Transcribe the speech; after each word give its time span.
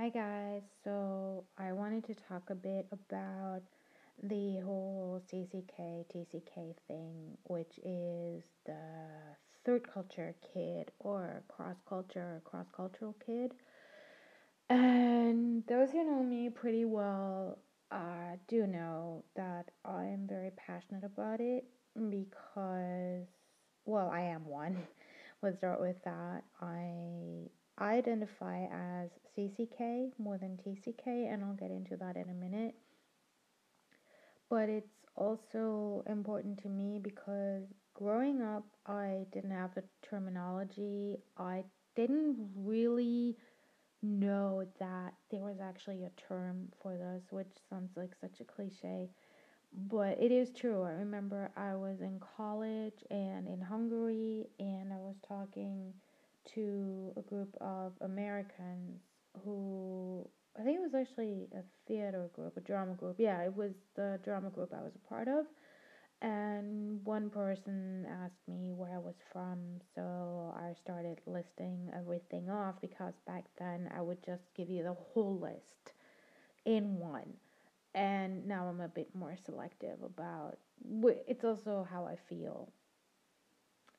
Hi 0.00 0.10
guys, 0.10 0.62
so 0.84 1.42
I 1.58 1.72
wanted 1.72 2.04
to 2.04 2.14
talk 2.14 2.50
a 2.50 2.54
bit 2.54 2.86
about 2.92 3.62
the 4.22 4.60
whole 4.64 5.20
CCK 5.28 6.04
TCK 6.14 6.76
thing, 6.86 7.36
which 7.48 7.80
is 7.84 8.44
the 8.64 8.76
third 9.66 9.92
culture 9.92 10.36
kid 10.54 10.92
or 11.00 11.42
cross 11.48 11.74
culture 11.88 12.20
or 12.20 12.42
cross 12.44 12.66
cultural 12.72 13.16
kid. 13.26 13.54
And 14.70 15.64
those 15.66 15.90
who 15.90 16.04
know 16.04 16.22
me 16.22 16.48
pretty 16.48 16.84
well 16.84 17.58
uh, 17.90 18.36
do 18.46 18.68
know 18.68 19.24
that 19.34 19.72
I 19.84 20.04
am 20.04 20.28
very 20.28 20.52
passionate 20.52 21.02
about 21.02 21.40
it 21.40 21.64
because, 21.96 23.26
well, 23.84 24.10
I 24.10 24.20
am 24.20 24.46
one. 24.46 24.76
Let's 25.42 25.58
start 25.58 25.80
with 25.80 26.00
that. 26.04 26.44
I 26.62 27.48
I 27.78 27.94
identify 27.94 28.64
as 28.64 29.10
CCK 29.36 30.10
more 30.18 30.36
than 30.36 30.58
TCK, 30.58 31.32
and 31.32 31.44
I'll 31.44 31.54
get 31.54 31.70
into 31.70 31.96
that 31.96 32.16
in 32.16 32.28
a 32.28 32.34
minute. 32.34 32.74
But 34.50 34.68
it's 34.68 35.06
also 35.16 36.02
important 36.06 36.60
to 36.62 36.68
me 36.68 36.98
because 37.00 37.62
growing 37.94 38.42
up, 38.42 38.64
I 38.86 39.26
didn't 39.32 39.52
have 39.52 39.74
the 39.74 39.84
terminology. 40.02 41.18
I 41.36 41.64
didn't 41.94 42.36
really 42.56 43.36
know 44.02 44.64
that 44.78 45.14
there 45.30 45.40
was 45.40 45.58
actually 45.60 46.04
a 46.04 46.10
term 46.28 46.68
for 46.82 46.96
this, 46.96 47.22
which 47.30 47.52
sounds 47.68 47.96
like 47.96 48.10
such 48.20 48.40
a 48.40 48.44
cliche, 48.44 49.08
but 49.88 50.20
it 50.20 50.32
is 50.32 50.50
true. 50.50 50.82
I 50.82 50.92
remember 50.92 51.50
I 51.56 51.74
was 51.74 52.00
in 52.00 52.20
college 52.36 53.04
and 53.10 53.46
in 53.46 53.60
Hungary, 53.60 54.46
and 54.58 54.92
I 54.92 54.98
was 54.98 55.16
talking 55.26 55.92
to 56.54 57.12
a 57.16 57.22
group 57.22 57.54
of 57.60 57.92
Americans 58.00 59.00
who 59.44 60.28
I 60.58 60.62
think 60.62 60.78
it 60.78 60.82
was 60.82 60.94
actually 60.94 61.46
a 61.54 61.62
theater 61.86 62.28
group, 62.34 62.56
a 62.56 62.60
drama 62.60 62.94
group. 62.94 63.16
Yeah, 63.18 63.42
it 63.44 63.54
was 63.56 63.72
the 63.94 64.18
drama 64.24 64.50
group 64.50 64.72
I 64.74 64.82
was 64.82 64.92
a 64.94 65.08
part 65.08 65.28
of. 65.28 65.46
And 66.20 67.04
one 67.04 67.30
person 67.30 68.04
asked 68.24 68.48
me 68.48 68.72
where 68.72 68.92
I 68.92 68.98
was 68.98 69.14
from, 69.32 69.58
so 69.94 70.52
I 70.56 70.72
started 70.74 71.20
listing 71.26 71.92
everything 71.96 72.50
off 72.50 72.74
because 72.80 73.14
back 73.24 73.44
then 73.56 73.88
I 73.96 74.00
would 74.00 74.24
just 74.26 74.42
give 74.56 74.68
you 74.68 74.82
the 74.82 74.94
whole 74.94 75.38
list 75.38 75.92
in 76.64 76.98
one. 76.98 77.34
And 77.94 78.46
now 78.46 78.66
I'm 78.66 78.80
a 78.80 78.88
bit 78.88 79.14
more 79.14 79.36
selective 79.46 80.02
about 80.02 80.58
it's 81.28 81.44
also 81.44 81.86
how 81.88 82.04
I 82.04 82.16
feel. 82.28 82.72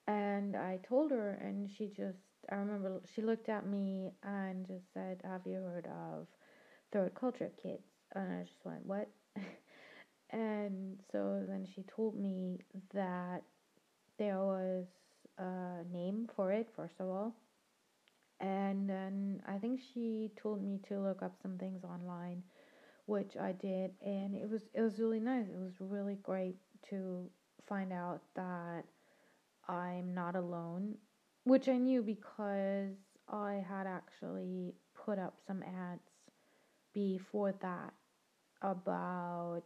And 0.08 0.56
I 0.56 0.80
told 0.88 1.11
her, 1.11 1.39
and 1.41 1.69
she 1.69 1.88
just, 1.88 2.17
I 2.52 2.55
remember 2.55 3.02
she 3.16 3.22
looked 3.22 3.50
at 3.50 3.66
me 3.67 4.11
and 4.23 4.66
just 4.67 4.86
said, 4.94 5.22
Have 5.23 5.42
you 5.45 5.55
heard 5.61 5.88
of 5.88 6.28
third 6.91 7.14
culture 7.16 7.52
kids? 7.61 7.83
And 8.16 8.33
I 8.33 8.44
just 8.44 8.66
went, 8.66 8.86
What? 8.86 9.09
And 10.31 11.00
so 11.11 11.44
then 11.47 11.67
she 11.73 11.83
told 11.83 12.16
me 12.16 12.59
that 12.94 13.41
there 14.17 14.39
was 14.39 14.86
a 15.38 15.83
name 15.91 16.30
for 16.36 16.52
it, 16.52 16.69
first 16.75 16.95
of 17.00 17.08
all. 17.08 17.36
And 18.39 18.89
then 18.89 19.41
I 19.47 19.58
think 19.58 19.81
she 19.94 20.31
told 20.41 20.63
me 20.63 20.80
to 20.88 21.00
look 21.00 21.22
up 21.22 21.36
some 21.41 21.58
things 21.58 21.84
online, 21.84 22.44
which 23.06 23.36
I 23.38 23.52
did, 23.53 23.91
and 24.06 24.36
it 24.36 24.50
was 24.50 24.63
it 24.73 24.81
was 24.81 25.00
really 25.00 25.19
nice. 25.19 25.47
It 25.47 25.59
was 25.59 25.73
really 25.80 26.16
great 26.23 26.56
to 26.89 27.30
find 27.67 27.91
out 27.91 28.22
that 28.36 28.84
I'm 29.67 30.13
not 30.13 30.36
alone, 30.36 30.95
which 31.44 31.68
I 31.68 31.78
knew 31.78 32.02
because 32.02 32.95
I 33.28 33.64
had 33.68 33.88
actually 33.88 34.73
put 35.06 35.20
up 35.20 35.36
some 35.48 35.64
ads 35.64 36.02
before 36.94 37.54
that 37.62 37.94
about 38.62 39.64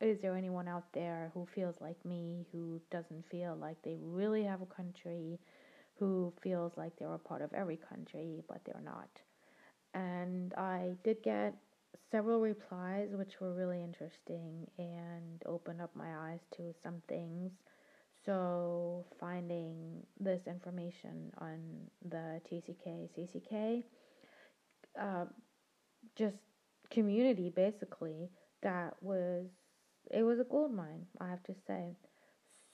is 0.00 0.20
there 0.20 0.36
anyone 0.36 0.68
out 0.68 0.92
there 0.92 1.30
who 1.32 1.46
feels 1.54 1.76
like 1.80 2.04
me, 2.04 2.46
who 2.52 2.80
doesn't 2.90 3.24
feel 3.30 3.56
like 3.56 3.80
they 3.82 3.96
really 4.00 4.44
have 4.44 4.60
a 4.60 4.66
country, 4.66 5.38
who 5.98 6.32
feels 6.42 6.72
like 6.76 6.92
they're 6.98 7.14
a 7.14 7.18
part 7.18 7.40
of 7.40 7.52
every 7.54 7.78
country, 7.78 8.42
but 8.48 8.60
they're 8.66 8.82
not? 8.84 9.08
And 9.94 10.52
I 10.54 10.96
did 11.02 11.22
get 11.22 11.54
several 12.10 12.40
replies, 12.40 13.08
which 13.12 13.40
were 13.40 13.54
really 13.54 13.82
interesting 13.82 14.66
and 14.78 15.42
opened 15.46 15.80
up 15.80 15.96
my 15.96 16.30
eyes 16.30 16.40
to 16.56 16.74
some 16.82 17.02
things. 17.08 17.52
So, 18.26 19.06
finding 19.20 20.02
this 20.18 20.42
information 20.48 21.32
on 21.38 21.60
the 22.04 22.40
TCK, 22.50 23.08
CCK, 23.16 23.84
uh, 25.00 25.26
just 26.16 26.36
community 26.90 27.50
basically 27.50 28.30
that 28.62 28.94
was 29.00 29.46
it 30.10 30.22
was 30.22 30.40
a 30.40 30.44
gold 30.44 30.72
mine, 30.74 31.06
I 31.20 31.28
have 31.28 31.42
to 31.44 31.54
say. 31.66 31.96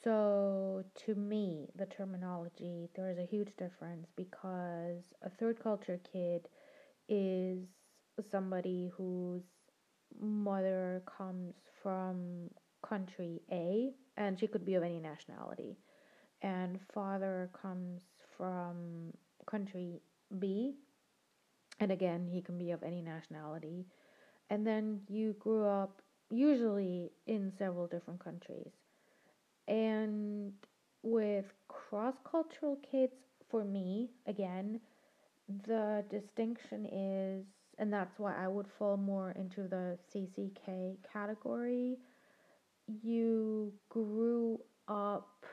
So, 0.03 0.85
to 1.07 1.15
me, 1.15 1.69
the 1.77 1.87
terminology, 1.87 2.89
there 2.97 3.11
is 3.11 3.19
a 3.19 3.25
huge 3.25 3.57
difference 3.57 4.09
because 4.17 5.05
a 5.23 5.31
third 5.31 5.63
culture 5.63 6.01
kid 6.13 6.49
is 7.09 7.59
somebody 8.31 8.91
whose 8.97 9.43
mother 10.21 11.03
comes 11.19 11.55
from 11.83 12.51
country 12.82 13.41
A, 13.50 13.93
and 14.16 14.38
she 14.38 14.47
could 14.47 14.65
be 14.65 14.75
of 14.75 14.82
any 14.82 15.00
nationality, 15.00 15.76
and 16.43 16.78
father 16.93 17.50
comes 17.60 18.03
from 18.37 19.12
country 19.47 20.00
B, 20.38 20.75
and 21.81 21.91
again, 21.91 22.28
he 22.31 22.41
can 22.41 22.59
be 22.59 22.71
of 22.71 22.82
any 22.82 23.03
nationality. 23.03 23.87
And 24.50 24.66
then 24.66 25.00
you 25.09 25.34
grew 25.41 25.66
up 25.66 26.03
usually 26.31 27.10
in 27.26 27.53
several 27.59 27.87
different 27.87 28.22
countries. 28.22 28.71
And 29.66 30.53
with 31.03 31.47
cross 31.69 32.15
cultural 32.31 32.78
kids, 32.88 33.15
for 33.50 33.65
me, 33.65 34.10
again, 34.26 34.81
the 35.66 36.04
distinction 36.10 36.87
is, 36.87 37.44
and 37.78 37.92
that's 37.92 38.19
why 38.19 38.34
I 38.37 38.48
would 38.48 38.66
fall 38.78 38.97
more 38.97 39.32
into 39.32 39.69
the 39.69 39.98
CCK 40.12 40.97
category. 41.12 41.98
You 43.03 43.72
grew 43.88 44.60
up 44.88 45.47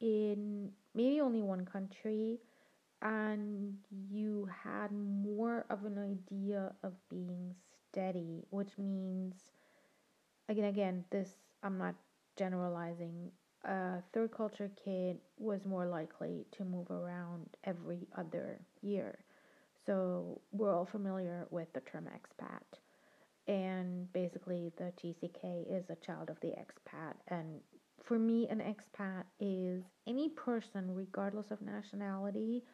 in 0.00 0.70
maybe 0.94 1.20
only 1.20 1.42
one 1.42 1.64
country 1.64 2.38
and 3.02 3.76
you 4.10 4.48
had 4.64 4.90
more 4.92 5.66
of 5.68 5.84
an 5.84 5.98
idea 5.98 6.72
of 6.82 6.92
being 7.10 7.54
steady, 7.90 8.44
which 8.50 8.78
means 8.78 9.34
again, 10.48 10.64
again, 10.64 11.04
this 11.10 11.30
I'm 11.62 11.78
not 11.78 11.94
generalizing. 12.36 13.30
A 13.64 14.02
third 14.12 14.30
culture 14.30 14.70
kid 14.82 15.18
was 15.38 15.64
more 15.64 15.86
likely 15.86 16.46
to 16.52 16.64
move 16.64 16.90
around 16.90 17.48
every 17.64 18.06
other 18.16 18.60
year. 18.80 19.18
So 19.84 20.40
we're 20.52 20.74
all 20.74 20.84
familiar 20.86 21.46
with 21.50 21.72
the 21.72 21.80
term 21.80 22.06
expat. 22.06 22.78
And 23.48 24.12
basically, 24.12 24.72
the 24.76 24.92
TCK 25.02 25.64
is 25.70 25.84
a 25.88 25.96
child 26.04 26.30
of 26.30 26.40
the 26.40 26.48
expat. 26.48 27.14
And 27.28 27.60
for 28.02 28.18
me, 28.18 28.48
an 28.48 28.60
expat 28.60 29.24
is 29.40 29.84
any 30.06 30.30
person, 30.30 30.94
regardless 30.94 31.50
of 31.50 31.62
nationality, 31.62 32.64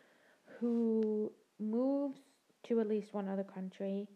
who 0.58 1.32
moves 1.60 2.20
to 2.64 2.80
at 2.80 2.88
least 2.88 3.12
one 3.12 3.28
other 3.28 3.44
country 3.44 4.08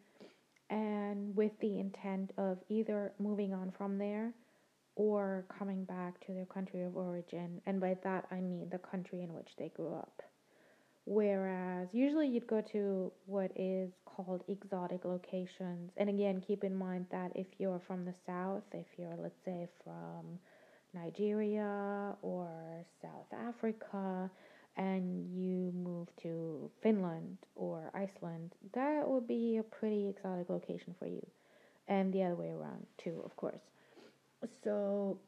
and 0.70 1.34
with 1.36 1.52
the 1.60 1.78
intent 1.78 2.32
of 2.38 2.58
either 2.68 3.12
moving 3.18 3.54
on 3.54 3.70
from 3.76 3.98
there 3.98 4.32
or 4.96 5.44
coming 5.58 5.84
back 5.84 6.18
to 6.26 6.32
their 6.32 6.46
country 6.46 6.82
of 6.82 6.96
origin. 6.96 7.60
And 7.66 7.80
by 7.80 7.96
that, 8.02 8.26
I 8.30 8.40
mean 8.40 8.68
the 8.70 8.78
country 8.78 9.22
in 9.22 9.32
which 9.32 9.50
they 9.58 9.68
grew 9.68 9.94
up. 9.94 10.22
Whereas 11.06 11.88
usually 11.92 12.26
you'd 12.26 12.48
go 12.48 12.60
to 12.72 13.12
what 13.26 13.52
is 13.54 13.92
called 14.04 14.42
exotic 14.48 15.04
locations. 15.04 15.92
And 15.96 16.08
again, 16.08 16.42
keep 16.44 16.64
in 16.64 16.74
mind 16.74 17.06
that 17.12 17.30
if 17.36 17.46
you're 17.58 17.80
from 17.86 18.04
the 18.04 18.14
south, 18.26 18.64
if 18.72 18.86
you're, 18.98 19.14
let's 19.16 19.38
say, 19.44 19.68
from 19.84 20.38
Nigeria 20.92 22.16
or 22.22 22.48
South 23.00 23.32
Africa, 23.32 24.28
and 24.76 25.26
you 25.34 25.72
move 25.72 26.08
to 26.22 26.70
Finland 26.82 27.38
or 27.54 27.90
Iceland, 27.94 28.52
that 28.74 29.08
would 29.08 29.26
be 29.26 29.56
a 29.58 29.62
pretty 29.62 30.08
exotic 30.08 30.50
location 30.50 30.94
for 30.98 31.06
you. 31.06 31.24
And 31.88 32.12
the 32.12 32.24
other 32.24 32.34
way 32.34 32.50
around, 32.50 32.84
too, 32.98 33.22
of 33.24 33.34
course. 33.36 33.60
So, 34.64 35.18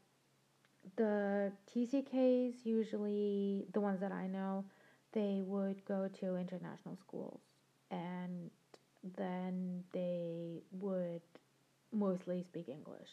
the 0.96 1.52
TCKs, 1.74 2.54
usually 2.64 3.66
the 3.72 3.80
ones 3.80 4.00
that 4.00 4.12
I 4.12 4.26
know, 4.26 4.64
they 5.12 5.42
would 5.44 5.84
go 5.84 6.08
to 6.20 6.36
international 6.36 6.96
schools. 6.96 7.40
And 7.90 8.50
then 9.16 9.84
they 9.92 10.62
would 10.72 11.22
mostly 11.92 12.42
speak 12.42 12.68
English. 12.68 13.08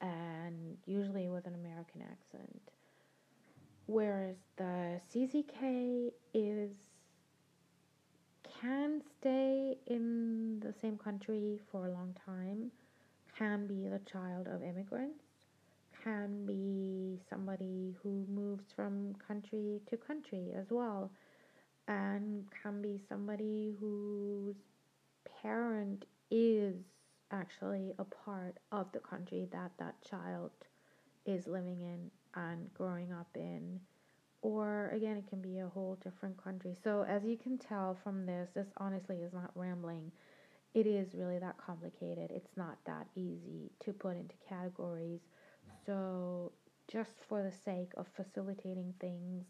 And 0.00 0.76
usually 0.86 1.28
with 1.28 1.46
an 1.46 1.54
American 1.54 2.02
accent. 2.02 2.60
Whereas 3.86 4.36
the 4.56 5.00
CCK 5.14 6.10
is 6.34 6.70
can 8.60 9.02
stay 9.20 9.76
in 9.86 10.60
the 10.60 10.72
same 10.80 10.96
country 10.96 11.60
for 11.70 11.86
a 11.86 11.92
long 11.92 12.14
time, 12.24 12.70
can 13.38 13.66
be 13.66 13.86
the 13.88 14.00
child 14.10 14.46
of 14.48 14.62
immigrants, 14.62 15.25
can 16.06 16.46
be 16.46 17.18
somebody 17.28 17.96
who 18.00 18.24
moves 18.28 18.64
from 18.74 19.12
country 19.26 19.80
to 19.90 19.96
country 19.96 20.52
as 20.56 20.66
well, 20.70 21.10
and 21.88 22.44
can 22.62 22.80
be 22.80 23.00
somebody 23.08 23.74
whose 23.80 24.54
parent 25.42 26.04
is 26.30 26.76
actually 27.32 27.92
a 27.98 28.04
part 28.04 28.56
of 28.70 28.86
the 28.92 29.00
country 29.00 29.48
that 29.50 29.72
that 29.78 29.94
child 30.08 30.52
is 31.24 31.46
living 31.48 31.80
in 31.80 32.10
and 32.40 32.72
growing 32.74 33.12
up 33.12 33.28
in. 33.34 33.80
Or 34.42 34.90
again, 34.94 35.16
it 35.16 35.28
can 35.28 35.42
be 35.42 35.58
a 35.58 35.66
whole 35.66 35.98
different 36.04 36.42
country. 36.42 36.76
So, 36.84 37.04
as 37.08 37.24
you 37.24 37.36
can 37.36 37.58
tell 37.58 37.98
from 38.04 38.26
this, 38.26 38.48
this 38.54 38.68
honestly 38.76 39.16
is 39.16 39.32
not 39.32 39.50
rambling. 39.56 40.12
It 40.72 40.86
is 40.86 41.14
really 41.14 41.38
that 41.38 41.56
complicated. 41.58 42.30
It's 42.30 42.56
not 42.56 42.76
that 42.86 43.08
easy 43.16 43.72
to 43.80 43.92
put 43.92 44.16
into 44.16 44.34
categories. 44.48 45.20
So, 45.86 46.52
just 46.88 47.12
for 47.28 47.42
the 47.42 47.52
sake 47.52 47.92
of 47.96 48.06
facilitating 48.08 48.94
things, 49.00 49.44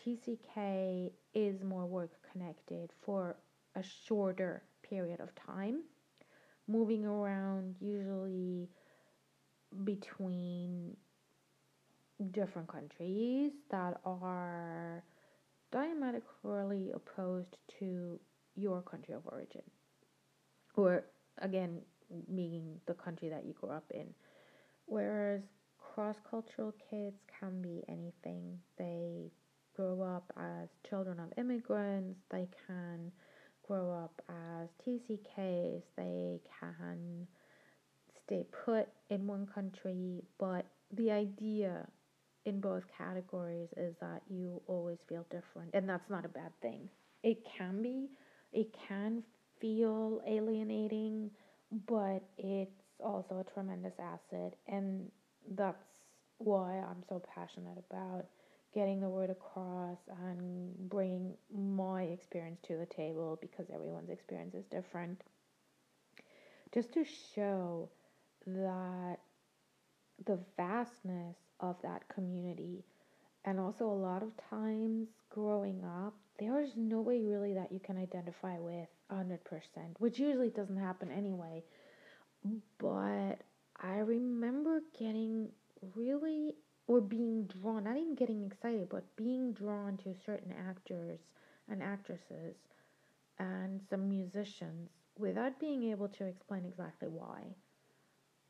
TCK 0.00 1.10
is 1.34 1.62
more 1.62 1.84
work 1.86 2.12
connected 2.32 2.90
for 3.04 3.36
a 3.74 3.82
shorter 3.82 4.62
period 4.82 5.20
of 5.20 5.34
time, 5.34 5.82
moving 6.68 7.04
around 7.04 7.76
usually 7.80 8.68
between 9.84 10.96
different 12.30 12.68
countries 12.68 13.52
that 13.70 14.00
are 14.04 15.02
diametrically 15.72 16.90
opposed 16.94 17.56
to 17.78 18.18
your 18.56 18.82
country 18.82 19.14
of 19.14 19.22
origin. 19.26 19.62
Or, 20.76 21.04
again, 21.38 21.80
meaning 22.28 22.80
the 22.86 22.94
country 22.94 23.28
that 23.28 23.44
you 23.44 23.54
grew 23.54 23.70
up 23.70 23.90
in. 23.92 24.06
Whereas 24.86 25.42
cross 25.94 26.16
cultural 26.30 26.74
kids 26.90 27.16
can 27.38 27.60
be 27.62 27.82
anything. 27.88 28.58
They 28.78 29.30
grow 29.76 30.02
up 30.02 30.32
as 30.36 30.68
children 30.88 31.18
of 31.20 31.32
immigrants, 31.38 32.18
they 32.30 32.48
can 32.66 33.10
grow 33.66 33.90
up 33.92 34.20
as 34.28 34.68
TCKs, 34.86 35.82
they 35.96 36.40
can 36.60 37.26
stay 38.26 38.44
put 38.64 38.88
in 39.10 39.26
one 39.26 39.46
country, 39.54 40.22
but 40.38 40.66
the 40.96 41.10
idea 41.10 41.86
in 42.46 42.60
both 42.60 42.82
categories 42.96 43.68
is 43.76 43.94
that 44.00 44.22
you 44.28 44.60
always 44.66 44.98
feel 45.08 45.24
different, 45.30 45.70
and 45.74 45.88
that's 45.88 46.08
not 46.10 46.24
a 46.24 46.28
bad 46.28 46.52
thing. 46.62 46.88
It 47.22 47.38
can 47.56 47.82
be, 47.82 48.08
it 48.52 48.74
can 48.88 49.22
feel 49.60 50.20
alienating, 50.26 51.30
but 51.86 52.22
it's 52.38 52.70
also 53.02 53.44
a 53.46 53.52
tremendous 53.54 53.92
asset, 53.98 54.54
and 54.66 55.10
that's 55.56 55.82
why 56.38 56.78
I'm 56.78 57.02
so 57.08 57.22
passionate 57.34 57.78
about 57.90 58.26
getting 58.74 59.00
the 59.00 59.08
word 59.08 59.30
across 59.30 59.98
and 60.26 60.72
bringing 60.88 61.34
my 61.52 62.02
experience 62.04 62.60
to 62.68 62.76
the 62.76 62.86
table 62.86 63.38
because 63.40 63.66
everyone's 63.74 64.10
experience 64.10 64.54
is 64.54 64.64
different. 64.66 65.20
Just 66.72 66.92
to 66.94 67.04
show 67.34 67.88
that 68.46 69.16
the 70.26 70.38
vastness 70.56 71.36
of 71.58 71.76
that 71.82 72.08
community, 72.08 72.84
and 73.44 73.58
also 73.58 73.86
a 73.86 73.92
lot 73.92 74.22
of 74.22 74.30
times 74.50 75.08
growing 75.30 75.82
up, 75.84 76.14
there 76.38 76.60
is 76.60 76.70
no 76.76 77.00
way 77.00 77.20
really 77.22 77.54
that 77.54 77.72
you 77.72 77.80
can 77.80 77.96
identify 77.98 78.58
with 78.58 78.88
100%, 79.12 79.38
which 79.98 80.18
usually 80.18 80.50
doesn't 80.50 80.76
happen 80.76 81.10
anyway. 81.10 81.62
But 82.78 83.36
I 83.82 83.98
remember 83.98 84.82
getting 84.98 85.48
really 85.94 86.54
or 86.86 87.00
being 87.00 87.44
drawn, 87.44 87.84
not 87.84 87.96
even 87.96 88.14
getting 88.14 88.44
excited, 88.44 88.88
but 88.90 89.04
being 89.16 89.52
drawn 89.52 89.96
to 89.98 90.14
certain 90.26 90.52
actors 90.52 91.20
and 91.68 91.82
actresses 91.82 92.56
and 93.38 93.80
some 93.88 94.08
musicians 94.08 94.90
without 95.18 95.58
being 95.60 95.84
able 95.90 96.08
to 96.08 96.24
explain 96.24 96.64
exactly 96.64 97.08
why. 97.08 97.42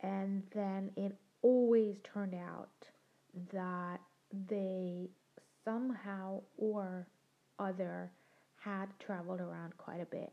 And 0.00 0.42
then 0.54 0.90
it 0.96 1.14
always 1.42 1.96
turned 2.02 2.34
out 2.34 2.70
that 3.52 4.00
they 4.48 5.08
somehow 5.64 6.40
or 6.56 7.06
other 7.58 8.10
had 8.58 8.88
traveled 8.98 9.40
around 9.40 9.76
quite 9.76 10.00
a 10.00 10.06
bit 10.06 10.32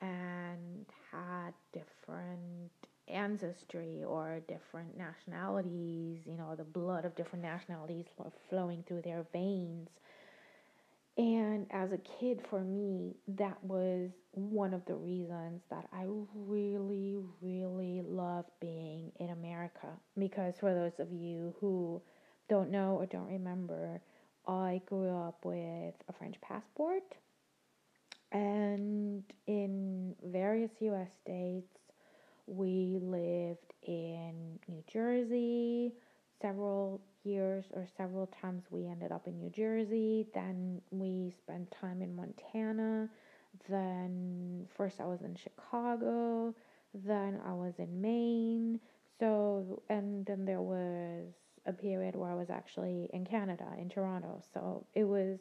and 0.00 0.84
had 1.10 1.52
different 1.72 2.70
ancestry 3.08 4.02
or 4.04 4.40
different 4.48 4.96
nationalities, 4.96 6.20
you 6.26 6.36
know, 6.36 6.54
the 6.56 6.64
blood 6.64 7.04
of 7.04 7.14
different 7.16 7.44
nationalities 7.44 8.06
flowing 8.48 8.84
through 8.86 9.02
their 9.02 9.26
veins. 9.32 9.88
And 11.16 11.66
as 11.70 11.92
a 11.92 11.98
kid, 11.98 12.40
for 12.50 12.60
me, 12.60 13.14
that 13.28 13.62
was 13.62 14.10
one 14.32 14.74
of 14.74 14.84
the 14.86 14.96
reasons 14.96 15.62
that 15.70 15.86
I 15.92 16.06
really, 16.34 17.16
really 17.40 18.02
love 18.04 18.46
being 18.60 19.12
in 19.20 19.30
America. 19.30 19.88
Because 20.18 20.54
for 20.58 20.74
those 20.74 20.98
of 20.98 21.12
you 21.12 21.54
who 21.60 22.02
don't 22.48 22.70
know 22.70 22.96
or 22.98 23.06
don't 23.06 23.28
remember, 23.28 24.00
I 24.48 24.82
grew 24.86 25.08
up 25.08 25.44
with 25.44 25.94
a 26.08 26.12
French 26.18 26.40
passport. 26.40 27.04
And 28.32 29.22
in 29.46 30.16
various 30.24 30.72
US 30.80 31.08
states, 31.22 31.78
we 32.46 32.98
lived 33.00 33.72
in 33.82 34.58
New 34.68 34.82
Jersey 34.86 35.92
several 36.40 37.00
years 37.22 37.64
or 37.72 37.86
several 37.96 38.26
times 38.26 38.64
we 38.70 38.86
ended 38.86 39.12
up 39.12 39.26
in 39.26 39.38
New 39.38 39.50
Jersey. 39.50 40.26
Then 40.34 40.80
we 40.90 41.32
spent 41.38 41.70
time 41.70 42.02
in 42.02 42.14
Montana. 42.14 43.08
Then 43.68 44.66
first 44.76 45.00
I 45.00 45.06
was 45.06 45.22
in 45.22 45.34
Chicago. 45.36 46.54
Then 46.92 47.40
I 47.46 47.52
was 47.52 47.74
in 47.78 48.00
Maine. 48.00 48.80
So, 49.18 49.82
and 49.88 50.26
then 50.26 50.44
there 50.44 50.60
was 50.60 51.32
a 51.66 51.72
period 51.72 52.14
where 52.14 52.30
I 52.30 52.34
was 52.34 52.50
actually 52.50 53.08
in 53.12 53.24
Canada, 53.24 53.66
in 53.78 53.88
Toronto. 53.88 54.42
So 54.52 54.86
it 54.94 55.04
was 55.04 55.38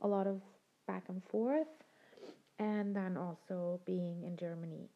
a 0.00 0.08
lot 0.08 0.26
of 0.26 0.40
back 0.86 1.04
and 1.08 1.22
forth. 1.24 1.68
And 2.58 2.94
then 2.94 3.16
also 3.16 3.80
being 3.86 4.24
in 4.24 4.36
Germany 4.36 4.88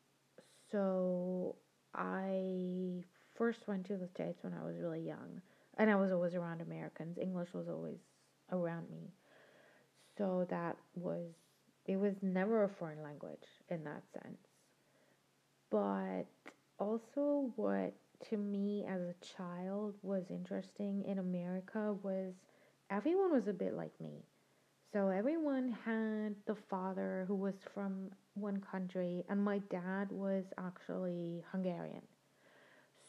so 0.74 1.54
I 1.94 3.04
first 3.36 3.68
went 3.68 3.86
to 3.86 3.96
the 3.96 4.08
States 4.08 4.42
when 4.42 4.52
I 4.52 4.66
was 4.66 4.74
really 4.80 5.02
young. 5.06 5.40
And 5.78 5.88
I 5.88 5.94
was 5.94 6.10
always 6.10 6.34
around 6.34 6.60
Americans. 6.60 7.16
English 7.16 7.54
was 7.54 7.68
always 7.68 7.98
around 8.50 8.90
me. 8.90 9.12
So 10.18 10.46
that 10.50 10.76
was, 10.96 11.30
it 11.86 11.96
was 11.96 12.14
never 12.22 12.64
a 12.64 12.68
foreign 12.68 13.02
language 13.04 13.46
in 13.68 13.84
that 13.84 14.02
sense. 14.12 14.38
But 15.70 16.24
also, 16.80 17.52
what 17.54 17.94
to 18.30 18.36
me 18.36 18.84
as 18.88 19.00
a 19.02 19.14
child 19.36 19.94
was 20.02 20.24
interesting 20.30 21.04
in 21.06 21.18
America 21.18 21.94
was 22.02 22.34
everyone 22.90 23.32
was 23.32 23.46
a 23.46 23.52
bit 23.52 23.74
like 23.74 23.92
me. 24.00 24.24
So 24.94 25.08
everyone 25.08 25.76
had 25.84 26.36
the 26.46 26.54
father 26.54 27.24
who 27.26 27.34
was 27.34 27.56
from 27.74 28.12
one 28.34 28.60
country, 28.60 29.24
and 29.28 29.44
my 29.44 29.58
dad 29.68 30.12
was 30.12 30.44
actually 30.56 31.42
Hungarian. 31.50 32.02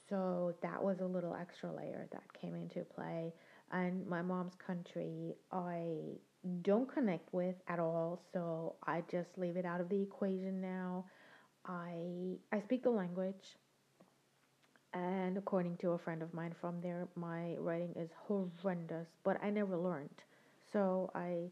So 0.10 0.56
that 0.63 0.84
was 0.84 1.01
a 1.01 1.06
little 1.06 1.36
extra 1.36 1.72
layer 1.72 2.08
that 2.12 2.24
came 2.42 2.56
into 2.56 2.84
play. 2.86 3.32
And 3.72 4.04
my 4.08 4.24
mom's 4.24 4.56
country, 4.56 5.36
I 5.51 6.18
don't 6.63 6.92
connect 6.92 7.32
with 7.32 7.56
at 7.68 7.77
all, 7.77 8.20
so 8.34 8.77
I 8.88 9.04
just 9.12 9.38
leave 9.38 9.56
it 9.56 9.65
out 9.65 9.80
of 9.80 9.88
the 9.89 10.01
equation 10.01 10.62
now. 10.62 11.06
I 11.68 12.39
I 12.51 12.62
speak 12.62 12.82
the 12.82 12.89
language, 12.89 13.58
and 14.94 15.38
according 15.38 15.77
to 15.77 15.92
a 15.92 16.00
friend 16.00 16.24
of 16.24 16.34
mine 16.34 16.56
from 16.60 16.82
there, 16.82 17.08
my 17.15 17.56
writing 17.60 17.94
is 17.96 18.10
horrendous, 18.27 19.08
but 19.24 19.38
I 19.44 19.51
never 19.51 19.77
learned. 19.77 20.24
So 20.72 21.12
I 21.13 21.51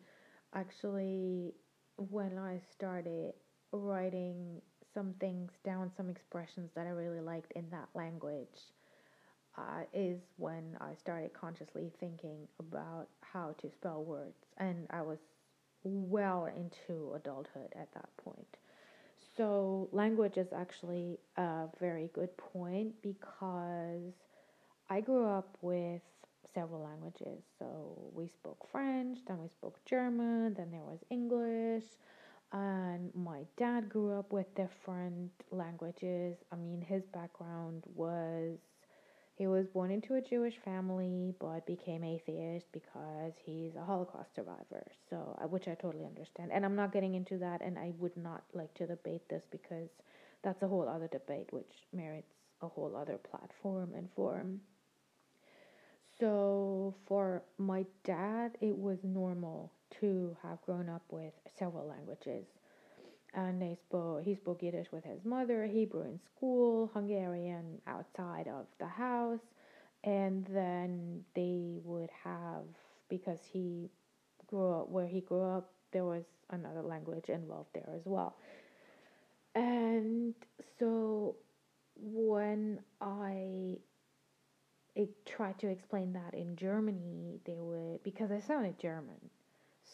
actually, 0.53 1.53
when 1.97 2.37
I 2.37 2.59
started 2.71 3.33
writing 3.71 4.61
some 4.93 5.13
things 5.19 5.51
down, 5.63 5.91
some 5.95 6.09
expressions 6.09 6.69
that 6.75 6.85
I 6.85 6.91
really 6.91 7.19
liked 7.21 7.51
in 7.53 7.69
that 7.71 7.89
language, 7.93 8.71
uh, 9.57 9.83
is 9.93 10.19
when 10.37 10.77
I 10.81 10.93
started 10.95 11.33
consciously 11.33 11.91
thinking 11.99 12.47
about 12.59 13.07
how 13.21 13.55
to 13.61 13.69
spell 13.69 14.03
words. 14.03 14.45
And 14.57 14.87
I 14.89 15.01
was 15.01 15.19
well 15.83 16.45
into 16.45 17.13
adulthood 17.15 17.73
at 17.75 17.93
that 17.93 18.09
point. 18.17 18.57
So, 19.35 19.89
language 19.91 20.37
is 20.37 20.53
actually 20.53 21.19
a 21.37 21.65
very 21.79 22.09
good 22.13 22.35
point 22.37 22.93
because 23.01 24.13
I 24.89 25.01
grew 25.01 25.25
up 25.25 25.57
with 25.61 26.01
several 26.53 26.83
languages. 26.83 27.43
So, 27.59 28.11
we 28.13 28.27
spoke 28.27 28.67
French, 28.71 29.19
then 29.27 29.39
we 29.39 29.49
spoke 29.49 29.83
German, 29.85 30.53
then 30.53 30.71
there 30.71 30.81
was 30.81 30.99
English 31.09 31.85
and 32.53 33.09
my 33.15 33.39
dad 33.57 33.89
grew 33.89 34.17
up 34.17 34.31
with 34.31 34.53
different 34.55 35.31
languages. 35.51 36.37
I 36.51 36.55
mean, 36.55 36.81
his 36.81 37.03
background 37.07 37.83
was 37.95 38.59
he 39.35 39.47
was 39.47 39.65
born 39.65 39.89
into 39.89 40.13
a 40.13 40.21
Jewish 40.21 40.57
family 40.63 41.33
but 41.39 41.65
became 41.65 42.03
atheist 42.03 42.67
because 42.71 43.33
he's 43.43 43.75
a 43.75 43.83
Holocaust 43.83 44.35
survivor. 44.35 44.85
So, 45.09 45.35
which 45.49 45.67
I 45.67 45.73
totally 45.73 46.05
understand. 46.05 46.51
And 46.53 46.63
I'm 46.63 46.75
not 46.75 46.93
getting 46.93 47.15
into 47.15 47.39
that, 47.39 47.61
and 47.61 47.79
I 47.79 47.93
would 47.97 48.15
not 48.15 48.43
like 48.53 48.71
to 48.75 48.85
debate 48.85 49.27
this 49.29 49.43
because 49.49 49.89
that's 50.43 50.61
a 50.61 50.67
whole 50.67 50.87
other 50.87 51.07
debate 51.07 51.47
which 51.49 51.87
merits 51.91 52.31
a 52.61 52.67
whole 52.67 52.95
other 52.95 53.17
platform 53.17 53.93
and 53.95 54.07
forum. 54.15 54.61
So, 56.23 56.95
for 57.05 57.43
my 57.57 57.85
dad, 58.05 58.51
it 58.61 58.77
was 58.77 58.97
normal 59.03 59.73
to 59.99 60.37
have 60.41 60.61
grown 60.61 60.87
up 60.87 61.01
with 61.11 61.33
several 61.59 61.85
languages. 61.85 62.45
And 63.33 63.61
they 63.61 63.75
spoke, 63.75 64.23
he 64.23 64.33
spoke 64.33 64.63
Yiddish 64.63 64.87
with 64.93 65.03
his 65.03 65.25
mother, 65.25 65.65
Hebrew 65.65 66.03
in 66.03 66.21
school, 66.25 66.89
Hungarian 66.93 67.81
outside 67.87 68.47
of 68.47 68.67
the 68.79 68.87
house. 68.87 69.41
And 70.05 70.45
then 70.45 71.25
they 71.35 71.79
would 71.83 72.09
have, 72.23 72.63
because 73.09 73.39
he 73.51 73.89
grew 74.47 74.79
up 74.79 74.87
where 74.87 75.07
he 75.07 75.19
grew 75.19 75.43
up, 75.43 75.73
there 75.91 76.05
was 76.05 76.23
another 76.51 76.83
language 76.83 77.25
involved 77.27 77.71
there 77.73 77.89
as 77.93 78.03
well. 78.05 78.37
And 79.55 80.35
so 80.79 81.35
when 81.97 82.79
I 83.01 83.75
it 84.95 85.25
tried 85.25 85.57
to 85.59 85.67
explain 85.67 86.13
that 86.13 86.33
in 86.33 86.55
Germany, 86.55 87.39
they 87.45 87.59
would 87.59 88.03
because 88.03 88.31
I 88.31 88.39
sounded 88.39 88.79
German. 88.79 89.29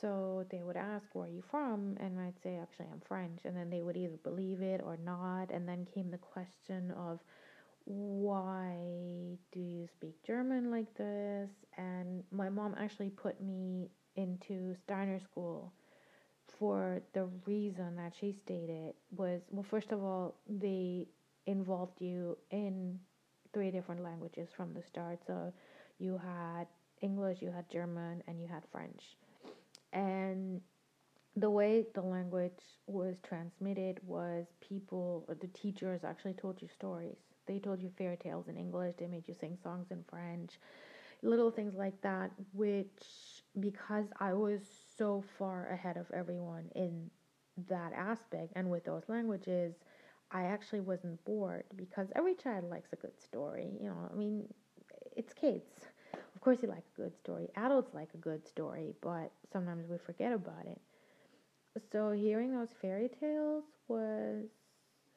So 0.02 0.46
they 0.52 0.62
would 0.62 0.78
ask, 0.78 1.06
Where 1.14 1.26
are 1.26 1.30
you 1.30 1.44
from? 1.50 1.98
And 2.00 2.20
I'd 2.20 2.42
say, 2.44 2.58
Actually, 2.62 2.88
I'm 2.92 3.02
French. 3.08 3.40
And 3.46 3.56
then 3.56 3.70
they 3.70 3.82
would 3.82 3.98
either 3.98 4.18
believe 4.24 4.62
it 4.62 4.82
or 4.84 4.98
not. 5.04 5.52
And 5.52 5.68
then 5.68 5.88
came 5.94 6.12
the 6.12 6.18
question 6.18 6.92
of, 6.92 7.20
Why 7.86 8.76
do 9.52 9.60
you 9.60 9.88
speak 9.88 10.16
German 10.26 10.72
like 10.72 10.94
this? 10.96 11.50
And 11.78 12.24
my 12.32 12.50
mom 12.50 12.76
actually 12.78 13.10
put 13.10 13.42
me 13.42 13.90
into 14.16 14.76
Steiner 14.84 15.20
School 15.20 15.72
for 16.60 17.02
the 17.14 17.28
reason 17.46 17.96
that 17.96 18.14
she 18.20 18.36
stated 18.44 18.94
was 19.16 19.42
well, 19.50 19.66
first 19.70 19.92
of 19.92 20.04
all, 20.04 20.36
they 20.48 21.08
involved 21.46 22.02
you 22.02 22.38
in 22.52 23.00
three 23.54 23.72
different 23.72 24.04
languages 24.04 24.50
from 24.56 24.74
the 24.74 24.84
start. 24.84 25.20
So 25.26 25.54
you 26.00 26.18
had 26.18 26.66
English, 27.02 27.42
you 27.42 27.52
had 27.52 27.70
German, 27.70 28.24
and 28.28 28.40
you 28.40 28.48
had 28.48 28.64
French. 28.72 29.18
And 29.94 30.62
the 31.36 31.50
way 31.50 31.86
the 31.94 32.02
language 32.02 32.60
was 32.88 33.16
transmitted 33.24 34.00
was 34.06 34.48
people, 34.62 35.26
or 35.28 35.36
the 35.36 35.48
teachers 35.48 36.04
actually 36.04 36.34
told 36.34 36.62
you 36.62 36.68
stories. 36.68 37.18
They 37.48 37.60
told 37.60 37.82
you 37.82 37.92
fairy 37.98 38.18
tales 38.18 38.48
in 38.48 38.58
English, 38.58 38.96
they 39.00 39.08
made 39.08 39.28
you 39.28 39.34
sing 39.40 39.58
songs 39.64 39.88
in 39.92 40.04
French, 40.10 40.60
little 41.22 41.52
things 41.52 41.74
like 41.76 42.00
that, 42.02 42.32
which, 42.54 43.44
because 43.60 44.06
I 44.20 44.34
was 44.34 44.62
so 44.98 45.24
far 45.38 45.70
ahead 45.70 45.98
of 45.98 46.06
everyone 46.12 46.70
in 46.76 47.10
that 47.68 47.94
aspect 47.94 48.54
and 48.56 48.70
with 48.70 48.86
those 48.86 49.04
languages, 49.08 49.74
I 50.32 50.44
actually 50.44 50.82
wasn't 50.82 51.24
bored 51.26 51.64
because 51.76 52.08
every 52.16 52.36
child 52.36 52.70
likes 52.70 52.94
a 52.94 52.98
good 52.98 53.20
story. 53.20 53.72
You 53.82 53.90
know, 53.90 54.10
I 54.12 54.16
mean, 54.16 54.46
it's 55.16 55.34
kids. 55.34 55.88
Of 56.36 56.42
course, 56.42 56.60
you 56.62 56.70
like 56.70 56.84
a 56.98 57.02
good 57.02 57.18
story. 57.18 57.50
Adults 57.56 57.94
like 57.94 58.10
a 58.14 58.18
good 58.18 58.48
story, 58.48 58.94
but 59.02 59.32
sometimes 59.52 59.88
we 59.90 59.98
forget 59.98 60.32
about 60.32 60.66
it. 60.66 60.80
So 61.92 62.12
hearing 62.12 62.52
those 62.52 62.70
fairy 62.82 63.10
tales 63.10 63.64
was 63.88 64.46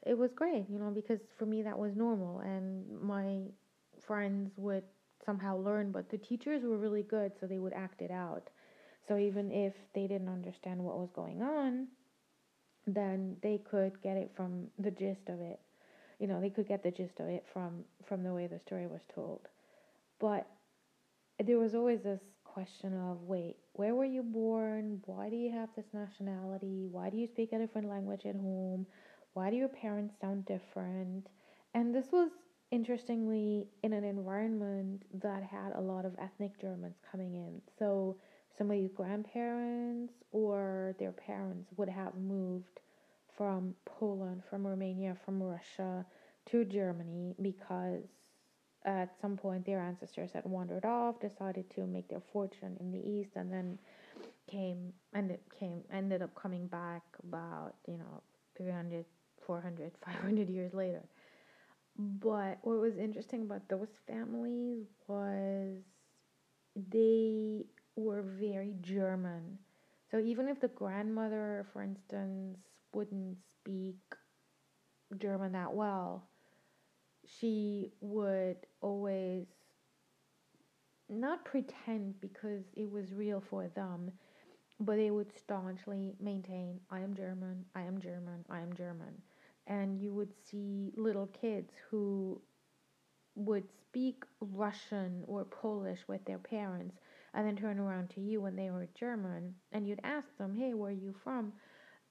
it 0.07 0.17
was 0.17 0.33
great, 0.33 0.67
you 0.69 0.79
know, 0.79 0.91
because 0.91 1.21
for 1.39 1.47
me 1.47 1.63
that 1.63 1.79
was 1.79 1.95
normal 1.97 2.41
and 2.41 2.85
my 3.01 3.41
friends 4.01 4.53
would 4.57 4.85
somehow 5.25 5.57
learn, 5.59 5.93
but 5.93 6.11
the 6.11 6.19
teachers 6.19 6.65
were 6.65 6.77
really 6.77 7.03
good, 7.03 7.33
so 7.39 7.47
they 7.47 7.59
would 7.59 7.73
act 7.73 8.03
it 8.03 8.11
out. 8.11 8.51
So 9.07 9.17
even 9.19 9.51
if 9.53 9.75
they 9.95 10.07
didn't 10.07 10.29
understand 10.29 10.81
what 10.83 10.99
was 10.99 11.11
going 11.15 11.43
on, 11.43 11.89
then 12.87 13.37
they 13.43 13.59
could 13.59 14.01
get 14.03 14.17
it 14.17 14.31
from 14.37 14.67
the 14.79 14.91
gist 14.91 15.29
of 15.29 15.41
it. 15.41 15.61
You 16.19 16.27
know, 16.27 16.41
they 16.41 16.51
could 16.51 16.69
get 16.69 16.83
the 16.83 16.91
gist 16.91 17.21
of 17.21 17.27
it 17.27 17.45
from 17.53 17.85
from 18.07 18.23
the 18.23 18.33
way 18.33 18.47
the 18.47 18.59
story 18.59 18.87
was 18.87 19.03
told. 19.15 19.49
But 20.21 20.47
there 21.45 21.59
was 21.59 21.75
always 21.75 22.03
this 22.03 22.21
question 22.45 22.95
of 23.09 23.23
wait, 23.23 23.57
where 23.75 23.95
were 23.95 24.05
you 24.05 24.23
born? 24.23 25.01
Why 25.07 25.31
do 25.31 25.37
you 25.37 25.51
have 25.51 25.71
this 25.75 25.87
nationality? 25.93 26.87
Why 26.91 27.11
do 27.11 27.17
you 27.17 27.27
speak 27.27 27.53
a 27.53 27.59
different 27.59 27.89
language 27.89 28.27
at 28.27 28.37
home? 28.37 28.87
Why 29.35 29.51
do 29.51 29.57
your 29.57 29.69
parents 29.69 30.15
sound 30.21 30.45
different? 30.47 31.29
And 31.75 31.95
this 31.95 32.07
was 32.13 32.31
interestingly 32.71 33.67
in 33.83 33.93
an 33.93 34.05
environment 34.05 35.03
that 35.23 35.43
had 35.43 35.73
a 35.75 35.81
lot 35.81 36.05
of 36.05 36.15
ethnic 36.21 36.61
Germans 36.61 36.97
coming 37.11 37.35
in. 37.35 37.61
So 37.79 38.17
somebody's 38.57 38.93
grandparents 38.93 40.15
or 40.31 40.95
their 40.99 41.13
parents 41.13 41.71
would 41.77 41.89
have 41.89 42.15
moved 42.15 42.81
from 43.37 43.75
Poland, 43.85 44.43
from 44.49 44.67
Romania, 44.67 45.17
from 45.25 45.43
Russia 45.43 46.05
to 46.47 46.65
Germany 46.65 47.35
because 47.41 48.05
at 48.85 49.15
some 49.21 49.37
point 49.37 49.65
their 49.65 49.81
ancestors 49.81 50.33
had 50.33 50.45
wandered 50.45 50.85
off, 50.85 51.21
decided 51.21 51.71
to 51.71 51.87
make 51.87 52.09
their 52.09 52.23
fortune 52.33 52.77
in 52.81 52.91
the 52.91 52.99
east, 52.99 53.31
and 53.37 53.53
then 53.53 53.79
came 54.51 54.93
and 55.15 55.31
it 55.31 55.43
came 55.59 55.83
ended 55.93 56.21
up 56.21 56.35
coming 56.35 56.67
back 56.67 57.03
about 57.23 57.75
you 57.87 57.97
know 57.97 58.23
300 58.57 59.05
400 59.47 59.93
500 60.05 60.49
years 60.49 60.75
later. 60.75 61.03
But 61.97 62.59
what 62.63 62.79
was 62.81 62.97
interesting 62.97 63.43
about 63.43 63.69
those 63.69 63.91
families 64.07 64.87
was 65.07 65.77
they 66.91 67.67
were 67.97 68.23
very 68.23 68.75
German. 68.81 69.59
So 70.11 70.19
even 70.19 70.49
if 70.49 70.61
the 70.61 70.69
grandmother, 70.69 71.67
for 71.73 71.83
instance, 71.83 72.59
wouldn't 72.93 73.37
speak 73.61 73.97
German 75.19 75.53
that 75.53 75.73
well, 75.73 76.29
she 77.39 77.93
would 78.01 78.57
always 78.81 79.47
not 81.09 81.45
pretend 81.45 82.21
because 82.21 82.63
it 82.75 82.91
was 82.91 83.13
real 83.13 83.43
for 83.51 83.69
them, 83.69 84.11
but 84.81 84.97
they 84.97 85.11
would 85.11 85.37
staunchly 85.37 86.15
maintain, 86.21 86.81
I 86.91 87.01
am 87.01 87.15
German, 87.15 87.65
I 87.75 87.83
am 87.83 88.01
German, 88.01 88.45
I 88.51 88.61
am 88.61 88.73
German. 88.75 89.21
And 89.67 90.01
you 90.01 90.13
would 90.13 90.33
see 90.45 90.93
little 90.97 91.29
kids 91.29 91.73
who 91.91 92.41
would 93.35 93.65
speak 93.79 94.25
Russian 94.41 95.23
or 95.27 95.45
Polish 95.45 96.01
with 96.09 96.25
their 96.25 96.39
parents 96.39 96.97
and 97.35 97.47
then 97.47 97.57
turn 97.57 97.79
around 97.79 98.11
to 98.11 98.21
you 98.21 98.41
when 98.41 98.57
they 98.57 98.71
were 98.71 98.89
German 98.95 99.55
and 99.73 99.87
you'd 99.87 100.01
ask 100.05 100.27
them, 100.39 100.55
"Hey, 100.55 100.75
where 100.75 100.91
are 100.91 100.93
you 100.93 101.15
from?" 101.25 101.53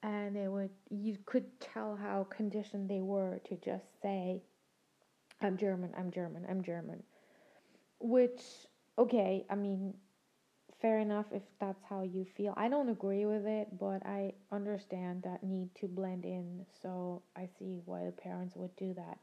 and 0.02 0.34
they 0.34 0.48
would 0.48 0.70
you 0.90 1.16
could 1.26 1.60
tell 1.60 1.96
how 1.96 2.24
conditioned 2.24 2.88
they 2.88 3.00
were 3.00 3.40
to 3.44 3.56
just 3.56 3.84
say, 4.02 4.42
"I'm 5.40 5.56
German, 5.56 5.92
I'm 5.96 6.10
German, 6.10 6.46
I'm 6.48 6.62
German." 6.62 7.02
Which 8.00 8.42
okay, 8.98 9.46
I 9.48 9.54
mean, 9.54 9.94
fair 10.80 10.98
enough 10.98 11.26
if 11.32 11.42
that's 11.60 11.82
how 11.84 12.02
you 12.02 12.24
feel. 12.24 12.52
I 12.56 12.68
don't 12.68 12.88
agree 12.88 13.24
with 13.24 13.46
it, 13.46 13.78
but 13.78 14.04
I 14.04 14.34
understand 14.50 15.22
that 15.22 15.44
need 15.44 15.72
to 15.76 15.86
blend 15.86 16.24
in, 16.24 16.66
so 16.82 17.22
I 17.36 17.48
see 17.58 17.80
why 17.84 18.04
the 18.04 18.12
parents 18.12 18.56
would 18.56 18.74
do 18.76 18.92
that. 18.94 19.18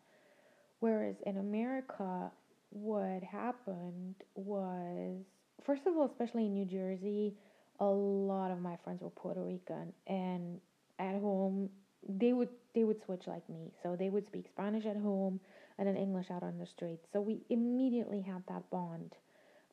Whereas 0.80 1.18
in 1.26 1.38
America, 1.38 2.32
what 2.70 3.22
happened 3.24 4.16
was 4.36 5.26
first 5.66 5.84
of 5.86 5.96
all, 5.96 6.06
especially 6.06 6.46
in 6.46 6.54
New 6.54 6.66
Jersey, 6.66 7.34
a 7.80 7.86
lot 7.86 8.52
of 8.52 8.60
my 8.60 8.76
friends 8.84 9.02
were 9.02 9.10
Puerto 9.10 9.42
Rican, 9.42 9.94
and 10.08 10.60
at 11.00 11.16
home 11.16 11.70
they 12.08 12.34
would 12.34 12.50
they 12.76 12.84
would 12.84 13.04
switch 13.04 13.24
like 13.28 13.48
me. 13.50 13.72
So 13.84 13.96
they 13.98 14.10
would 14.10 14.26
speak 14.28 14.48
Spanish 14.48 14.86
at 14.86 14.98
home 14.98 15.40
and 15.78 15.88
then 15.88 15.96
English 15.96 16.28
out 16.32 16.44
on 16.44 16.58
the 16.58 16.66
streets. 16.66 17.08
So 17.12 17.22
we 17.22 17.42
immediately 17.50 18.22
had 18.22 18.44
that 18.48 18.70
bond 18.70 19.16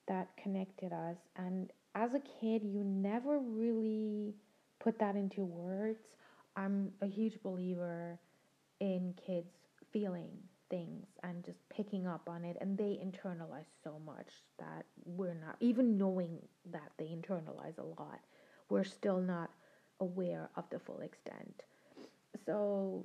that 0.08 0.28
connected 0.42 0.92
us. 0.92 1.16
And 1.36 1.70
as 1.94 2.14
a 2.14 2.20
kid, 2.40 2.62
you 2.62 2.82
never 2.84 3.38
really 3.38 4.34
put 4.78 4.98
that 4.98 5.16
into 5.16 5.44
words. 5.44 5.98
I'm 6.56 6.92
a 7.02 7.06
huge 7.06 7.42
believer 7.42 8.18
in 8.80 9.14
kids 9.26 9.50
feeling 9.92 10.30
things 10.70 11.06
and 11.22 11.44
just 11.44 11.58
picking 11.68 12.06
up 12.06 12.28
on 12.28 12.44
it 12.44 12.56
and 12.60 12.76
they 12.76 12.98
internalize 13.04 13.66
so 13.84 14.00
much 14.04 14.28
that 14.58 14.84
we're 15.04 15.34
not 15.34 15.56
even 15.60 15.96
knowing 15.96 16.38
that 16.70 16.90
they 16.98 17.04
internalize 17.06 17.78
a 17.78 17.82
lot 17.82 18.20
we're 18.68 18.84
still 18.84 19.20
not 19.20 19.50
aware 20.00 20.48
of 20.56 20.64
the 20.70 20.78
full 20.78 21.00
extent 21.00 21.62
so 22.44 23.04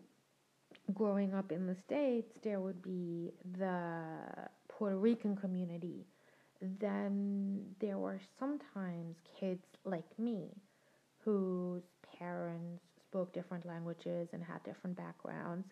growing 0.94 1.34
up 1.34 1.52
in 1.52 1.68
the 1.68 1.76
states 1.76 2.34
there 2.44 2.60
would 2.60 2.82
be 2.82 3.32
the 3.60 4.04
puerto 4.68 4.98
rican 4.98 5.36
community 5.36 6.06
then 6.80 7.66
there 7.80 7.98
were 7.98 8.20
sometimes 8.40 9.18
kids 9.40 9.66
like 9.84 10.06
me 10.20 10.50
whose 11.24 11.84
parents 12.18 12.84
spoke 13.04 13.34
different 13.34 13.66
languages 13.66 14.30
and 14.34 14.44
had 14.44 14.64
different 14.64 14.96
backgrounds. 14.96 15.66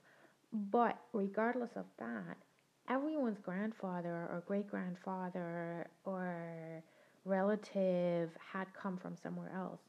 But 0.51 0.99
regardless 1.13 1.71
of 1.75 1.85
that, 1.99 2.37
everyone's 2.89 3.39
grandfather 3.39 4.09
or 4.09 4.43
great 4.47 4.67
grandfather 4.69 5.87
or 6.05 6.83
relative 7.25 8.31
had 8.51 8.67
come 8.73 8.97
from 8.97 9.15
somewhere 9.15 9.51
else. 9.55 9.81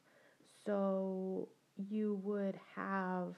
So 0.65 1.49
you 1.89 2.19
would 2.23 2.59
have 2.75 3.35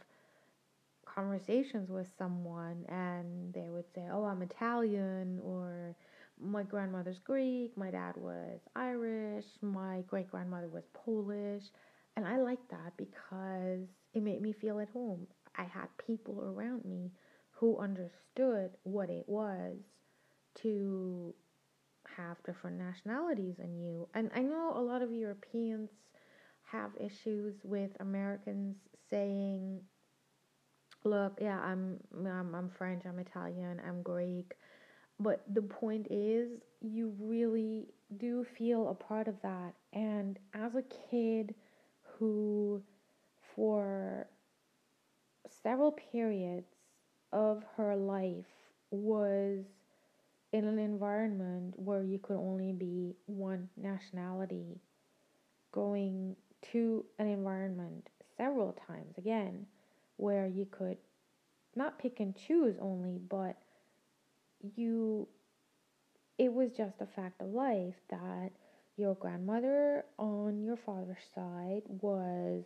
conversations 1.05 1.89
with 1.89 2.07
someone 2.17 2.85
and 2.89 3.53
they 3.53 3.69
would 3.69 3.85
say, 3.93 4.07
Oh, 4.11 4.25
I'm 4.25 4.41
Italian, 4.41 5.39
or 5.43 5.95
my 6.41 6.63
grandmother's 6.63 7.19
Greek, 7.19 7.77
my 7.77 7.91
dad 7.91 8.15
was 8.17 8.59
Irish, 8.75 9.45
my 9.61 10.01
great 10.07 10.29
grandmother 10.29 10.67
was 10.67 10.83
Polish. 10.93 11.63
And 12.15 12.27
I 12.27 12.37
liked 12.37 12.69
that 12.69 12.93
because 12.97 13.87
it 14.13 14.21
made 14.23 14.41
me 14.41 14.53
feel 14.53 14.79
at 14.79 14.89
home. 14.89 15.27
I 15.55 15.63
had 15.63 15.88
people 16.05 16.43
around 16.43 16.86
me 16.86 17.12
who 17.51 17.77
understood 17.77 18.72
what 18.83 19.10
it 19.10 19.24
was 19.27 19.77
to 20.55 21.33
have 22.17 22.38
different 22.43 22.77
nationalities 22.77 23.55
in 23.60 23.75
you. 23.77 24.07
And 24.13 24.29
I 24.36 24.41
know 24.41 24.74
a 24.75 24.81
lot 24.81 25.01
of 25.01 25.12
Europeans 25.12 25.89
have 26.63 26.91
issues 27.00 27.55
with 27.63 27.91
Americans 28.00 28.77
saying, 29.10 29.81
"Look, 31.03 31.38
yeah, 31.41 31.60
I'm 31.60 32.00
I'm, 32.13 32.55
I'm 32.55 32.69
French, 32.69 33.05
I'm 33.05 33.19
Italian, 33.19 33.81
I'm 33.88 34.01
Greek." 34.01 34.55
But 35.19 35.43
the 35.53 35.62
point 35.62 36.07
is, 36.10 36.50
you 36.81 37.13
really 37.19 37.93
do 38.17 38.43
feel 38.57 38.89
a 38.89 38.95
part 38.95 39.27
of 39.27 39.36
that. 39.41 39.74
And 39.93 40.39
as 40.53 40.75
a 40.75 40.83
kid 41.12 41.53
who, 42.01 42.81
for 43.55 44.27
several 45.62 45.91
periods 45.91 46.67
of 47.31 47.63
her 47.77 47.95
life, 47.95 48.45
was 48.91 49.65
in 50.51 50.65
an 50.65 50.77
environment 50.77 51.74
where 51.77 52.03
you 52.03 52.19
could 52.19 52.38
only 52.38 52.72
be 52.72 53.15
one 53.25 53.67
nationality, 53.75 54.79
going 55.72 56.36
to 56.72 57.03
an 57.19 57.27
environment 57.27 58.07
several 58.38 58.74
times 58.88 59.17
again 59.17 59.65
where 60.17 60.48
you 60.48 60.65
could 60.69 60.98
not 61.75 61.98
pick 62.00 62.19
and 62.19 62.36
choose 62.36 62.75
only, 62.79 63.19
but 63.29 63.57
you 64.75 65.27
it 66.38 66.51
was 66.51 66.72
just 66.72 67.01
a 67.01 67.05
fact 67.05 67.41
of 67.41 67.48
life 67.48 67.95
that 68.10 68.50
your 68.98 69.15
grandmother 69.15 70.05
on 70.17 70.62
your 70.63 70.77
father's 70.77 71.17
side 71.33 71.81
was 71.88 72.63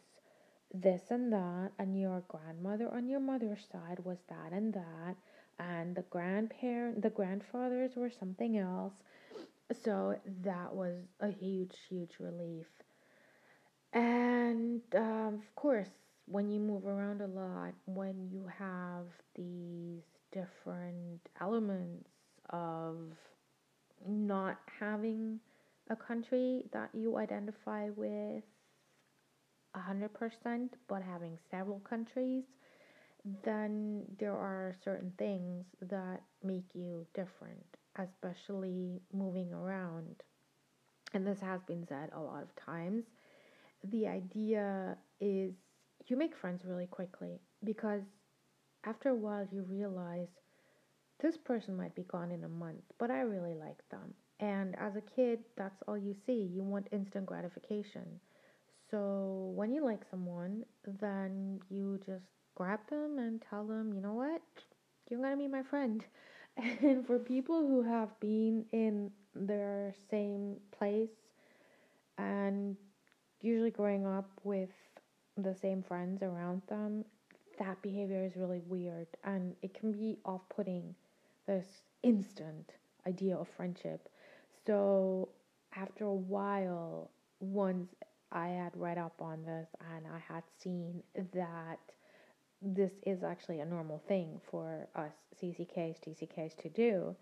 this 0.73 1.01
and 1.09 1.31
that, 1.31 1.71
and 1.79 1.99
your 1.99 2.23
grandmother 2.27 2.89
on 2.93 3.07
your 3.07 3.19
mother's 3.19 3.65
side 3.71 3.99
was 4.03 4.17
that 4.29 4.51
and 4.51 4.73
that, 4.73 5.15
and 5.59 5.95
the 5.95 6.03
grandparent, 6.09 7.01
the 7.01 7.09
grandfathers 7.09 7.95
were 7.95 8.11
something 8.11 8.57
else. 8.57 8.93
So 9.83 10.15
that 10.43 10.73
was 10.73 10.95
a 11.19 11.29
huge, 11.29 11.75
huge 11.89 12.11
relief. 12.19 12.67
And 13.93 14.81
um, 14.95 15.41
of 15.41 15.55
course, 15.55 15.89
when 16.25 16.49
you 16.49 16.59
move 16.59 16.85
around 16.85 17.21
a 17.21 17.27
lot, 17.27 17.73
when 17.85 18.29
you 18.31 18.45
have 18.57 19.05
these 19.35 20.03
different 20.31 21.21
elements 21.41 22.09
of 22.49 22.97
not 24.07 24.57
having 24.79 25.39
a 25.89 25.95
country 25.95 26.63
that 26.73 26.89
you 26.93 27.17
identify 27.17 27.89
with 27.95 28.43
100%, 29.77 30.69
but 30.87 31.01
having 31.01 31.37
several 31.51 31.79
countries, 31.79 32.43
then 33.43 34.03
there 34.19 34.35
are 34.35 34.73
certain 34.83 35.11
things 35.17 35.65
that 35.81 36.21
make 36.43 36.65
you 36.73 37.05
different, 37.13 37.65
especially 37.97 39.01
moving 39.13 39.51
around. 39.53 40.15
And 41.13 41.25
this 41.25 41.39
has 41.39 41.61
been 41.67 41.85
said 41.87 42.09
a 42.13 42.19
lot 42.19 42.43
of 42.43 42.55
times. 42.55 43.05
The 43.83 44.07
idea 44.07 44.97
is 45.19 45.53
you 46.07 46.17
make 46.17 46.35
friends 46.35 46.63
really 46.65 46.87
quickly 46.87 47.39
because 47.63 48.01
after 48.85 49.09
a 49.09 49.15
while 49.15 49.45
you 49.51 49.63
realize 49.63 50.27
this 51.19 51.37
person 51.37 51.75
might 51.75 51.95
be 51.95 52.03
gone 52.03 52.31
in 52.31 52.43
a 52.43 52.49
month, 52.49 52.83
but 52.99 53.09
I 53.09 53.21
really 53.21 53.55
like 53.55 53.79
them. 53.89 54.13
And 54.39 54.75
as 54.79 54.95
a 54.95 55.01
kid, 55.01 55.39
that's 55.57 55.81
all 55.87 55.97
you 55.97 56.15
see. 56.25 56.49
You 56.53 56.61
want 56.61 56.87
instant 56.91 57.25
gratification. 57.25 58.19
So 58.89 59.51
when 59.55 59.71
you 59.71 59.83
like 59.83 60.01
someone, 60.09 60.63
then 60.85 61.59
you 61.69 61.99
just 62.05 62.25
grab 62.55 62.79
them 62.89 63.19
and 63.19 63.41
tell 63.49 63.65
them, 63.65 63.93
you 63.93 64.01
know 64.01 64.13
what? 64.13 64.41
You're 65.09 65.21
to 65.21 65.37
be 65.37 65.47
my 65.47 65.63
friend. 65.63 66.03
And 66.57 67.05
for 67.05 67.19
people 67.19 67.67
who 67.67 67.83
have 67.83 68.19
been 68.19 68.65
in 68.71 69.11
their 69.35 69.93
same 70.09 70.55
place 70.71 71.11
and 72.17 72.75
usually 73.41 73.69
growing 73.69 74.07
up 74.07 74.31
with 74.43 74.71
the 75.37 75.53
same 75.53 75.83
friends 75.83 76.23
around 76.23 76.63
them, 76.67 77.05
that 77.59 77.79
behavior 77.83 78.25
is 78.25 78.35
really 78.35 78.61
weird 78.67 79.05
and 79.23 79.55
it 79.61 79.75
can 79.75 79.91
be 79.91 80.17
off 80.25 80.41
putting 80.49 80.95
this 81.45 81.67
instant 82.01 82.71
idea 83.05 83.35
of 83.35 83.47
friendship. 83.55 84.09
So 84.65 85.29
after 85.75 86.05
a 86.05 86.13
while, 86.13 87.11
once 87.39 87.93
I 88.31 88.49
had 88.49 88.71
read 88.75 88.97
up 88.97 89.21
on 89.21 89.43
this 89.43 89.67
and 89.95 90.05
I 90.05 90.19
had 90.33 90.43
seen 90.61 91.01
that 91.33 91.79
this 92.61 92.91
is 93.05 93.23
actually 93.23 93.59
a 93.59 93.65
normal 93.65 94.01
thing 94.07 94.41
for 94.49 94.87
us 94.95 95.13
CCKs, 95.41 95.97
TCKs 96.05 96.57
to 96.57 96.69
do, 96.69 97.15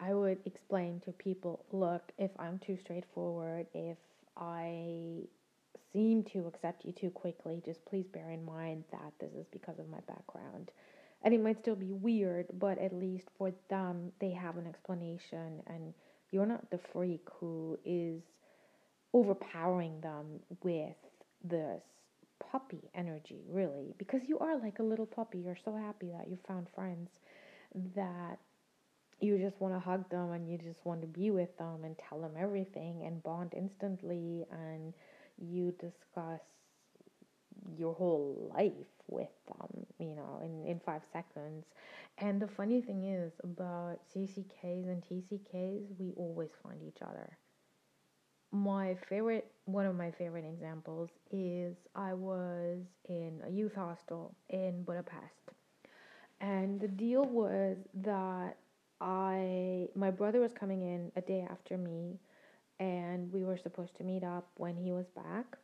I 0.00 0.14
would 0.14 0.38
explain 0.44 1.00
to 1.04 1.12
people 1.12 1.64
look, 1.72 2.02
if 2.18 2.30
I'm 2.38 2.58
too 2.58 2.76
straightforward, 2.76 3.66
if 3.74 3.98
I 4.36 5.22
seem 5.92 6.24
to 6.32 6.46
accept 6.46 6.84
you 6.84 6.92
too 6.92 7.10
quickly, 7.10 7.62
just 7.64 7.84
please 7.84 8.06
bear 8.12 8.30
in 8.30 8.44
mind 8.44 8.84
that 8.90 9.12
this 9.20 9.32
is 9.34 9.46
because 9.52 9.78
of 9.78 9.88
my 9.88 10.00
background. 10.08 10.70
And 11.22 11.32
it 11.32 11.40
might 11.40 11.58
still 11.60 11.76
be 11.76 11.92
weird, 11.92 12.46
but 12.58 12.78
at 12.78 12.92
least 12.92 13.28
for 13.38 13.52
them, 13.68 14.10
they 14.20 14.30
have 14.32 14.56
an 14.56 14.66
explanation, 14.66 15.62
and 15.68 15.94
you're 16.30 16.46
not 16.46 16.68
the 16.70 16.80
freak 16.92 17.28
who 17.38 17.78
is 17.84 18.22
overpowering 19.12 20.00
them 20.00 20.40
with 20.62 20.96
this 21.44 21.82
puppy 22.50 22.90
energy, 22.94 23.40
really, 23.48 23.94
because 23.98 24.22
you 24.26 24.38
are 24.38 24.58
like 24.58 24.78
a 24.78 24.82
little 24.82 25.06
puppy. 25.06 25.38
You're 25.38 25.56
so 25.64 25.76
happy 25.76 26.10
that 26.16 26.28
you 26.28 26.38
found 26.46 26.66
friends 26.74 27.10
that 27.94 28.38
you 29.20 29.38
just 29.38 29.60
want 29.60 29.72
to 29.74 29.80
hug 29.80 30.08
them 30.10 30.32
and 30.32 30.50
you 30.50 30.58
just 30.58 30.84
want 30.84 31.00
to 31.00 31.06
be 31.06 31.30
with 31.30 31.56
them 31.56 31.84
and 31.84 31.96
tell 32.08 32.20
them 32.20 32.32
everything 32.38 33.04
and 33.06 33.22
bond 33.22 33.52
instantly 33.56 34.44
and 34.50 34.92
you 35.38 35.72
discuss 35.80 36.40
your 37.78 37.94
whole 37.94 38.52
life 38.56 38.72
with 39.08 39.30
them, 39.46 39.86
you 39.98 40.14
know, 40.16 40.40
in, 40.44 40.66
in 40.66 40.80
five 40.80 41.02
seconds. 41.12 41.64
And 42.18 42.40
the 42.40 42.48
funny 42.48 42.80
thing 42.80 43.04
is 43.04 43.32
about 43.42 44.00
CCKs 44.14 44.88
and 44.88 45.02
TCKs, 45.02 45.86
we 45.98 46.12
always 46.16 46.50
find 46.62 46.80
each 46.82 47.00
other. 47.02 47.38
My 48.52 48.94
favorite, 49.08 49.50
one 49.64 49.86
of 49.86 49.96
my 49.96 50.10
favorite 50.12 50.44
examples 50.44 51.10
is 51.30 51.74
I 51.94 52.12
was 52.14 52.78
in 53.08 53.40
a 53.46 53.50
youth 53.50 53.74
hostel 53.74 54.34
in 54.50 54.82
Budapest. 54.84 55.52
And 56.40 56.80
the 56.80 56.88
deal 56.88 57.24
was 57.24 57.76
that 58.02 58.56
I, 59.00 59.88
my 59.94 60.10
brother 60.10 60.40
was 60.40 60.52
coming 60.52 60.82
in 60.82 61.12
a 61.16 61.20
day 61.20 61.46
after 61.50 61.78
me, 61.78 62.18
and 62.80 63.32
we 63.32 63.44
were 63.44 63.58
supposed 63.58 63.96
to 63.98 64.04
meet 64.04 64.24
up 64.24 64.48
when 64.56 64.76
he 64.76 64.92
was 64.92 65.06
back. 65.14 65.56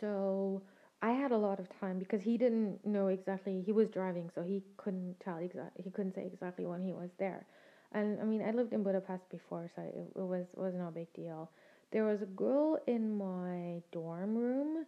So 0.00 0.62
I 1.02 1.10
had 1.12 1.32
a 1.32 1.36
lot 1.36 1.58
of 1.60 1.68
time 1.80 1.98
because 1.98 2.22
he 2.22 2.36
didn't 2.36 2.84
know 2.84 3.08
exactly. 3.08 3.62
He 3.62 3.72
was 3.72 3.88
driving, 3.88 4.30
so 4.34 4.42
he 4.42 4.62
couldn't 4.76 5.18
tell 5.20 5.38
exactly. 5.38 5.82
He 5.84 5.90
couldn't 5.90 6.14
say 6.14 6.26
exactly 6.26 6.66
when 6.66 6.82
he 6.82 6.92
was 6.92 7.10
there. 7.18 7.46
And 7.96 8.20
I 8.20 8.24
mean, 8.24 8.42
I 8.46 8.50
lived 8.50 8.74
in 8.74 8.82
Budapest 8.82 9.30
before, 9.30 9.70
so 9.74 9.80
it, 9.80 9.94
it 10.20 10.22
was 10.22 10.44
was 10.54 10.74
no 10.74 10.90
big 10.90 11.10
deal. 11.14 11.50
There 11.92 12.04
was 12.04 12.20
a 12.20 12.26
girl 12.26 12.78
in 12.86 13.16
my 13.16 13.80
dorm 13.90 14.36
room, 14.36 14.84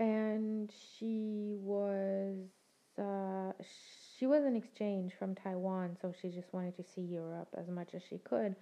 and 0.00 0.72
she 0.98 1.54
was 1.60 2.34
uh, 2.98 3.52
she 4.18 4.26
was 4.26 4.42
an 4.44 4.56
exchange 4.56 5.12
from 5.16 5.36
Taiwan, 5.36 5.96
so 6.02 6.12
she 6.20 6.28
just 6.28 6.52
wanted 6.52 6.76
to 6.76 6.82
see 6.82 7.02
Europe 7.02 7.50
as 7.56 7.68
much 7.68 7.90
as 7.94 8.02
she 8.10 8.18
could. 8.18 8.56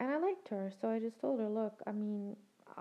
And 0.00 0.10
I 0.10 0.16
liked 0.16 0.48
her, 0.48 0.72
so 0.80 0.88
I 0.88 0.98
just 0.98 1.20
told 1.20 1.40
her, 1.40 1.48
look, 1.48 1.82
I 1.86 1.92
mean, 1.92 2.34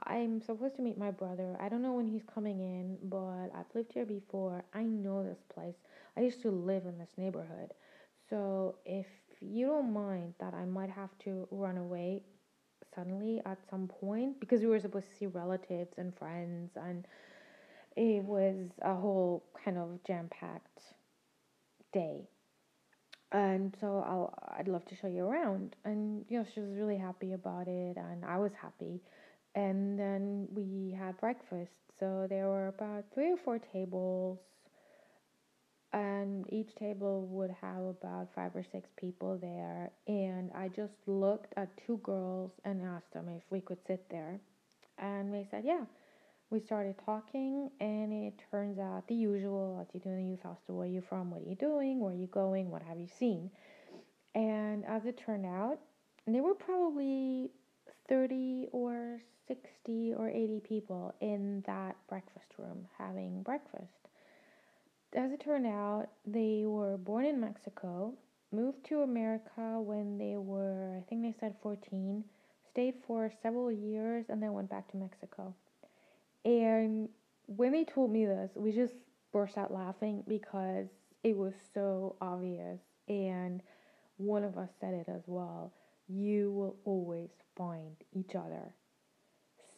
I'm 0.06 0.42
supposed 0.42 0.78
to 0.78 0.82
meet 0.82 0.98
my 0.98 1.12
brother. 1.12 1.58
I 1.60 1.68
don't 1.68 1.82
know 1.82 1.94
when 1.94 2.08
he's 2.08 2.24
coming 2.34 2.60
in, 2.62 2.98
but 3.04 3.50
I've 3.54 3.74
lived 3.74 3.92
here 3.94 4.06
before. 4.06 4.64
I 4.74 4.84
know 4.84 5.24
this 5.24 5.44
place. 5.54 5.76
I 6.16 6.22
used 6.22 6.42
to 6.44 6.52
live 6.52 6.86
in 6.86 6.98
this 6.98 7.12
neighborhood. 7.18 7.74
So 8.30 8.76
if 8.86 9.06
you 9.42 9.68
don't 9.68 9.94
mind 9.94 10.34
that 10.40 10.54
I 10.54 10.66
might 10.66 10.90
have 10.90 11.10
to 11.26 11.48
run 11.52 11.78
away 11.78 12.22
suddenly 12.96 13.42
at 13.46 13.58
some 13.70 13.88
point 13.88 14.40
because 14.40 14.62
we 14.62 14.68
were 14.68 14.80
supposed 14.80 15.10
to 15.10 15.16
see 15.18 15.26
relatives 15.26 15.94
and 15.98 16.16
friends 16.18 16.72
and 16.76 17.06
it 17.96 18.24
was 18.24 18.70
a 18.82 18.94
whole 18.94 19.44
kind 19.64 19.78
of 19.78 20.04
jam 20.06 20.30
packed 20.30 20.80
day. 21.94 22.28
And 23.32 23.76
so 23.80 24.04
I'll 24.06 24.34
I'd 24.58 24.68
love 24.68 24.86
to 24.86 24.96
show 24.96 25.08
you 25.08 25.26
around. 25.26 25.76
And 25.84 26.26
you 26.30 26.40
know, 26.40 26.46
she 26.54 26.60
was 26.60 26.72
really 26.72 26.98
happy 26.98 27.34
about 27.34 27.68
it 27.68 27.98
and 27.98 28.24
I 28.26 28.38
was 28.38 28.52
happy. 28.62 29.02
And 29.56 29.98
then 29.98 30.48
we 30.54 30.96
had 30.98 31.18
breakfast. 31.20 31.72
So 32.00 32.28
there 32.30 32.48
were 32.48 32.68
about 32.68 33.06
three 33.14 33.32
or 33.32 33.38
four 33.38 33.60
tables 33.60 34.40
and 35.96 36.46
each 36.52 36.76
table 36.76 37.26
would 37.28 37.52
have 37.62 37.82
about 37.82 38.28
five 38.36 38.54
or 38.54 38.64
six 38.70 38.90
people 38.98 39.38
there. 39.42 39.92
And 40.08 40.52
I 40.54 40.68
just 40.68 40.94
looked 41.08 41.54
at 41.56 41.70
two 41.88 42.02
girls 42.04 42.52
and 42.66 42.82
asked 42.82 43.14
them 43.14 43.30
if 43.30 43.44
we 43.50 43.62
could 43.62 43.78
sit 43.88 44.04
there. 44.12 44.42
And 45.00 45.34
they 45.34 45.48
said, 45.50 45.64
yeah. 45.66 45.86
We 46.52 46.60
started 46.60 46.96
talking, 47.04 47.72
and 47.82 48.14
it 48.14 48.34
turns 48.52 48.78
out 48.78 49.08
the 49.08 49.16
usual 49.16 49.80
as 49.82 49.88
you 49.94 50.00
do 50.00 50.10
in 50.10 50.18
the 50.18 50.30
youth 50.30 50.44
hostel 50.44 50.76
where 50.78 50.86
are 50.86 50.90
you 50.90 51.02
from, 51.02 51.32
what 51.32 51.42
are 51.42 51.50
you 51.50 51.56
doing, 51.56 52.00
where 52.00 52.12
are 52.12 52.16
you 52.16 52.28
going, 52.28 52.70
what 52.70 52.84
have 52.84 53.00
you 53.00 53.08
seen. 53.08 53.50
And 54.36 54.86
as 54.86 55.06
it 55.06 55.18
turned 55.18 55.46
out, 55.46 55.80
there 56.28 56.44
were 56.44 56.54
probably 56.54 57.50
30 58.10 58.68
or 58.74 59.22
60 59.48 60.14
or 60.16 60.30
80 60.30 60.62
people 60.68 61.16
in 61.20 61.64
that 61.66 61.96
breakfast 62.08 62.54
room 62.60 62.86
having 62.98 63.42
breakfast 63.42 64.05
as 65.16 65.32
it 65.32 65.40
turned 65.40 65.66
out, 65.66 66.08
they 66.26 66.64
were 66.66 66.98
born 66.98 67.26
in 67.26 67.40
Mexico, 67.40 68.14
moved 68.52 68.86
to 68.88 69.02
America 69.02 69.80
when 69.80 70.18
they 70.18 70.36
were, 70.38 70.98
I 70.98 71.02
think 71.10 71.22
they 71.24 71.34
said 71.40 71.56
14, 71.62 72.24
stayed 72.70 72.96
for 73.08 73.32
several 73.42 73.72
years, 73.72 74.26
and 74.30 74.42
then 74.42 74.54
went 74.54 74.70
back 74.70 74.90
to 74.92 74.98
Mexico. 74.98 75.54
And 76.44 77.10
when 77.48 77.72
they 77.72 77.84
told 77.84 78.12
me 78.12 78.26
this, 78.26 78.52
we 78.56 78.72
just 78.72 78.94
burst 79.32 79.58
out 79.58 79.74
laughing 79.74 80.24
because 80.28 80.88
it 81.24 81.36
was 81.36 81.54
so 81.74 82.16
obvious. 82.22 82.80
And 83.08 83.62
one 84.18 84.44
of 84.44 84.58
us 84.58 84.70
said 84.80 84.94
it 84.94 85.08
as 85.10 85.24
well. 85.28 85.74
You 86.08 86.52
will 86.52 86.76
always 86.86 87.30
find 87.56 87.96
each 88.14 88.36
other. 88.36 88.74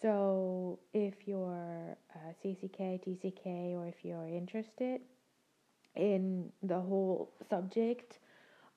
So 0.02 0.80
if 0.94 1.14
you're 1.26 1.98
uh, 2.14 2.34
CCK, 2.44 3.02
TCK, 3.04 3.74
or 3.76 3.88
if 3.88 3.96
you're 4.04 4.28
interested, 4.28 5.02
in 5.98 6.52
the 6.64 6.80
whole 6.80 7.32
subject. 7.50 8.20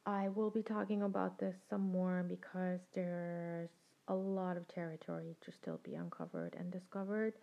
I 0.06 0.28
will 0.28 0.50
be 0.50 0.62
talking 0.62 1.02
about 1.02 1.38
this 1.38 1.54
some 1.68 1.92
more 1.92 2.24
because 2.26 2.80
there's 2.94 3.70
a 4.09 4.14
lot 4.14 4.56
of 4.56 4.66
territory 4.66 5.37
to 5.42 5.52
still 5.52 5.78
be 5.85 5.94
uncovered 5.94 6.56
and 6.59 6.72
discovered. 6.72 7.35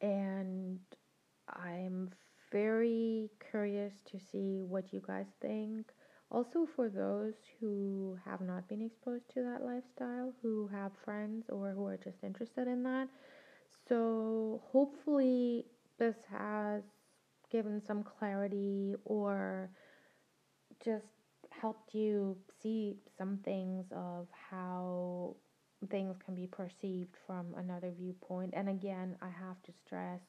And 0.00 0.78
I'm 1.48 2.10
very 2.52 3.30
curious 3.50 3.92
to 4.10 4.18
see 4.18 4.62
what 4.62 4.92
you 4.92 5.02
guys 5.06 5.26
think. 5.42 5.86
Also, 6.30 6.66
for 6.76 6.88
those 6.88 7.34
who 7.60 8.16
have 8.24 8.40
not 8.40 8.68
been 8.68 8.82
exposed 8.82 9.28
to 9.34 9.42
that 9.42 9.64
lifestyle, 9.64 10.32
who 10.42 10.68
have 10.68 10.92
friends 11.04 11.46
or 11.50 11.72
who 11.72 11.84
are 11.86 11.96
just 11.96 12.22
interested 12.22 12.68
in 12.68 12.84
that. 12.84 13.08
So, 13.88 14.62
hopefully, 14.70 15.66
this 15.98 16.14
has 16.30 16.82
given 17.50 17.82
some 17.86 18.02
clarity 18.02 18.94
or 19.04 19.70
just 20.84 21.04
helped 21.50 21.94
you 21.94 22.36
see 22.62 22.96
some 23.18 23.38
things 23.44 23.86
of 23.92 24.28
how 24.50 25.34
things 25.90 26.16
can 26.24 26.34
be 26.34 26.46
perceived 26.46 27.16
from 27.26 27.54
another 27.56 27.90
viewpoint. 27.98 28.52
And 28.54 28.68
again, 28.68 29.16
I 29.20 29.28
have 29.28 29.62
to 29.64 29.72
stress 29.84 30.20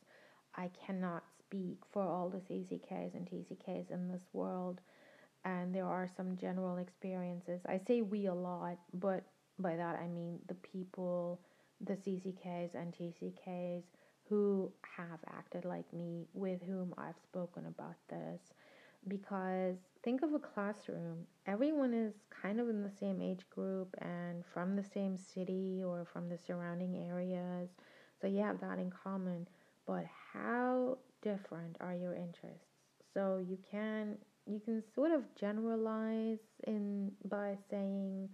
I 0.55 0.69
cannot 0.85 1.23
speak 1.39 1.77
for 1.91 2.01
all 2.03 2.29
the 2.29 2.39
CCKs 2.39 3.13
and 3.13 3.27
TCKs 3.27 3.91
in 3.91 4.07
this 4.07 4.23
world. 4.33 4.81
And 5.43 5.73
there 5.73 5.85
are 5.85 6.07
some 6.15 6.37
general 6.37 6.77
experiences. 6.77 7.61
I 7.67 7.79
say 7.87 8.01
we 8.01 8.27
a 8.27 8.33
lot, 8.33 8.77
but 8.93 9.23
by 9.59 9.75
that 9.75 9.99
I 9.99 10.07
mean 10.07 10.39
the 10.47 10.55
people, 10.55 11.39
the 11.79 11.93
CCKs 11.93 12.75
and 12.75 12.93
TCKs 12.93 13.83
who 14.31 14.71
have 14.97 15.19
acted 15.27 15.65
like 15.65 15.91
me, 15.91 16.25
with 16.33 16.61
whom 16.63 16.93
I've 16.97 17.19
spoken 17.21 17.65
about 17.65 17.97
this. 18.09 18.39
Because 19.09 19.75
think 20.03 20.21
of 20.21 20.33
a 20.33 20.39
classroom, 20.39 21.25
everyone 21.45 21.93
is 21.93 22.13
kind 22.41 22.61
of 22.61 22.69
in 22.69 22.81
the 22.81 22.89
same 22.89 23.21
age 23.21 23.41
group 23.49 23.93
and 23.99 24.45
from 24.53 24.77
the 24.77 24.83
same 24.83 25.17
city 25.17 25.83
or 25.85 26.05
from 26.05 26.29
the 26.29 26.37
surrounding 26.37 26.95
areas. 27.09 27.69
So 28.21 28.27
you 28.27 28.41
have 28.41 28.61
that 28.61 28.79
in 28.79 28.89
common. 29.03 29.49
But 29.85 30.05
how 30.31 30.99
different 31.21 31.75
are 31.81 31.93
your 31.93 32.15
interests? 32.15 32.69
So 33.13 33.43
you 33.45 33.57
can 33.69 34.17
you 34.47 34.59
can 34.59 34.81
sort 34.95 35.11
of 35.11 35.23
generalize 35.35 36.39
in 36.65 37.11
by 37.25 37.57
saying 37.69 38.29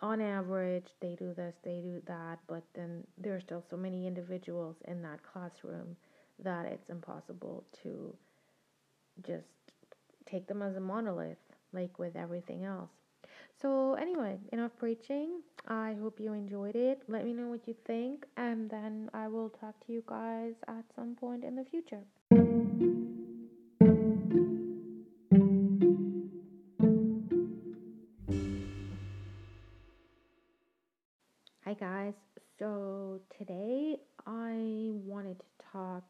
on 0.00 0.20
average 0.20 0.86
they 1.00 1.14
do 1.16 1.34
this 1.34 1.54
they 1.64 1.80
do 1.80 2.00
that 2.06 2.38
but 2.46 2.62
then 2.74 3.04
there 3.16 3.34
are 3.34 3.40
still 3.40 3.62
so 3.68 3.76
many 3.76 4.06
individuals 4.06 4.76
in 4.86 5.02
that 5.02 5.20
classroom 5.22 5.96
that 6.42 6.66
it's 6.66 6.88
impossible 6.88 7.64
to 7.82 8.14
just 9.26 9.46
take 10.26 10.46
them 10.46 10.62
as 10.62 10.76
a 10.76 10.80
monolith 10.80 11.38
like 11.72 11.98
with 11.98 12.16
everything 12.16 12.64
else. 12.64 12.90
So 13.60 13.94
anyway 13.94 14.38
enough 14.52 14.70
preaching. 14.78 15.40
I 15.66 15.96
hope 16.00 16.20
you 16.20 16.32
enjoyed 16.32 16.76
it. 16.76 17.02
Let 17.08 17.24
me 17.24 17.32
know 17.32 17.48
what 17.48 17.66
you 17.66 17.74
think 17.86 18.24
and 18.36 18.70
then 18.70 19.10
i 19.12 19.26
will 19.26 19.50
talk 19.50 19.74
to 19.86 19.92
you 19.92 20.02
guys 20.06 20.54
at 20.68 20.84
some 20.94 21.14
point 21.16 21.44
in 21.44 21.56
the 21.56 21.64
future 21.64 22.02
guys. 31.78 32.14
So 32.58 33.20
today 33.38 33.98
I 34.26 34.88
wanted 35.04 35.38
to 35.38 35.44
talk 35.72 36.02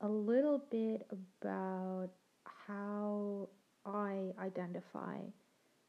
a 0.00 0.08
little 0.08 0.64
bit 0.70 1.06
about 1.42 2.08
how 2.44 3.48
I 3.84 4.32
identify. 4.40 5.18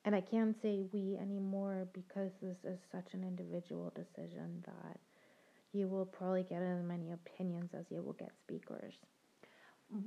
And 0.05 0.13
I 0.13 0.21
can't 0.21 0.55
say 0.61 0.83
we 0.93 1.17
anymore 1.19 1.87
because 1.93 2.29
this 2.43 2.57
is 2.63 2.77
such 2.91 3.13
an 3.13 3.23
individual 3.23 3.91
decision 3.95 4.63
that 4.65 4.99
you 5.73 5.87
will 5.87 6.05
probably 6.05 6.43
get 6.43 6.61
as 6.61 6.83
many 6.83 7.11
opinions 7.11 7.71
as 7.73 7.85
you 7.89 8.03
will 8.03 8.13
get 8.13 8.31
speakers. 8.43 8.93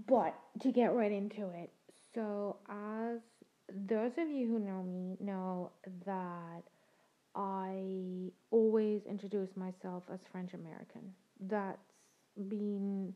But 0.07 0.39
to 0.63 0.71
get 0.71 0.95
right 0.95 1.13
into 1.13 1.49
it, 1.51 1.71
so 2.15 2.59
as 2.69 3.19
those 3.89 4.13
of 4.19 4.29
you 4.31 4.47
who 4.47 4.61
know 4.61 4.83
me 4.85 5.17
know 5.21 5.73
that 6.07 6.63
I 7.35 8.31
always 8.51 9.03
introduce 9.09 9.57
myself 9.57 10.05
as 10.13 10.21
French 10.33 10.55
American. 10.55 11.15
That's 11.41 11.79
been 12.49 13.15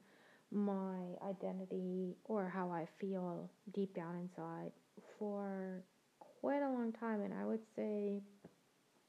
my 0.50 0.98
identity 1.29 2.16
or 2.24 2.48
how 2.48 2.70
I 2.70 2.87
feel 3.00 3.50
deep 3.72 3.94
down 3.94 4.16
inside 4.16 4.70
for 5.18 5.83
quite 6.18 6.62
a 6.62 6.70
long 6.70 6.92
time. 6.92 7.22
And 7.22 7.35
I 7.35 7.44
would 7.44 7.62
say 7.74 8.20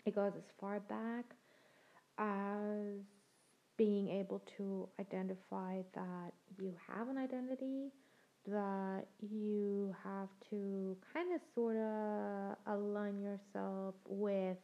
it 0.06 0.16
goes 0.16 0.34
as 0.36 0.44
far 0.60 0.80
back 0.80 1.26
as 2.18 3.04
being 3.78 4.10
able 4.10 4.42
to 4.58 4.88
identify 5.00 5.82
that 5.94 6.32
you 6.58 6.74
have 6.88 7.10
an 7.10 7.18
identity, 7.18 7.92
that 8.48 9.04
you 9.20 9.94
have 10.04 10.30
to 10.50 10.96
kind 11.14 11.34
of 11.34 11.42
sort 11.54 11.76
of 11.76 12.56
align 12.68 13.20
yourself 13.20 13.96
with 14.08 14.58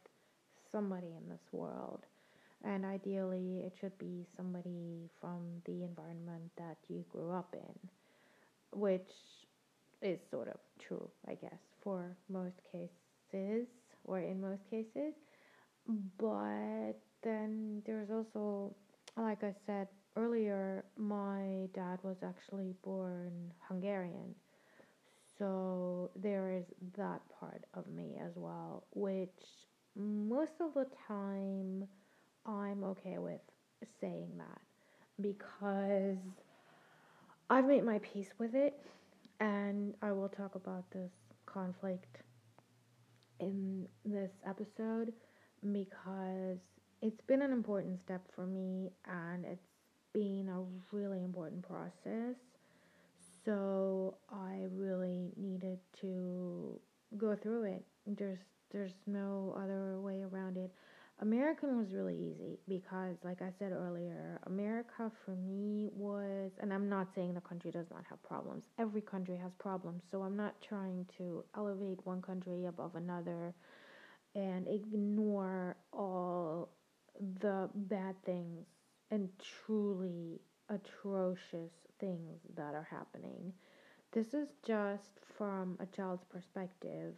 somebody 0.72 1.08
in 1.08 1.28
this 1.28 1.46
world. 1.52 2.00
And 2.64 2.84
ideally, 2.84 3.60
it 3.66 3.74
should 3.80 3.96
be 3.98 4.26
somebody 4.36 5.10
from 5.20 5.62
the 5.66 5.82
environment 5.84 6.50
that 6.56 6.76
you 6.88 7.04
grew 7.12 7.32
up 7.32 7.54
in, 7.54 7.88
which 8.78 9.10
is 10.00 10.18
sort 10.30 10.48
of 10.48 10.58
true, 10.80 11.10
I 11.28 11.34
guess, 11.34 11.60
for 11.82 12.16
most 12.28 12.56
cases 12.70 13.66
or 14.04 14.20
in 14.20 14.40
most 14.40 14.62
cases. 14.70 15.14
But 16.18 16.94
then 17.22 17.82
there's 17.86 18.10
also, 18.10 18.74
like 19.16 19.42
I 19.44 19.54
said 19.66 19.88
earlier, 20.16 20.84
my 20.96 21.68
dad 21.74 21.98
was 22.02 22.16
actually 22.24 22.74
born 22.84 23.52
Hungarian. 23.68 24.34
So 25.38 26.10
there 26.14 26.50
is 26.50 26.64
that 26.96 27.20
part 27.40 27.64
of 27.74 27.88
me 27.88 28.18
as 28.24 28.32
well, 28.36 28.84
which 28.94 29.28
most 29.96 30.52
of 30.60 30.74
the 30.74 30.86
time 31.06 31.86
I'm 32.46 32.84
okay 32.84 33.18
with 33.18 33.40
saying 34.00 34.30
that 34.38 34.60
because 35.20 36.16
I've 37.50 37.66
made 37.66 37.84
my 37.84 37.98
peace 37.98 38.30
with 38.38 38.54
it 38.54 38.74
and 39.40 39.94
I 40.02 40.12
will 40.12 40.28
talk 40.28 40.54
about 40.54 40.90
this 40.90 41.12
conflict 41.46 42.22
in 43.40 43.86
this 44.04 44.30
episode 44.46 45.12
because 45.72 46.58
it's 47.02 47.20
been 47.20 47.42
an 47.42 47.52
important 47.52 47.98
step 48.00 48.22
for 48.34 48.46
me 48.46 48.92
and 49.06 49.44
it's 49.44 49.66
been 50.12 50.48
a 50.48 50.96
really 50.96 51.22
important 51.22 51.62
process. 51.66 52.36
So 53.44 54.16
I 54.32 54.66
really 54.72 55.32
needed 55.36 55.78
to 56.00 56.80
go 57.16 57.34
through 57.34 57.64
it. 57.64 57.84
There's 58.06 58.38
there's 58.72 58.94
no 59.06 59.54
other 59.56 60.00
way 60.00 60.22
around 60.22 60.56
it. 60.56 60.70
American 61.20 61.78
was 61.78 61.92
really 61.92 62.16
easy 62.16 62.58
because, 62.66 63.16
like 63.22 63.42
I 63.42 63.50
said 63.58 63.70
earlier, 63.70 64.40
America 64.46 65.10
for 65.24 65.36
me 65.36 65.88
was, 65.92 66.50
and 66.60 66.72
I'm 66.72 66.88
not 66.88 67.14
saying 67.14 67.34
the 67.34 67.40
country 67.40 67.70
does 67.70 67.90
not 67.90 68.02
have 68.10 68.20
problems. 68.24 68.64
Every 68.78 69.02
country 69.02 69.36
has 69.36 69.52
problems. 69.58 70.02
So 70.10 70.22
I'm 70.22 70.36
not 70.36 70.60
trying 70.60 71.06
to 71.18 71.44
elevate 71.56 71.98
one 72.04 72.22
country 72.22 72.64
above 72.64 72.96
another 72.96 73.54
and 74.34 74.66
ignore 74.66 75.76
all 75.92 76.70
the 77.40 77.68
bad 77.74 78.16
things 78.24 78.66
and 79.10 79.28
truly 79.64 80.40
atrocious 80.70 81.72
things 82.00 82.40
that 82.56 82.74
are 82.74 82.88
happening. 82.90 83.52
This 84.12 84.34
is 84.34 84.48
just 84.66 85.20
from 85.36 85.76
a 85.80 85.86
child's 85.86 86.24
perspective, 86.24 87.14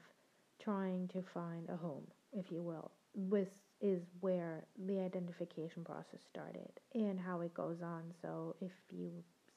trying 0.64 1.08
to 1.08 1.22
find 1.34 1.68
a 1.68 1.76
home, 1.76 2.06
if 2.32 2.50
you 2.50 2.62
will. 2.62 2.90
This 3.14 3.48
is 3.80 4.00
where 4.20 4.64
the 4.86 5.00
identification 5.00 5.84
process 5.84 6.20
started 6.30 6.70
and 6.94 7.20
how 7.20 7.42
it 7.42 7.54
goes 7.54 7.82
on. 7.82 8.02
So 8.22 8.56
if 8.60 8.72
you 8.90 9.10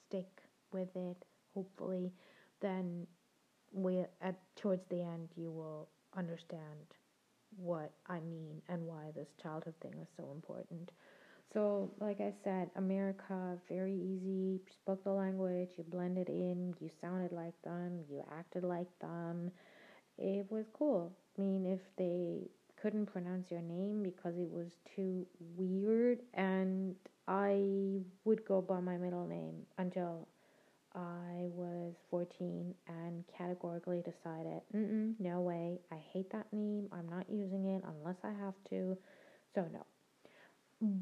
stick 0.07 0.41
with 0.71 0.95
it, 0.95 1.17
hopefully, 1.53 2.11
then 2.61 3.07
we 3.71 4.03
at 4.21 4.35
towards 4.55 4.83
the 4.89 5.01
end 5.01 5.29
you 5.35 5.51
will 5.51 5.89
understand 6.15 6.95
what 7.55 7.91
I 8.07 8.19
mean 8.19 8.61
and 8.69 8.85
why 8.85 9.11
this 9.15 9.29
childhood 9.41 9.75
thing 9.81 9.93
is 10.01 10.07
so 10.17 10.29
important. 10.33 10.91
So, 11.53 11.89
like 12.01 12.19
I 12.19 12.33
said, 12.43 12.69
America, 12.75 13.57
very 13.69 13.95
easy. 13.95 14.59
Spoke 14.69 15.03
the 15.03 15.11
language, 15.11 15.69
you 15.77 15.85
blended 15.85 16.27
in, 16.27 16.75
you 16.81 16.89
sounded 16.99 17.31
like 17.31 17.59
them, 17.63 18.01
you 18.09 18.21
acted 18.37 18.63
like 18.63 18.89
them. 18.99 19.51
It 20.17 20.47
was 20.49 20.65
cool. 20.73 21.13
I 21.37 21.41
mean, 21.41 21.65
if 21.65 21.81
they 21.97 22.49
couldn't 22.81 23.07
pronounce 23.07 23.51
your 23.51 23.61
name 23.61 24.03
because 24.03 24.35
it 24.37 24.49
was 24.49 24.67
too 24.95 25.25
weird, 25.55 26.19
and 26.33 26.95
I 27.27 28.01
would 28.25 28.45
go 28.45 28.61
by 28.61 28.79
my 28.79 28.97
middle 28.97 29.27
name 29.27 29.65
until 29.77 30.27
I 30.95 31.49
was 31.53 31.93
14 32.09 32.73
and 32.87 33.23
categorically 33.37 34.01
decided, 34.01 34.61
no 35.19 35.41
way, 35.41 35.79
I 35.91 35.97
hate 36.11 36.31
that 36.31 36.51
name, 36.51 36.89
I'm 36.91 37.07
not 37.09 37.29
using 37.29 37.65
it 37.65 37.83
unless 37.87 38.17
I 38.23 38.31
have 38.43 38.55
to, 38.69 38.97
so 39.53 39.65
no. 39.71 39.85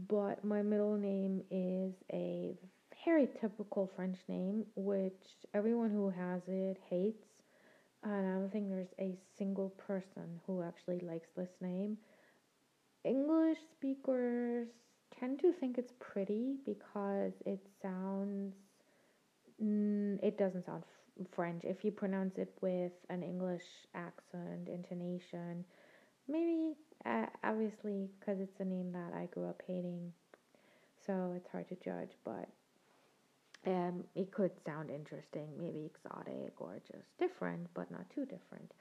But 0.09 0.43
my 0.43 0.61
middle 0.61 0.97
name 0.97 1.41
is 1.51 1.93
a 2.11 2.57
very 3.05 3.27
typical 3.39 3.89
French 3.95 4.17
name, 4.27 4.65
which 4.75 5.13
everyone 5.53 5.91
who 5.91 6.09
has 6.09 6.41
it 6.47 6.77
hates. 6.89 7.23
And 8.05 8.13
I 8.13 8.21
don't 8.39 8.49
think 8.51 8.69
there's 8.69 8.93
a 8.99 9.17
single 9.37 9.69
person 9.71 10.39
who 10.47 10.61
actually 10.63 10.99
likes 11.01 11.27
this 11.35 11.49
name. 11.59 11.97
English 13.05 13.59
speakers 13.71 14.67
tend 15.17 15.39
to 15.39 15.53
think 15.53 15.77
it's 15.77 15.93
pretty 15.99 16.57
because 16.65 17.33
it 17.45 17.59
sounds 17.81 18.55
Mm, 19.61 20.19
it 20.23 20.37
doesn't 20.37 20.65
sound 20.65 20.83
f- 20.83 21.27
French. 21.33 21.63
If 21.63 21.85
you 21.85 21.91
pronounce 21.91 22.37
it 22.37 22.53
with 22.61 22.91
an 23.09 23.23
English 23.23 23.63
accent, 23.93 24.67
intonation, 24.67 25.65
maybe, 26.27 26.75
uh, 27.05 27.27
obviously, 27.43 28.09
because 28.19 28.39
it's 28.41 28.59
a 28.59 28.65
name 28.65 28.91
that 28.93 29.13
I 29.13 29.27
grew 29.27 29.47
up 29.47 29.61
hating, 29.67 30.13
so 31.05 31.33
it's 31.35 31.49
hard 31.49 31.69
to 31.69 31.75
judge, 31.75 32.11
but 32.25 32.49
um, 33.65 34.03
it 34.15 34.31
could 34.31 34.51
sound 34.65 34.89
interesting, 34.89 35.47
maybe 35.57 35.85
exotic 35.85 36.59
or 36.59 36.79
just 36.87 37.17
different, 37.17 37.67
but 37.73 37.89
not 37.91 38.09
too 38.09 38.25
different. 38.25 38.71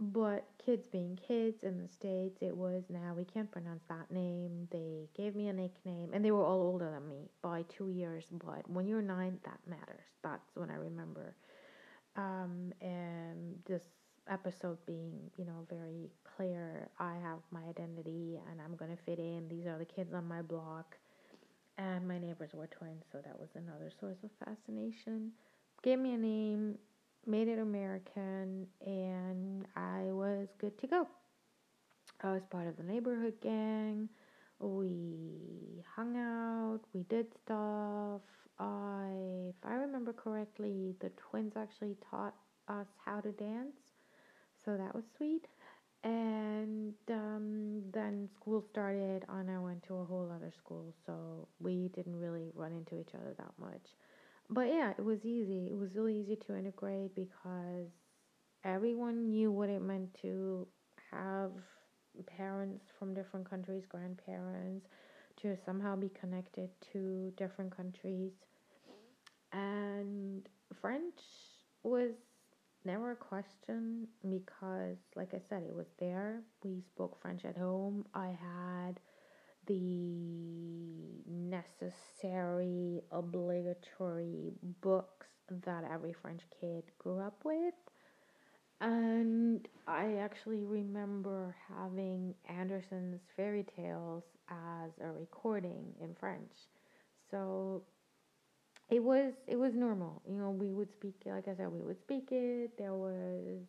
But 0.00 0.46
kids 0.64 0.86
being 0.86 1.18
kids 1.26 1.64
in 1.64 1.82
the 1.82 1.88
States, 1.88 2.38
it 2.40 2.56
was 2.56 2.84
now 2.88 3.14
we 3.16 3.24
can't 3.24 3.50
pronounce 3.50 3.82
that 3.88 4.10
name. 4.12 4.68
They 4.70 5.08
gave 5.16 5.34
me 5.34 5.48
a 5.48 5.52
nickname, 5.52 6.10
and 6.12 6.24
they 6.24 6.30
were 6.30 6.44
all 6.44 6.62
older 6.62 6.88
than 6.90 7.08
me 7.08 7.28
by 7.42 7.64
two 7.68 7.88
years. 7.88 8.24
But 8.30 8.68
when 8.70 8.86
you're 8.86 9.02
nine, 9.02 9.38
that 9.44 9.58
matters. 9.66 10.06
That's 10.22 10.54
when 10.54 10.70
I 10.70 10.76
remember. 10.76 11.34
Um, 12.16 12.72
and 12.80 13.56
this 13.66 13.82
episode 14.28 14.78
being, 14.86 15.18
you 15.36 15.44
know, 15.44 15.66
very 15.68 16.10
clear. 16.36 16.88
I 16.98 17.14
have 17.22 17.38
my 17.50 17.62
identity 17.68 18.38
and 18.50 18.60
I'm 18.60 18.76
going 18.76 18.90
to 18.90 19.02
fit 19.02 19.18
in. 19.18 19.48
These 19.48 19.66
are 19.66 19.78
the 19.78 19.84
kids 19.84 20.14
on 20.14 20.26
my 20.28 20.42
block. 20.42 20.96
And 21.78 22.06
my 22.08 22.18
neighbors 22.18 22.50
were 22.54 22.66
twins, 22.66 23.04
so 23.12 23.18
that 23.24 23.38
was 23.38 23.48
another 23.54 23.90
source 24.00 24.18
of 24.24 24.30
fascination. 24.44 25.32
Gave 25.82 25.98
me 26.00 26.14
a 26.14 26.18
name, 26.18 26.76
made 27.26 27.48
it 27.48 27.58
American, 27.58 28.66
and 28.84 29.64
I 29.76 30.12
was 30.12 30.48
good 30.58 30.76
to 30.80 30.86
go. 30.88 31.08
I 32.22 32.32
was 32.32 32.44
part 32.50 32.66
of 32.66 32.76
the 32.76 32.82
neighborhood 32.82 33.40
gang. 33.40 34.08
We 34.60 35.84
hung 35.94 36.16
out, 36.16 36.80
we 36.92 37.04
did 37.04 37.32
stuff. 37.34 38.22
I, 38.58 39.12
if 39.50 39.54
I 39.64 39.74
remember 39.74 40.12
correctly, 40.12 40.96
the 41.00 41.10
twins 41.10 41.54
actually 41.56 41.96
taught 42.10 42.34
us 42.66 42.88
how 43.04 43.20
to 43.20 43.30
dance, 43.32 43.76
so 44.64 44.76
that 44.76 44.94
was 44.94 45.04
sweet. 45.16 45.46
And 46.04 46.94
um, 47.10 47.82
then 47.92 48.28
school 48.34 48.62
started, 48.70 49.24
and 49.28 49.50
I 49.50 49.58
went 49.58 49.82
to 49.84 49.96
a 49.96 50.04
whole 50.04 50.30
other 50.34 50.52
school, 50.56 50.94
so 51.04 51.48
we 51.60 51.88
didn't 51.94 52.16
really 52.16 52.50
run 52.54 52.72
into 52.72 52.98
each 53.00 53.14
other 53.14 53.34
that 53.36 53.52
much 53.58 53.82
but 54.50 54.68
yeah, 54.68 54.92
it 54.96 55.04
was 55.04 55.24
easy. 55.24 55.68
It 55.70 55.76
was 55.76 55.94
really 55.94 56.18
easy 56.20 56.36
to 56.46 56.56
integrate 56.56 57.14
because 57.14 57.90
everyone 58.64 59.30
knew 59.30 59.52
what 59.52 59.68
it 59.68 59.82
meant 59.82 60.14
to 60.22 60.66
have 61.10 61.52
parents 62.26 62.86
from 62.98 63.14
different 63.14 63.48
countries, 63.48 63.84
grandparents, 63.88 64.86
to 65.42 65.56
somehow 65.64 65.96
be 65.96 66.08
connected 66.08 66.70
to 66.92 67.32
different 67.36 67.76
countries. 67.76 68.32
And 69.52 70.48
French 70.80 71.20
was 71.82 72.12
never 72.84 73.12
a 73.12 73.16
question 73.28 74.08
because, 74.28 74.96
like 75.14 75.34
I 75.34 75.40
said, 75.48 75.62
it 75.62 75.74
was 75.74 75.86
there. 75.98 76.40
We 76.64 76.82
spoke 76.88 77.20
French 77.20 77.44
at 77.44 77.56
home. 77.56 78.06
I 78.14 78.28
had 78.28 79.00
the 79.66 81.22
necessary, 81.26 83.02
obligatory 83.12 84.52
books 84.80 85.26
that 85.64 85.84
every 85.92 86.14
French 86.14 86.42
kid 86.60 86.84
grew 86.98 87.20
up 87.20 87.44
with. 87.44 87.74
And 88.80 89.66
I 89.86 90.14
actually 90.14 90.64
remember 90.64 91.54
having 91.68 92.34
Andersen's 92.48 93.20
fairy 93.36 93.66
tales 93.76 94.22
as 94.48 94.90
a 95.02 95.10
recording 95.12 95.92
in 96.00 96.14
French. 96.14 96.52
So 97.30 97.82
it 98.90 99.02
was 99.02 99.34
it 99.46 99.56
was 99.56 99.74
normal. 99.74 100.22
You 100.28 100.36
know, 100.36 100.50
we 100.50 100.72
would 100.72 100.92
speak 100.92 101.14
like 101.26 101.48
I 101.48 101.54
said, 101.54 101.70
we 101.72 101.80
would 101.80 101.98
speak 102.00 102.28
it. 102.32 102.76
There 102.78 102.94
was 102.94 103.60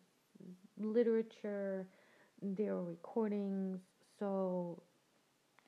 literature, 0.78 1.86
there 2.42 2.74
were 2.76 2.84
recordings. 2.84 3.80
So 4.18 4.82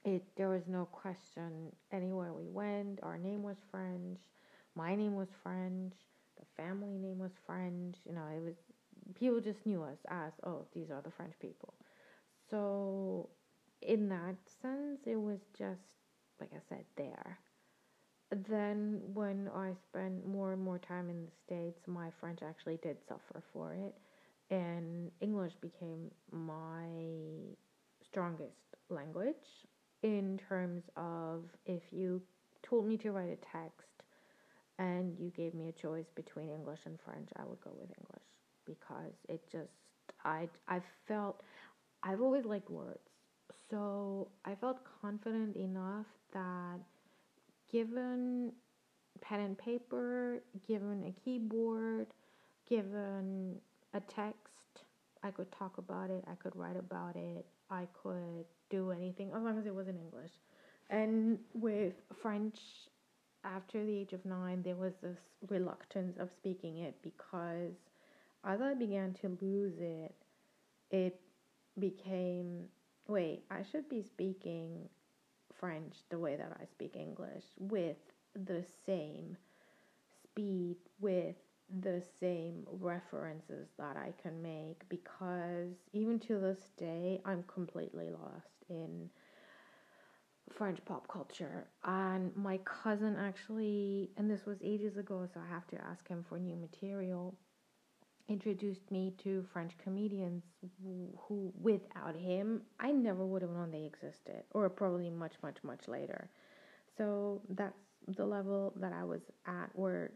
it 0.04 0.22
there 0.36 0.48
was 0.48 0.62
no 0.68 0.84
question 0.86 1.72
anywhere 1.92 2.32
we 2.32 2.48
went 2.48 3.00
our 3.02 3.18
name 3.18 3.42
was 3.42 3.56
french 3.70 4.18
my 4.74 4.94
name 4.94 5.14
was 5.14 5.28
french 5.42 5.94
the 6.38 6.46
family 6.56 6.98
name 6.98 7.18
was 7.18 7.32
french 7.46 7.96
you 8.06 8.12
know 8.12 8.26
it 8.34 8.42
was 8.42 8.54
people 9.14 9.40
just 9.40 9.64
knew 9.66 9.82
us 9.82 9.98
as 10.08 10.32
oh 10.44 10.64
these 10.74 10.90
are 10.90 11.02
the 11.02 11.10
french 11.10 11.34
people 11.40 11.74
so 12.50 13.28
in 13.82 14.08
that 14.08 14.36
sense 14.60 15.00
it 15.06 15.20
was 15.20 15.40
just 15.56 15.82
like 16.40 16.50
i 16.54 16.60
said 16.68 16.84
there 16.96 17.38
then 18.48 19.00
when 19.12 19.48
i 19.54 19.72
spent 19.88 20.26
more 20.26 20.52
and 20.52 20.62
more 20.62 20.78
time 20.78 21.08
in 21.10 21.24
the 21.24 21.30
states 21.46 21.80
my 21.86 22.08
french 22.20 22.40
actually 22.42 22.78
did 22.82 22.96
suffer 23.08 23.42
for 23.52 23.74
it 23.74 23.94
and 24.54 25.10
english 25.20 25.52
became 25.60 26.10
my 26.30 26.86
strongest 28.04 28.56
language 28.90 29.66
in 30.02 30.38
terms 30.48 30.82
of 30.96 31.44
if 31.66 31.82
you 31.90 32.20
told 32.62 32.86
me 32.86 32.96
to 32.96 33.12
write 33.12 33.30
a 33.30 33.36
text 33.52 33.86
and 34.78 35.16
you 35.18 35.30
gave 35.30 35.54
me 35.54 35.68
a 35.68 35.72
choice 35.72 36.06
between 36.14 36.50
English 36.50 36.80
and 36.86 36.98
French, 37.04 37.28
I 37.36 37.44
would 37.44 37.60
go 37.60 37.70
with 37.78 37.90
English 37.98 38.26
because 38.66 39.14
it 39.28 39.40
just 39.50 39.70
I 40.24 40.48
I 40.68 40.80
felt 41.06 41.42
I've 42.02 42.20
always 42.20 42.44
liked 42.44 42.70
words. 42.70 43.08
So 43.70 44.28
I 44.44 44.54
felt 44.54 44.78
confident 45.02 45.56
enough 45.56 46.06
that 46.32 46.80
given 47.72 48.52
pen 49.20 49.40
and 49.40 49.58
paper, 49.58 50.42
given 50.68 51.04
a 51.04 51.20
keyboard, 51.24 52.08
given 52.68 53.56
a 53.94 54.00
text, 54.00 54.84
I 55.22 55.30
could 55.30 55.50
talk 55.52 55.78
about 55.78 56.10
it, 56.10 56.24
I 56.30 56.34
could 56.34 56.54
write 56.54 56.76
about 56.76 57.16
it, 57.16 57.46
I 57.70 57.86
could 58.02 58.44
do 58.70 58.90
anything 58.90 59.30
as 59.34 59.42
long 59.42 59.58
as 59.58 59.66
it 59.66 59.74
was 59.74 59.88
in 59.88 59.96
English. 59.96 60.32
And 60.90 61.38
with 61.54 61.94
French, 62.20 62.58
after 63.44 63.84
the 63.84 63.96
age 63.96 64.12
of 64.12 64.24
nine, 64.24 64.62
there 64.62 64.76
was 64.76 64.92
this 65.02 65.18
reluctance 65.48 66.16
of 66.18 66.30
speaking 66.30 66.78
it 66.78 66.94
because 67.02 67.74
as 68.44 68.60
I 68.60 68.74
began 68.74 69.14
to 69.14 69.38
lose 69.40 69.78
it, 69.78 70.14
it 70.90 71.20
became 71.78 72.64
wait, 73.08 73.42
I 73.50 73.62
should 73.70 73.88
be 73.88 74.02
speaking 74.02 74.88
French 75.62 75.94
the 76.10 76.18
way 76.18 76.34
that 76.34 76.56
I 76.60 76.64
speak 76.64 76.96
English 76.96 77.44
with 77.56 77.96
the 78.34 78.64
same 78.84 79.36
speed, 80.24 80.76
with 81.00 81.36
the 81.80 82.02
same 82.18 82.66
references 82.80 83.68
that 83.78 83.96
I 83.96 84.12
can 84.20 84.42
make 84.42 84.82
because 84.88 85.76
even 85.92 86.18
to 86.20 86.38
this 86.40 86.58
day, 86.76 87.22
I'm 87.24 87.44
completely 87.44 88.10
lost 88.10 88.64
in 88.68 89.08
French 90.50 90.84
pop 90.84 91.06
culture. 91.06 91.68
And 91.84 92.34
my 92.36 92.58
cousin 92.64 93.16
actually, 93.16 94.10
and 94.16 94.28
this 94.28 94.44
was 94.44 94.58
ages 94.64 94.96
ago, 94.96 95.28
so 95.32 95.38
I 95.40 95.48
have 95.48 95.68
to 95.68 95.80
ask 95.80 96.08
him 96.08 96.24
for 96.28 96.40
new 96.40 96.56
material, 96.56 97.36
introduced 98.28 98.90
me 98.90 99.12
to 99.22 99.44
French 99.52 99.72
comedians 99.82 100.42
who, 100.82 101.52
without 101.60 102.16
him, 102.16 102.62
I 102.80 102.92
never 102.92 103.26
would 103.26 103.42
have 103.42 103.50
known 103.50 103.70
they 103.70 103.84
existed, 103.84 104.44
or 104.52 104.68
probably 104.70 105.10
much, 105.10 105.34
much, 105.42 105.56
much 105.62 105.88
later. 105.88 106.28
So 106.96 107.40
that's 107.50 107.76
the 108.16 108.24
level 108.24 108.72
that 108.76 108.92
I 108.92 109.04
was 109.04 109.22
at 109.46 109.70
where 109.74 110.12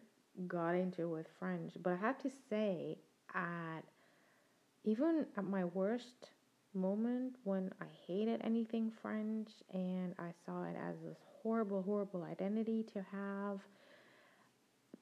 got 0.47 0.75
into 0.75 1.09
with 1.09 1.27
French. 1.39 1.75
But 1.83 1.95
I 1.95 1.97
have 1.97 2.19
to 2.19 2.31
say, 2.51 2.99
at 3.35 3.81
even 4.85 5.27
at 5.37 5.45
my 5.45 5.65
worst 5.65 6.31
moment 6.75 7.35
when 7.45 7.71
I 7.81 7.87
hated 8.07 8.41
anything 8.45 8.93
French 9.03 9.49
and 9.73 10.15
I 10.19 10.31
saw 10.45 10.65
it 10.65 10.77
as 10.77 10.95
this 11.05 11.17
horrible, 11.43 11.83
horrible 11.83 12.23
identity 12.23 12.85
to 12.93 13.05
have, 13.11 13.61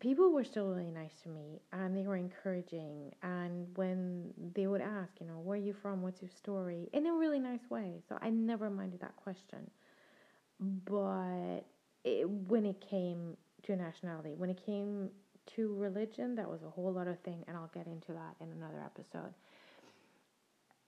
people 0.05 0.31
were 0.31 0.45
still 0.45 0.67
really 0.67 0.91
nice 0.91 1.15
to 1.23 1.31
me 1.31 1.63
and 1.73 1.97
they 1.97 2.03
were 2.03 2.17
encouraging. 2.17 3.11
And 3.23 3.67
when 3.77 4.35
they 4.55 4.67
would 4.67 4.83
ask, 4.83 5.13
you 5.19 5.27
know, 5.27 5.41
where 5.43 5.57
are 5.57 5.61
you 5.61 5.73
from? 5.73 6.03
What's 6.03 6.21
your 6.21 6.31
story? 6.37 6.91
In 6.93 7.07
a 7.07 7.15
really 7.15 7.39
nice 7.39 7.71
way. 7.71 8.03
So 8.07 8.19
I 8.21 8.29
never 8.29 8.69
minded 8.69 9.01
that 9.01 9.17
question. 9.17 9.71
But 10.61 11.61
it, 12.05 12.29
when 12.29 12.67
it 12.67 12.85
came 12.87 13.35
to 13.63 13.77
nationality, 13.77 14.35
when 14.37 14.51
it 14.51 14.61
came 14.67 15.09
to 15.57 15.75
religion, 15.75 16.35
that 16.35 16.51
was 16.51 16.63
a 16.63 16.71
whole 16.71 16.99
other 16.99 17.17
thing. 17.25 17.43
And 17.49 17.57
I'll 17.57 17.71
get 17.73 17.87
into 17.87 18.13
that 18.13 18.37
in 18.43 18.53
another 18.53 18.83
episode. 18.85 19.33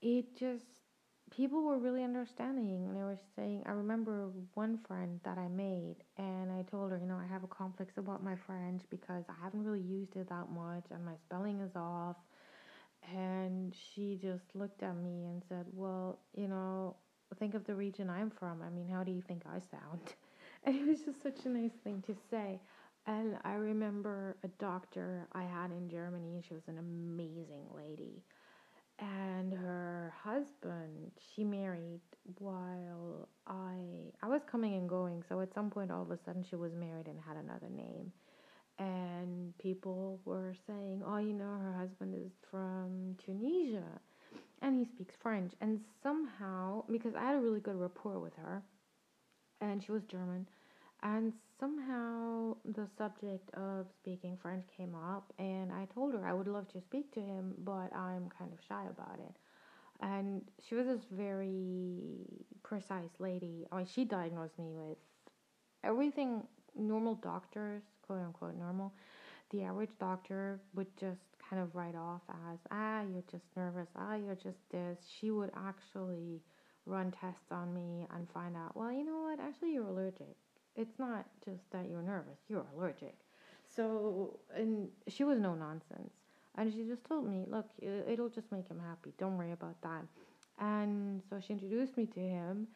It 0.03 0.37
just 0.37 0.86
people 1.35 1.63
were 1.63 1.79
really 1.79 2.05
understanding. 2.05 2.87
And 2.87 2.97
they 2.97 3.03
were 3.03 3.19
saying, 3.37 3.63
I 3.67 3.73
remember 3.73 4.31
one 4.55 4.79
friend 4.87 5.21
that 5.25 5.39
I 5.39 5.49
made, 5.49 5.97
and 6.19 6.51
I 6.53 6.63
told 6.71 6.91
her, 6.93 6.99
you 6.99 7.07
know, 7.07 7.19
I 7.23 7.27
have 7.27 7.45
a 7.45 7.49
complex 7.49 7.97
about 7.99 8.23
my 8.23 8.37
French 8.37 8.83
because 8.91 9.25
I 9.29 9.35
haven't 9.43 9.65
really 9.65 9.81
used 9.81 10.17
it 10.17 10.29
that 10.29 10.51
much, 10.51 10.85
and 10.91 11.05
my 11.05 11.17
spelling 11.25 11.61
is 11.61 11.75
off. 11.77 12.17
And 13.15 13.75
she 13.75 14.19
just 14.21 14.45
looked 14.55 14.83
at 14.83 14.97
me 14.97 15.27
and 15.27 15.43
said, 15.49 15.67
Well, 15.73 16.19
you 16.35 16.49
know, 16.49 16.97
think 17.39 17.55
of 17.55 17.65
the 17.65 17.75
region 17.75 18.11
I'm 18.11 18.31
from. 18.31 18.63
I 18.63 18.71
mean, 18.71 18.89
how 18.89 19.05
do 19.05 19.13
you 19.13 19.23
think 19.23 19.43
I 19.47 19.61
sound? 19.61 20.15
And 20.65 20.75
it 20.75 20.85
was 20.85 21.03
just 21.03 21.23
such 21.23 21.45
a 21.47 21.49
nice 21.49 21.75
thing 21.85 22.03
to 22.09 22.17
say. 22.29 22.61
And 23.07 23.37
I 23.45 23.53
remember 23.55 24.37
a 24.43 24.49
doctor 24.59 25.29
I 25.33 25.45
had 25.45 25.71
in 25.71 25.89
Germany, 25.89 26.43
she 26.49 26.55
was 26.55 26.67
an 26.67 26.79
amazing 26.79 27.67
lady 27.73 28.25
and 28.99 29.53
her 29.53 30.13
husband 30.23 31.11
she 31.35 31.45
married 31.45 32.01
while 32.39 33.29
i 33.47 33.75
i 34.23 34.29
was 34.29 34.43
coming 34.51 34.75
and 34.75 34.89
going. 34.89 35.23
So 35.29 35.41
at 35.41 35.53
some 35.55 35.71
point 35.71 35.91
all 35.91 36.03
of 36.03 36.11
a 36.11 36.19
sudden 36.25 36.45
she 36.49 36.57
was 36.57 36.73
married 36.75 37.07
and 37.07 37.19
had 37.21 37.37
another 37.37 37.69
name. 37.69 38.13
And 38.79 39.57
people 39.59 40.21
were 40.25 40.55
saying 40.67 41.03
oh 41.07 41.19
you 41.19 41.33
know 41.33 41.59
her 41.61 41.75
husband 41.79 42.15
is 42.15 42.33
from 42.51 43.17
tunisia 43.25 44.01
and 44.63 44.79
he 44.79 44.85
speaks 44.85 45.15
french. 45.23 45.53
And 45.61 45.81
somehow 46.03 46.85
because 46.91 47.15
i 47.15 47.23
had 47.23 47.37
a 47.37 47.41
really 47.41 47.61
good 47.61 47.77
rapport 47.77 48.19
with 48.19 48.35
her 48.37 48.63
and 49.61 49.83
she 49.83 49.93
was 49.93 50.03
german 50.05 50.47
and 51.03 51.33
somehow 51.59 52.57
the 52.65 52.87
subject 52.99 53.51
of 53.55 53.87
speaking 53.99 54.37
French 54.41 54.65
came 54.77 54.95
up, 54.95 55.33
and 55.39 55.73
I 55.73 55.87
told 55.95 56.15
her 56.15 56.27
I 56.27 56.33
would 56.33 56.49
love 56.49 56.69
to 56.73 56.81
speak 56.81 57.13
to 57.15 57.21
him, 57.21 57.55
but 57.59 57.95
I'm 57.95 58.29
kind 58.39 58.53
of 58.53 58.59
shy 58.69 58.85
about 58.91 59.19
it. 59.19 59.37
And 60.01 60.43
she 60.67 60.75
was 60.75 60.87
this 60.87 61.07
very 61.11 62.27
precise 62.63 63.11
lady. 63.19 63.67
I 63.73 63.77
mean, 63.79 63.87
she 63.87 64.05
diagnosed 64.05 64.59
me 64.59 64.73
with 64.73 64.99
everything 65.83 66.43
normal 66.77 67.15
doctors, 67.15 67.83
quote 68.03 68.21
unquote 68.21 68.57
normal, 68.59 68.93
the 69.51 69.63
average 69.63 69.97
doctor 69.99 70.61
would 70.75 70.95
just 70.99 71.21
kind 71.49 71.63
of 71.63 71.75
write 71.75 71.95
off 71.95 72.23
as, 72.51 72.59
ah, 72.71 73.03
you're 73.03 73.23
just 73.31 73.45
nervous, 73.57 73.89
ah, 73.97 74.17
you're 74.17 74.35
just 74.35 74.59
this. 74.71 74.99
She 75.19 75.31
would 75.31 75.51
actually 75.57 76.43
run 76.85 77.13
tests 77.13 77.51
on 77.51 77.73
me 77.73 78.07
and 78.15 78.29
find 78.31 78.57
out, 78.57 78.77
well, 78.77 78.93
you 78.93 79.05
know 79.05 79.23
what, 79.23 79.41
actually, 79.41 79.73
you're 79.73 79.87
allergic 79.87 80.37
it's 80.77 80.99
not 80.99 81.27
just 81.45 81.71
that 81.73 81.89
you're 81.91 82.03
nervous, 82.03 82.39
you're 82.49 82.67
allergic. 82.77 83.15
So, 83.75 84.39
and 84.55 84.89
she 85.09 85.25
was 85.25 85.39
no 85.39 85.55
nonsense. 85.55 86.13
And 86.57 86.73
she 86.73 86.85
just 86.85 87.05
told 87.05 87.29
me, 87.29 87.45
look, 87.49 87.67
it'll 87.83 88.31
just 88.31 88.51
make 88.51 88.69
him 88.69 88.81
happy. 88.81 89.13
Don't 89.19 89.37
worry 89.37 89.53
about 89.53 89.81
that. 89.83 90.05
And 90.59 91.23
so 91.29 91.39
she 91.41 91.53
introduced 91.53 91.97
me 91.97 92.07
to 92.07 92.21
him. 92.21 92.69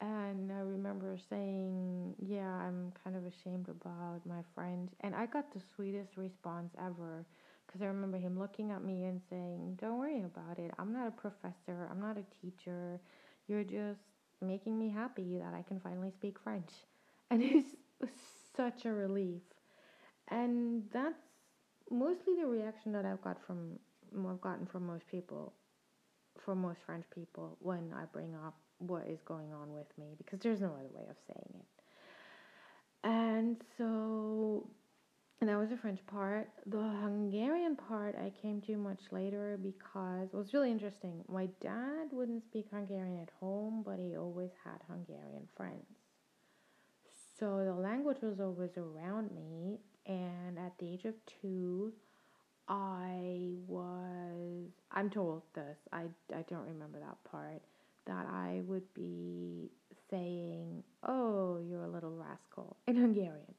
And 0.00 0.52
I 0.52 0.60
remember 0.60 1.16
saying, 1.30 2.14
yeah, 2.18 2.48
I'm 2.48 2.92
kind 3.02 3.16
of 3.16 3.24
ashamed 3.24 3.68
about 3.68 4.20
my 4.26 4.42
French. 4.54 4.90
And 5.00 5.14
I 5.14 5.26
got 5.26 5.52
the 5.54 5.60
sweetest 5.74 6.16
response 6.16 6.74
ever. 6.78 7.24
Because 7.66 7.80
I 7.80 7.86
remember 7.86 8.18
him 8.18 8.38
looking 8.38 8.70
at 8.70 8.84
me 8.84 9.04
and 9.04 9.20
saying, 9.30 9.78
don't 9.80 9.98
worry 9.98 10.24
about 10.24 10.58
it. 10.58 10.72
I'm 10.78 10.92
not 10.92 11.08
a 11.08 11.12
professor. 11.12 11.88
I'm 11.90 12.00
not 12.00 12.18
a 12.18 12.24
teacher. 12.42 13.00
You're 13.46 13.64
just 13.64 14.00
making 14.42 14.78
me 14.78 14.90
happy 14.90 15.38
that 15.38 15.54
I 15.54 15.62
can 15.62 15.80
finally 15.80 16.10
speak 16.10 16.38
French 16.38 16.70
and 17.32 17.42
it's 18.02 18.20
such 18.54 18.84
a 18.84 18.92
relief. 18.92 19.40
And 20.28 20.84
that's 20.92 21.14
mostly 21.90 22.34
the 22.40 22.46
reaction 22.46 22.92
that 22.92 23.04
I've 23.04 23.22
got 23.22 23.38
from 23.46 23.78
I've 24.28 24.40
gotten 24.42 24.66
from 24.66 24.86
most 24.86 25.06
people, 25.10 25.54
from 26.44 26.60
most 26.60 26.80
French 26.84 27.04
people 27.14 27.56
when 27.60 27.92
I 27.96 28.04
bring 28.12 28.34
up 28.34 28.54
what 28.78 29.06
is 29.08 29.20
going 29.24 29.52
on 29.52 29.72
with 29.72 29.86
me 29.98 30.14
because 30.18 30.40
there's 30.40 30.60
no 30.60 30.74
other 30.74 30.90
way 30.92 31.06
of 31.08 31.16
saying 31.26 31.54
it. 31.54 31.66
And 33.04 33.56
so 33.78 34.68
and 35.40 35.48
that 35.48 35.58
was 35.58 35.70
the 35.70 35.76
French 35.76 36.00
part. 36.06 36.50
The 36.66 36.78
Hungarian 36.78 37.74
part 37.74 38.14
I 38.16 38.30
came 38.42 38.60
to 38.62 38.76
much 38.76 39.00
later 39.10 39.58
because 39.60 40.28
it 40.32 40.36
was 40.36 40.52
really 40.52 40.70
interesting. 40.70 41.24
My 41.28 41.48
dad 41.60 42.08
wouldn't 42.12 42.44
speak 42.44 42.66
Hungarian 42.70 43.20
at 43.20 43.30
home, 43.40 43.82
but 43.84 43.98
he 43.98 44.16
always 44.16 44.50
had 44.62 44.78
Hungarian 44.88 45.48
friends. 45.56 46.01
So 47.42 47.64
the 47.64 47.74
language 47.74 48.18
was 48.22 48.38
always 48.38 48.70
around 48.76 49.32
me, 49.34 49.80
and 50.06 50.56
at 50.60 50.78
the 50.78 50.86
age 50.92 51.06
of 51.06 51.14
two, 51.26 51.92
I 52.68 53.54
was, 53.66 54.70
I'm 54.92 55.10
told 55.10 55.42
this, 55.52 55.76
I, 55.92 56.02
I 56.32 56.44
don't 56.48 56.68
remember 56.68 57.00
that 57.00 57.16
part, 57.28 57.60
that 58.06 58.26
I 58.26 58.60
would 58.68 58.84
be 58.94 59.72
saying, 60.08 60.84
Oh, 61.02 61.58
you're 61.68 61.82
a 61.82 61.90
little 61.90 62.12
rascal 62.12 62.76
in 62.86 62.94
Hungarian, 62.94 63.54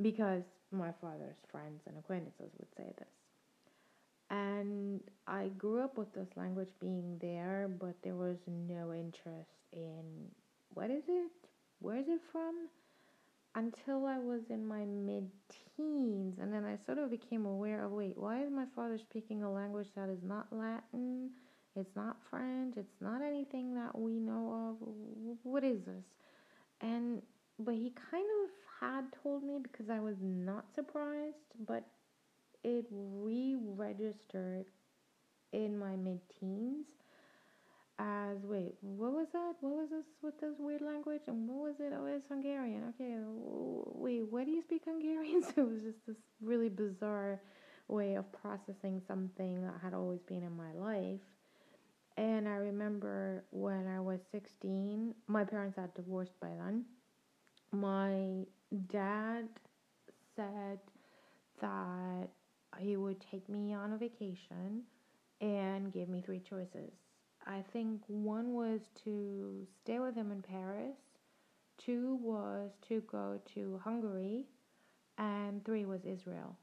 because 0.00 0.42
my 0.72 0.90
father's 1.00 1.38
friends 1.48 1.80
and 1.86 1.96
acquaintances 1.98 2.50
would 2.58 2.74
say 2.76 2.92
this. 2.98 3.06
And 4.30 5.00
I 5.28 5.46
grew 5.58 5.80
up 5.80 5.96
with 5.96 6.12
this 6.12 6.30
language 6.34 6.70
being 6.80 7.18
there, 7.20 7.70
but 7.78 7.94
there 8.02 8.16
was 8.16 8.38
no 8.48 8.92
interest 8.92 9.62
in 9.72 10.02
what 10.74 10.90
is 10.90 11.04
it? 11.06 11.30
Where 11.78 11.98
is 11.98 12.08
it 12.08 12.20
from? 12.32 12.66
Until 13.54 14.06
I 14.06 14.18
was 14.18 14.42
in 14.50 14.66
my 14.66 14.84
mid 14.84 15.30
teens. 15.76 16.38
And 16.40 16.52
then 16.52 16.64
I 16.64 16.76
sort 16.84 16.98
of 16.98 17.10
became 17.10 17.46
aware 17.46 17.84
of 17.84 17.92
wait, 17.92 18.16
why 18.16 18.42
is 18.42 18.50
my 18.50 18.64
father 18.74 18.98
speaking 18.98 19.42
a 19.42 19.52
language 19.52 19.88
that 19.96 20.08
is 20.08 20.22
not 20.22 20.46
Latin? 20.50 21.30
It's 21.74 21.96
not 21.96 22.16
French. 22.28 22.76
It's 22.76 23.00
not 23.00 23.22
anything 23.22 23.74
that 23.74 23.98
we 23.98 24.18
know 24.18 24.76
of. 24.80 24.88
What 25.42 25.64
is 25.64 25.80
this? 25.84 26.04
And, 26.80 27.22
but 27.58 27.74
he 27.74 27.92
kind 28.10 28.26
of 28.44 28.50
had 28.80 29.04
told 29.22 29.42
me 29.42 29.58
because 29.62 29.88
I 29.88 30.00
was 30.00 30.16
not 30.20 30.66
surprised, 30.74 31.36
but 31.66 31.84
it 32.64 32.86
re 32.90 33.56
registered 33.58 34.66
in 35.52 35.78
my 35.78 35.96
mid 35.96 36.20
teens 36.40 36.86
as 37.98 38.38
wait, 38.44 38.74
what 38.80 39.12
was 39.12 39.28
that? 39.32 39.54
What 39.60 39.76
was 39.76 39.90
this 39.90 40.06
with 40.22 40.40
this 40.40 40.54
weird 40.58 40.82
language? 40.82 41.22
And 41.26 41.48
what 41.48 41.58
was 41.58 41.74
it? 41.80 41.92
Oh, 41.96 42.06
it's 42.06 42.26
Hungarian. 42.28 42.84
Okay, 42.90 43.14
wait, 43.26 44.22
what 44.30 44.46
do 44.46 44.52
you 44.52 44.62
speak 44.62 44.82
Hungarian? 44.84 45.42
So 45.54 45.62
it 45.62 45.68
was 45.68 45.82
just 45.82 46.06
this 46.06 46.16
really 46.40 46.68
bizarre 46.68 47.40
way 47.88 48.14
of 48.14 48.24
processing 48.32 49.02
something 49.06 49.62
that 49.62 49.74
had 49.82 49.94
always 49.94 50.20
been 50.22 50.42
in 50.42 50.56
my 50.56 50.72
life. 50.72 51.20
And 52.16 52.48
I 52.48 52.56
remember 52.56 53.44
when 53.50 53.86
I 53.86 54.00
was 54.00 54.20
16, 54.32 55.14
my 55.28 55.44
parents 55.44 55.76
had 55.76 55.94
divorced 55.94 56.38
by 56.40 56.50
then. 56.58 56.84
My 57.72 58.44
dad 58.90 59.48
said 60.36 60.78
that 61.60 62.28
he 62.78 62.96
would 62.96 63.22
take 63.30 63.48
me 63.48 63.74
on 63.74 63.92
a 63.92 63.96
vacation 63.96 64.82
and 65.40 65.92
give 65.92 66.08
me 66.08 66.22
three 66.24 66.40
choices. 66.40 66.92
I 67.46 67.62
think 67.72 68.00
one 68.06 68.54
was 68.54 68.80
to 69.04 69.66
stay 69.82 69.98
with 69.98 70.14
him 70.14 70.30
in 70.30 70.42
Paris, 70.42 70.96
two 71.78 72.18
was 72.22 72.70
to 72.88 73.02
go 73.10 73.40
to 73.54 73.80
Hungary, 73.82 74.46
and 75.18 75.64
three 75.64 75.84
was 75.84 76.04
Israel. 76.04 76.56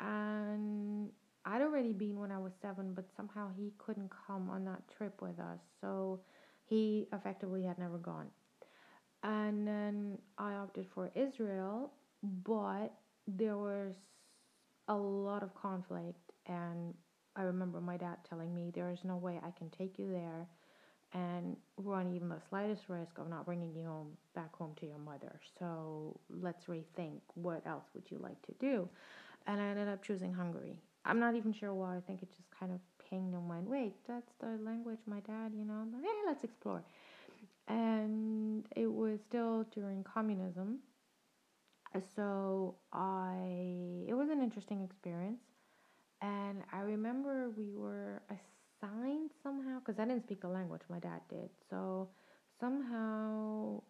And 0.00 1.10
I'd 1.44 1.62
already 1.62 1.92
been 1.92 2.18
when 2.18 2.32
I 2.32 2.38
was 2.38 2.52
seven, 2.60 2.92
but 2.94 3.06
somehow 3.16 3.50
he 3.56 3.72
couldn't 3.78 4.10
come 4.26 4.50
on 4.50 4.64
that 4.64 4.82
trip 4.96 5.22
with 5.22 5.38
us. 5.38 5.60
So 5.80 6.20
he 6.64 7.06
effectively 7.12 7.62
had 7.62 7.78
never 7.78 7.98
gone. 7.98 8.26
And 9.22 9.66
then 9.66 10.18
I 10.38 10.54
opted 10.54 10.86
for 10.94 11.10
Israel, 11.14 11.92
but 12.44 12.92
there 13.26 13.56
was 13.56 13.94
a 14.88 14.96
lot 14.96 15.42
of 15.42 15.54
conflict. 15.54 16.32
And 16.46 16.94
I 17.36 17.42
remember 17.42 17.80
my 17.80 17.96
dad 17.96 18.16
telling 18.28 18.54
me, 18.54 18.72
There 18.74 18.90
is 18.90 19.04
no 19.04 19.16
way 19.16 19.38
I 19.44 19.50
can 19.50 19.70
take 19.70 19.98
you 19.98 20.10
there 20.10 20.48
and 21.12 21.56
run 21.76 22.12
even 22.12 22.28
the 22.28 22.40
slightest 22.48 22.84
risk 22.88 23.18
of 23.18 23.28
not 23.28 23.46
bringing 23.46 23.74
you 23.74 23.84
home 23.84 24.08
back 24.34 24.54
home 24.56 24.72
to 24.80 24.86
your 24.86 24.98
mother. 24.98 25.40
So 25.58 26.18
let's 26.30 26.64
rethink 26.64 27.20
what 27.34 27.66
else 27.66 27.84
would 27.94 28.10
you 28.10 28.18
like 28.18 28.40
to 28.42 28.52
do? 28.58 28.88
And 29.46 29.60
I 29.60 29.66
ended 29.68 29.88
up 29.88 30.02
choosing 30.02 30.32
Hungary. 30.34 30.78
I'm 31.04 31.20
not 31.20 31.36
even 31.36 31.52
sure 31.52 31.72
why. 31.72 31.96
I 31.96 32.00
think 32.00 32.22
it 32.22 32.30
just 32.36 32.50
kind 32.58 32.72
of 32.72 32.80
pinged 33.08 33.34
and 33.34 33.48
went, 33.48 33.68
wait, 33.68 33.94
that's 34.08 34.32
the 34.40 34.58
language 34.64 34.98
my 35.06 35.20
dad, 35.20 35.52
you 35.56 35.64
know, 35.64 35.86
like, 35.92 36.02
yeah, 36.02 36.10
let's 36.26 36.42
explore. 36.42 36.82
And 37.68 38.66
it 38.74 38.92
was 38.92 39.20
still 39.28 39.64
during 39.72 40.02
communism. 40.02 40.78
So 42.14 42.76
I, 42.92 44.04
it 44.06 44.14
was 44.14 44.28
an 44.30 44.42
interesting 44.42 44.82
experience. 44.82 45.40
And 46.26 46.62
I 46.72 46.80
remember 46.80 47.50
we 47.56 47.72
were 47.72 48.22
assigned 48.30 49.30
somehow, 49.42 49.78
because 49.80 50.00
I 50.00 50.06
didn't 50.06 50.24
speak 50.24 50.40
the 50.42 50.48
language, 50.48 50.82
my 50.88 50.98
dad 50.98 51.20
did. 51.30 51.50
So 51.70 52.08
somehow 52.60 53.82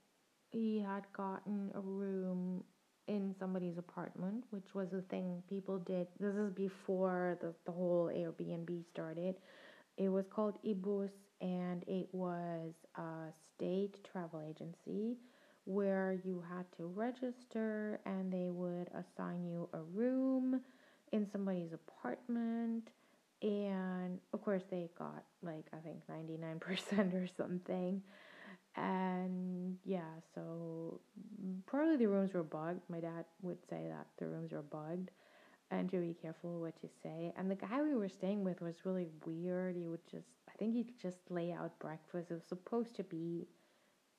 he 0.51 0.81
had 0.87 1.05
gotten 1.17 1.71
a 1.75 1.81
room 1.81 2.63
in 3.09 3.35
somebody's 3.39 3.79
apartment, 3.79 4.45
which 4.51 4.75
was 4.75 4.93
a 4.93 5.03
thing 5.03 5.43
people 5.49 5.79
did. 5.79 6.09
This 6.21 6.35
is 6.35 6.51
before 6.53 7.39
the, 7.41 7.55
the 7.65 7.73
whole 7.73 8.11
Airbnb 8.15 8.85
started. 8.93 9.37
It 9.97 10.09
was 10.09 10.27
called 10.29 10.59
IBUSZ 10.65 11.11
and 11.41 11.85
it 11.87 12.09
was 12.13 12.75
a 12.97 13.33
state 13.57 13.97
travel 14.11 14.43
agency 14.49 15.17
where 15.65 16.19
you 16.25 16.43
had 16.49 16.67
to 16.77 16.87
register 16.87 18.01
and 18.07 18.33
they 18.33 18.51
would 18.51 18.89
assign 18.95 19.45
you 19.45 19.69
a 19.73 19.83
room 19.83 20.61
in 21.13 21.27
somebody's 21.31 21.73
apartment 21.73 22.89
and 23.43 24.19
of 24.33 24.43
course 24.43 24.63
they 24.71 24.89
got 24.99 25.25
like 25.43 25.67
I 25.73 25.79
think 25.79 25.99
99% 26.11 27.15
or 27.15 27.27
something 27.37 28.03
and 28.77 29.79
yeah, 29.85 30.03
so 30.35 31.01
probably 31.67 31.97
the 31.97 32.07
rooms 32.09 32.35
were 32.35 32.43
bugged. 32.43 32.83
My 32.89 33.01
dad 33.01 33.25
would 33.43 33.59
say 33.69 33.87
that 33.89 34.07
the 34.19 34.27
rooms 34.27 34.53
were 34.53 34.63
bugged 34.63 35.11
and 35.71 35.91
to 35.91 35.99
be 35.99 36.15
careful 36.21 36.61
what 36.61 36.75
you 36.83 36.91
say. 37.03 37.33
And 37.37 37.51
the 37.51 37.55
guy 37.55 37.83
we 37.83 37.95
were 37.95 38.09
staying 38.09 38.45
with 38.45 38.61
was 38.61 38.85
really 38.85 39.09
weird. 39.25 39.77
He 39.77 39.87
would 39.87 40.07
just, 40.11 40.29
I 40.49 40.53
think 40.59 40.75
he'd 40.75 40.99
just 41.01 41.19
lay 41.31 41.53
out 41.53 41.79
breakfast. 41.79 42.31
It 42.31 42.35
was 42.35 42.45
supposed 42.49 42.95
to 42.97 43.03
be 43.05 43.49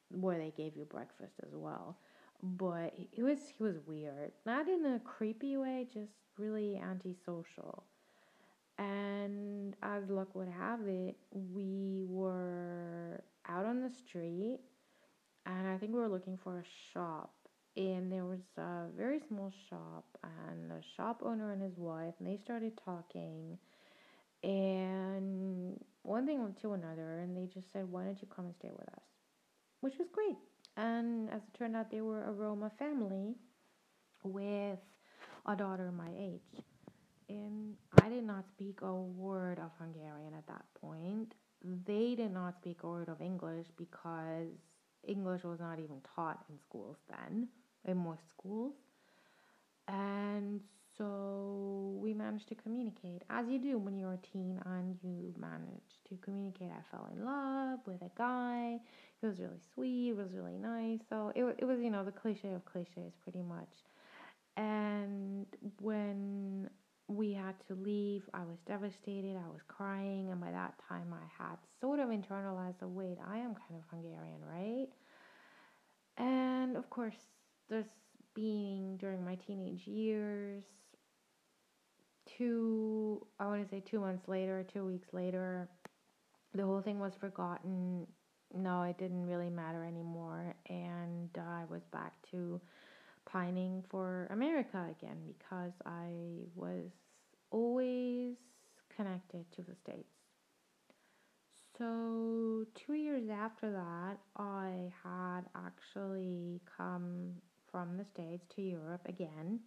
where 0.10 0.38
they 0.38 0.54
gave 0.56 0.76
you 0.76 0.86
breakfast 0.86 1.34
as 1.46 1.54
well. 1.54 1.98
But 2.44 2.94
it 3.14 3.24
was, 3.24 3.40
he 3.58 3.64
was 3.64 3.76
weird. 3.86 4.32
Not 4.46 4.68
in 4.68 4.86
a 4.86 5.00
creepy 5.00 5.58
way, 5.58 5.88
just 5.92 6.12
really 6.38 6.78
antisocial. 6.78 7.84
And 8.78 9.76
as 9.82 10.08
luck 10.10 10.36
would 10.36 10.50
have 10.50 10.82
it, 10.88 11.18
we 11.32 12.04
were 12.08 13.24
out 13.48 13.66
on 13.66 13.82
the 13.82 13.90
street 13.90 14.60
and 15.48 15.68
I 15.68 15.78
think 15.78 15.94
we 15.94 16.00
were 16.00 16.10
looking 16.10 16.38
for 16.38 16.60
a 16.60 16.64
shop. 16.94 17.32
And 17.78 18.12
there 18.12 18.26
was 18.26 18.42
a 18.58 18.88
very 18.98 19.20
small 19.20 19.54
shop, 19.70 20.04
and 20.24 20.70
the 20.70 20.82
shop 20.96 21.22
owner 21.24 21.52
and 21.52 21.62
his 21.62 21.78
wife, 21.78 22.16
and 22.18 22.28
they 22.28 22.38
started 22.44 22.74
talking. 22.84 23.60
And 24.44 25.80
one 26.02 26.26
thing 26.26 26.56
to 26.62 26.74
another, 26.74 27.20
and 27.20 27.38
they 27.38 27.46
just 27.46 27.72
said, 27.72 27.86
Why 27.90 28.04
don't 28.04 28.20
you 28.20 28.28
come 28.36 28.46
and 28.46 28.56
stay 28.56 28.72
with 28.72 28.88
us? 28.90 29.04
Which 29.82 30.00
was 30.00 30.08
great. 30.12 30.38
And 30.78 31.30
as 31.32 31.41
it 31.41 31.57
turned 31.57 31.75
out, 31.75 31.91
they 31.91 32.01
were 32.01 32.23
a 32.23 32.32
Roma 32.32 32.71
family 32.80 33.36
with 34.23 34.80
a 35.45 35.55
daughter 35.55 35.91
my 35.91 36.11
age. 36.17 36.63
And 37.30 37.75
I 38.01 38.07
did 38.07 38.23
not 38.23 38.45
speak 38.47 38.82
a 38.82 38.93
word 38.93 39.59
of 39.59 39.71
Hungarian 39.80 40.34
at 40.38 40.47
that 40.47 40.63
point 40.80 41.34
they 41.63 42.15
did 42.15 42.32
not 42.32 42.55
speak 42.55 42.84
a 42.84 42.88
word 42.88 43.09
of 43.09 43.21
English 43.21 43.67
because 43.78 44.47
English 45.03 45.43
was 45.43 45.59
not 45.59 45.80
even 45.80 46.01
taught 46.15 46.43
in 46.49 46.57
schools 46.59 46.97
then, 47.09 47.47
in 47.86 47.97
most 47.97 48.28
schools. 48.30 48.73
And 49.88 50.61
so 50.98 51.98
we 52.02 52.14
managed 52.14 52.48
to 52.50 52.56
communicate, 52.56 53.24
as 53.30 53.48
you 53.48 53.60
do 53.60 53.78
when 53.78 53.98
you're 53.98 54.14
a 54.14 54.18
teen 54.18 54.62
and 54.66 54.98
you 55.04 55.34
manage 55.39 56.00
to 56.10 56.18
communicate. 56.22 56.70
I 56.72 56.82
fell 56.89 57.08
in 57.14 57.24
love 57.24 57.80
with 57.86 58.02
a 58.02 58.12
guy. 58.18 58.80
He 59.22 59.28
was 59.28 59.39
really 59.39 59.60
sweet, 59.74 60.14
was 60.14 60.34
really 60.34 60.58
nice. 60.58 61.00
So 61.10 61.32
it, 61.36 61.43
it 61.60 61.66
was, 61.66 61.80
you 61.80 61.89
know, 61.89 62.04
the 62.04 62.12
cliche 62.12 62.54
of 62.54 62.66
cliches 62.66 63.14
pretty 63.24 63.41
much. 63.41 63.70
And 64.56 65.45
when 65.82 66.70
we 67.08 67.34
had 67.34 67.56
to 67.68 67.74
leave. 67.76 68.24
I 68.34 68.39
was 68.39 68.58
devastated. 68.66 69.38
I 69.38 69.50
was 69.50 69.62
crying. 69.68 70.30
And 70.32 70.41
by 70.41 70.52
that 70.52 70.74
time, 70.88 71.14
I 71.14 71.43
had 71.43 71.58
sort 71.80 72.00
of 72.00 72.10
internalized 72.10 72.80
the 72.80 72.88
wait, 72.88 73.18
I 73.26 73.38
am 73.38 73.56
kind 73.56 73.76
of 73.76 73.84
Hungarian, 73.89 74.41
right? 74.45 74.88
And 76.18 76.76
of 76.76 76.89
course, 76.89 77.16
this 77.70 77.88
being 78.34 78.98
during 78.98 79.24
my 79.24 79.36
teenage 79.36 79.88
years, 79.88 80.64
two, 82.38 83.26
I 83.40 83.46
want 83.48 83.64
to 83.64 83.70
say 83.70 83.82
two 83.86 84.00
months 84.00 84.28
later, 84.28 84.66
two 84.72 84.86
weeks 84.86 85.08
later, 85.14 85.70
the 86.54 86.64
whole 86.64 86.82
thing 86.82 87.00
was 87.00 87.14
forgotten. 87.20 88.08
No, 88.54 88.84
it 88.84 88.98
didn't 88.98 89.26
really 89.26 89.50
matter 89.50 89.84
anymore. 89.84 90.56
And 90.70 91.30
I 91.38 91.64
was 91.70 91.82
back 91.92 92.14
to 92.32 92.62
pining 93.26 93.84
for 93.90 94.28
America 94.32 94.86
again 94.90 95.18
because 95.28 95.74
I 95.86 96.10
was 96.56 96.92
always 97.52 98.36
connected 98.96 99.46
to 99.54 99.62
the 99.62 99.76
States. 99.76 100.14
So, 101.78 102.66
two 102.74 102.94
years 102.94 103.30
after 103.30 103.72
that, 103.72 104.18
I 104.36 104.92
had 105.04 105.42
actually 105.56 106.60
come 106.76 107.34
from 107.72 107.98
the 107.98 108.06
States 108.06 108.48
to 108.56 108.62
Europe 108.64 109.02
again. 109.06 109.60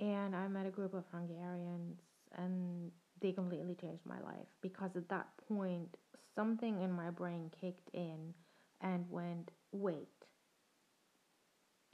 And 0.00 0.34
I 0.34 0.48
met 0.48 0.66
a 0.66 0.70
group 0.70 0.94
of 0.94 1.04
Hungarians, 1.12 2.00
and 2.36 2.90
they 3.20 3.32
completely 3.32 3.76
changed 3.80 4.04
my 4.04 4.20
life 4.20 4.46
because 4.60 4.90
at 4.96 5.08
that 5.08 5.28
point, 5.48 5.96
something 6.34 6.80
in 6.82 6.92
my 6.92 7.10
brain 7.10 7.50
kicked 7.60 7.88
in 7.92 8.34
and 8.80 9.04
went, 9.08 9.50
wait, 9.72 10.08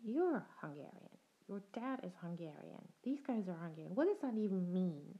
you're 0.02 0.44
Hungarian. 0.60 1.18
Your 1.48 1.62
dad 1.74 2.00
is 2.04 2.12
Hungarian. 2.20 2.82
These 3.04 3.18
guys 3.26 3.44
are 3.48 3.58
Hungarian. 3.62 3.94
What 3.94 4.06
does 4.06 4.20
that 4.22 4.38
even 4.38 4.72
mean? 4.72 5.18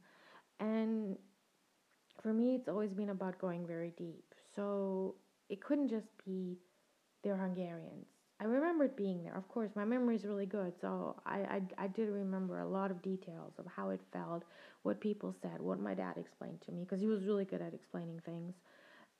And 0.59 1.17
for 2.21 2.33
me, 2.33 2.55
it's 2.55 2.67
always 2.67 2.91
been 2.91 3.09
about 3.09 3.39
going 3.39 3.67
very 3.67 3.93
deep. 3.97 4.33
So 4.55 5.15
it 5.49 5.61
couldn't 5.61 5.89
just 5.89 6.07
be 6.25 6.57
they're 7.23 7.37
Hungarians. 7.37 8.07
I 8.41 8.45
remembered 8.45 8.95
being 8.95 9.23
there. 9.23 9.37
Of 9.37 9.47
course, 9.49 9.69
my 9.75 9.85
memory 9.85 10.15
is 10.15 10.25
really 10.25 10.47
good, 10.47 10.73
so 10.81 11.15
I, 11.27 11.41
I, 11.41 11.61
I 11.77 11.87
did 11.87 12.09
remember 12.09 12.59
a 12.59 12.67
lot 12.67 12.89
of 12.89 13.01
details 13.03 13.53
of 13.59 13.67
how 13.67 13.91
it 13.91 14.01
felt, 14.11 14.43
what 14.81 14.99
people 14.99 15.35
said, 15.43 15.61
what 15.61 15.79
my 15.79 15.93
dad 15.93 16.17
explained 16.17 16.59
to 16.65 16.71
me, 16.71 16.81
because 16.83 16.99
he 16.99 17.07
was 17.07 17.23
really 17.23 17.45
good 17.45 17.61
at 17.61 17.75
explaining 17.75 18.19
things, 18.25 18.55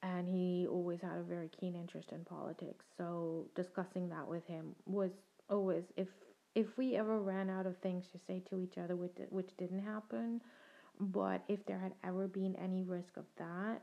and 0.02 0.28
he 0.28 0.66
always 0.68 1.02
had 1.02 1.18
a 1.18 1.24
very 1.24 1.50
keen 1.60 1.76
interest 1.76 2.12
in 2.12 2.26
politics. 2.26 2.86
So 2.98 3.46
discussing 3.56 4.10
that 4.10 4.28
with 4.28 4.46
him 4.48 4.76
was 4.88 5.12
always 5.50 5.84
if 5.98 6.08
if 6.56 6.78
we 6.78 6.96
ever 6.96 7.20
ran 7.22 7.50
out 7.50 7.66
of 7.66 7.78
things 7.78 8.06
to 8.12 8.20
say 8.28 8.42
to 8.50 8.60
each 8.60 8.78
other 8.78 8.96
which, 8.96 9.18
which 9.30 9.50
didn't 9.58 9.84
happen 9.84 10.42
but 11.00 11.44
if 11.48 11.66
there 11.66 11.80
had 11.80 11.94
ever 12.04 12.28
been 12.28 12.56
any 12.56 12.84
risk 12.84 13.18
of 13.18 13.26
that 13.38 13.82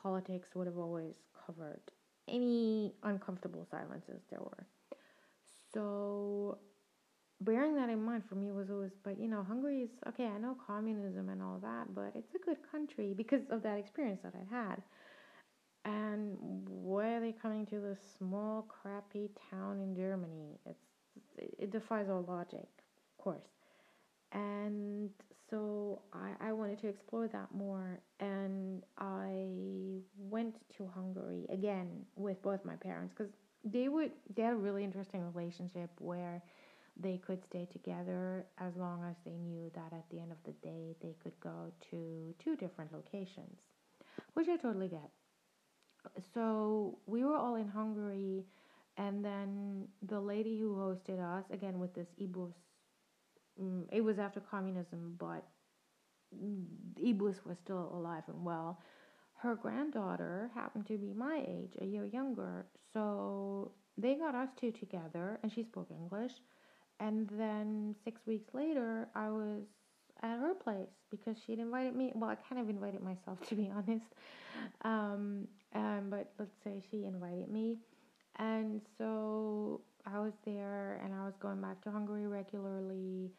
politics 0.00 0.48
would 0.54 0.66
have 0.66 0.78
always 0.78 1.14
covered 1.46 1.80
any 2.28 2.92
uncomfortable 3.02 3.66
silences 3.70 4.22
there 4.30 4.40
were 4.40 4.66
so 5.72 6.58
bearing 7.40 7.74
that 7.74 7.88
in 7.88 8.02
mind 8.02 8.22
for 8.28 8.36
me 8.36 8.52
was 8.52 8.70
always 8.70 8.92
but 9.02 9.18
you 9.18 9.28
know 9.28 9.42
hungary 9.42 9.80
is 9.80 9.90
okay 10.08 10.26
i 10.26 10.38
know 10.38 10.56
communism 10.66 11.28
and 11.28 11.42
all 11.42 11.58
that 11.60 11.92
but 11.94 12.12
it's 12.14 12.34
a 12.34 12.38
good 12.38 12.58
country 12.70 13.14
because 13.16 13.42
of 13.50 13.62
that 13.62 13.78
experience 13.78 14.20
that 14.22 14.34
i 14.34 14.54
had 14.54 14.82
and 15.84 16.36
why 16.68 17.14
are 17.14 17.20
they 17.20 17.32
coming 17.32 17.66
to 17.66 17.80
this 17.80 17.98
small 18.16 18.62
crappy 18.62 19.28
town 19.50 19.80
in 19.80 19.96
germany 19.96 20.60
it's 20.64 20.84
it 21.36 21.70
defies 21.70 22.08
all 22.08 22.24
logic, 22.26 22.68
of 23.18 23.22
course. 23.22 23.48
And 24.32 25.10
so 25.52 26.00
I, 26.14 26.48
I 26.48 26.52
wanted 26.52 26.80
to 26.80 26.88
explore 26.88 27.28
that 27.28 27.48
more. 27.54 28.00
And 28.20 28.82
I 28.96 30.00
went 30.16 30.56
to 30.78 30.88
Hungary 30.94 31.46
again 31.52 32.06
with 32.16 32.40
both 32.42 32.64
my 32.64 32.76
parents 32.76 33.14
because 33.16 33.32
they 33.62 33.88
would 33.88 34.12
they 34.34 34.42
had 34.42 34.54
a 34.54 34.56
really 34.56 34.82
interesting 34.82 35.22
relationship 35.34 35.90
where 35.98 36.42
they 36.98 37.18
could 37.18 37.44
stay 37.44 37.68
together 37.70 38.46
as 38.58 38.74
long 38.76 39.04
as 39.08 39.16
they 39.24 39.36
knew 39.36 39.70
that 39.74 39.92
at 39.92 40.04
the 40.10 40.20
end 40.20 40.32
of 40.32 40.38
the 40.44 40.52
day 40.66 40.96
they 41.02 41.14
could 41.22 41.38
go 41.40 41.70
to 41.90 42.34
two 42.42 42.56
different 42.56 42.92
locations, 42.92 43.58
which 44.32 44.48
I 44.48 44.56
totally 44.56 44.88
get. 44.88 45.10
So 46.34 46.98
we 47.06 47.24
were 47.24 47.36
all 47.36 47.56
in 47.56 47.68
Hungary, 47.68 48.44
and 48.96 49.24
then 49.24 49.86
the 50.02 50.20
lady 50.20 50.58
who 50.58 50.74
hosted 50.76 51.20
us, 51.20 51.44
again 51.52 51.78
with 51.78 51.94
this 51.94 52.08
IBUSZ, 52.20 52.52
it 53.90 54.00
was 54.02 54.18
after 54.18 54.40
communism, 54.40 55.16
but 55.18 55.44
IBUSZ 56.98 57.44
was 57.46 57.58
still 57.58 57.90
alive 57.94 58.24
and 58.28 58.44
well. 58.44 58.80
Her 59.34 59.54
granddaughter 59.56 60.50
happened 60.54 60.86
to 60.86 60.98
be 60.98 61.12
my 61.12 61.44
age, 61.46 61.74
a 61.80 61.84
year 61.84 62.06
younger, 62.06 62.66
so 62.92 63.72
they 63.98 64.14
got 64.14 64.34
us 64.34 64.48
two 64.56 64.70
together, 64.72 65.38
and 65.42 65.52
she 65.52 65.64
spoke 65.64 65.90
English 65.90 66.32
and 67.00 67.28
then 67.30 67.96
six 68.04 68.20
weeks 68.26 68.54
later, 68.54 69.08
I 69.14 69.28
was 69.28 69.62
at 70.22 70.38
her 70.38 70.54
place 70.54 70.88
because 71.10 71.36
she'd 71.44 71.58
invited 71.58 71.96
me. 71.96 72.12
Well, 72.14 72.30
I 72.30 72.36
kind 72.36 72.60
of 72.60 72.70
invited 72.70 73.02
myself, 73.02 73.38
to 73.48 73.54
be 73.56 73.70
honest. 73.74 74.06
Um, 74.84 75.48
um, 75.74 76.08
but 76.10 76.32
let's 76.38 76.54
say 76.62 76.80
she 76.90 77.04
invited 77.04 77.48
me. 77.50 77.78
And 78.38 78.80
so 78.98 79.80
I 80.06 80.18
was 80.18 80.32
there 80.44 81.00
and 81.04 81.14
I 81.14 81.24
was 81.24 81.34
going 81.40 81.60
back 81.60 81.80
to 81.82 81.90
Hungary 81.90 82.26
regularly. 82.26 83.30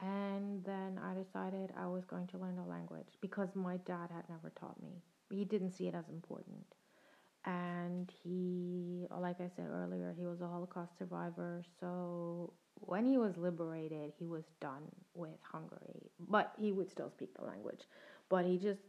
And 0.00 0.64
then 0.64 1.00
I 1.02 1.14
decided 1.14 1.72
I 1.76 1.86
was 1.86 2.04
going 2.04 2.28
to 2.28 2.38
learn 2.38 2.56
the 2.56 2.62
language 2.62 3.08
because 3.20 3.48
my 3.54 3.78
dad 3.78 4.10
had 4.14 4.28
never 4.28 4.50
taught 4.58 4.80
me. 4.82 5.02
He 5.30 5.44
didn't 5.44 5.72
see 5.72 5.88
it 5.88 5.94
as 5.94 6.08
important. 6.08 6.64
And 7.44 8.10
he, 8.22 9.06
like 9.10 9.40
I 9.40 9.50
said 9.56 9.66
earlier, 9.70 10.14
he 10.16 10.26
was 10.26 10.40
a 10.40 10.46
Holocaust 10.46 10.96
survivor. 10.98 11.62
So 11.80 12.52
when 12.74 13.06
he 13.06 13.18
was 13.18 13.36
liberated, 13.36 14.12
he 14.18 14.26
was 14.26 14.44
done 14.60 14.82
with 15.14 15.38
Hungary, 15.42 16.10
but 16.28 16.52
he 16.58 16.72
would 16.72 16.90
still 16.90 17.10
speak 17.10 17.34
the 17.36 17.44
language. 17.44 17.80
But 18.28 18.44
he 18.44 18.58
just 18.58 18.80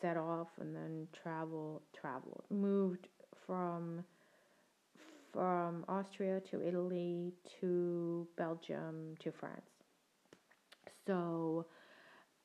set 0.00 0.16
off 0.16 0.48
and 0.60 0.74
then 0.74 1.06
traveled, 1.12 1.82
traveled, 1.92 2.44
moved 2.50 3.08
from 3.46 4.04
from 5.32 5.84
Austria 5.88 6.40
to 6.50 6.66
Italy 6.66 7.32
to 7.60 8.26
Belgium 8.36 9.14
to 9.20 9.32
France. 9.32 9.62
So, 11.06 11.66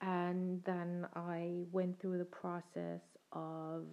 and 0.01 0.63
then 0.65 1.07
I 1.15 1.63
went 1.71 1.99
through 1.99 2.17
the 2.17 2.25
process 2.25 3.01
of, 3.31 3.85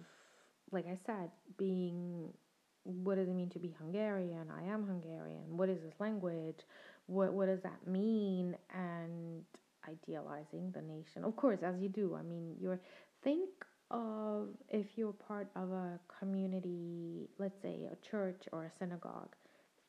like 0.71 0.85
I 0.87 0.97
said, 1.05 1.29
being 1.57 2.29
what 2.83 3.15
does 3.15 3.27
it 3.27 3.33
mean 3.33 3.49
to 3.49 3.59
be 3.59 3.75
Hungarian? 3.79 4.47
I 4.55 4.71
am 4.71 4.85
Hungarian. 4.85 5.57
What 5.57 5.69
is 5.69 5.81
this 5.81 5.93
language? 5.99 6.59
What 7.07 7.33
what 7.33 7.47
does 7.47 7.61
that 7.63 7.87
mean? 7.87 8.55
And 8.73 9.43
idealizing 9.87 10.71
the 10.73 10.81
nation. 10.81 11.23
Of 11.23 11.35
course, 11.35 11.59
as 11.63 11.75
you 11.79 11.89
do. 11.89 12.15
I 12.15 12.21
mean, 12.21 12.55
you're 12.59 12.79
think 13.23 13.49
of 13.95 14.49
if 14.69 14.85
you're 14.97 15.13
part 15.13 15.49
of 15.55 15.71
a 15.71 15.99
community, 16.19 17.29
let's 17.39 17.61
say 17.61 17.89
a 17.91 18.09
church 18.11 18.43
or 18.51 18.65
a 18.65 18.71
synagogue. 18.79 19.35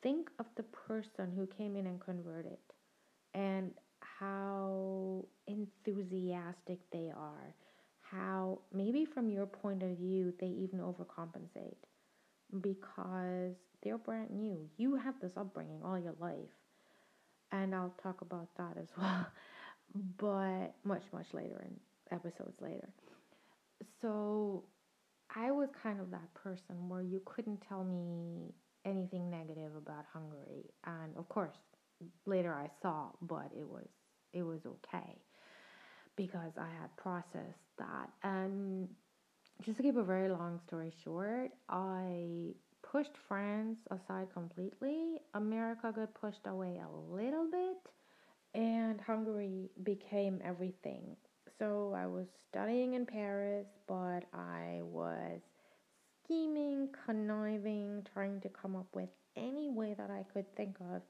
Think 0.03 0.29
of 0.39 0.45
the 0.55 0.63
person 0.63 1.31
who 1.35 1.47
came 1.47 1.75
in 1.75 1.87
and 1.87 1.99
converted 1.99 2.57
and 3.33 3.71
how 3.99 5.25
enthusiastic 5.47 6.79
they 6.91 7.11
are. 7.15 7.55
How 8.01 8.59
maybe 8.73 9.05
from 9.05 9.29
your 9.29 9.45
point 9.45 9.83
of 9.83 9.97
view 9.97 10.33
they 10.39 10.47
even 10.47 10.79
overcompensate 10.79 11.75
because 12.61 13.55
they're 13.83 13.97
brand 13.97 14.31
new. 14.31 14.69
You 14.77 14.95
have 14.95 15.15
this 15.21 15.33
upbringing 15.37 15.81
all 15.83 15.99
your 15.99 16.15
life. 16.19 16.49
And 17.51 17.73
I'll 17.75 17.95
talk 18.03 18.21
about 18.21 18.49
that 18.57 18.77
as 18.77 18.89
well, 18.97 19.27
but 20.17 20.75
much, 20.83 21.03
much 21.13 21.27
later 21.33 21.63
in 21.65 21.75
episodes 22.15 22.59
later. 22.61 22.89
So 24.01 24.63
I 25.35 25.51
was 25.51 25.69
kind 25.83 25.99
of 25.99 26.11
that 26.11 26.33
person 26.33 26.89
where 26.89 27.01
you 27.01 27.21
couldn't 27.25 27.61
tell 27.67 27.83
me 27.83 28.53
anything 28.85 29.29
negative 29.29 29.75
about 29.75 30.05
Hungary. 30.13 30.65
And 30.85 31.15
of 31.17 31.27
course, 31.29 31.57
later 32.25 32.53
I 32.53 32.69
saw, 32.81 33.09
but 33.21 33.51
it 33.57 33.67
was 33.67 33.87
it 34.33 34.43
was 34.43 34.65
okay 34.65 35.21
because 36.15 36.53
I 36.57 36.69
had 36.81 36.95
processed 36.97 37.67
that. 37.77 38.09
And 38.23 38.87
just 39.63 39.77
to 39.77 39.83
keep 39.83 39.97
a 39.97 40.03
very 40.03 40.29
long 40.29 40.59
story 40.67 40.93
short, 41.03 41.51
I 41.69 42.53
pushed 42.83 43.17
France 43.27 43.79
aside 43.91 44.27
completely. 44.33 45.19
America 45.33 45.91
got 45.95 46.13
pushed 46.13 46.45
away 46.45 46.79
a 46.83 47.13
little 47.13 47.49
bit, 47.51 47.77
and 48.53 49.01
Hungary 49.01 49.69
became 49.83 50.41
everything. 50.43 51.15
So 51.59 51.93
I 51.95 52.05
was 52.07 52.27
studying 52.49 52.93
in 52.93 53.05
Paris, 53.05 53.67
but 53.87 54.23
I 54.33 54.81
was 54.83 55.41
scheming, 56.23 56.89
conniving, 57.05 58.05
trying 58.13 58.41
to 58.41 58.49
come 58.49 58.75
up 58.75 58.87
with 58.95 59.09
any 59.35 59.69
way 59.69 59.95
that 59.97 60.09
I 60.09 60.23
could 60.33 60.45
think 60.55 60.77
of 60.93 61.01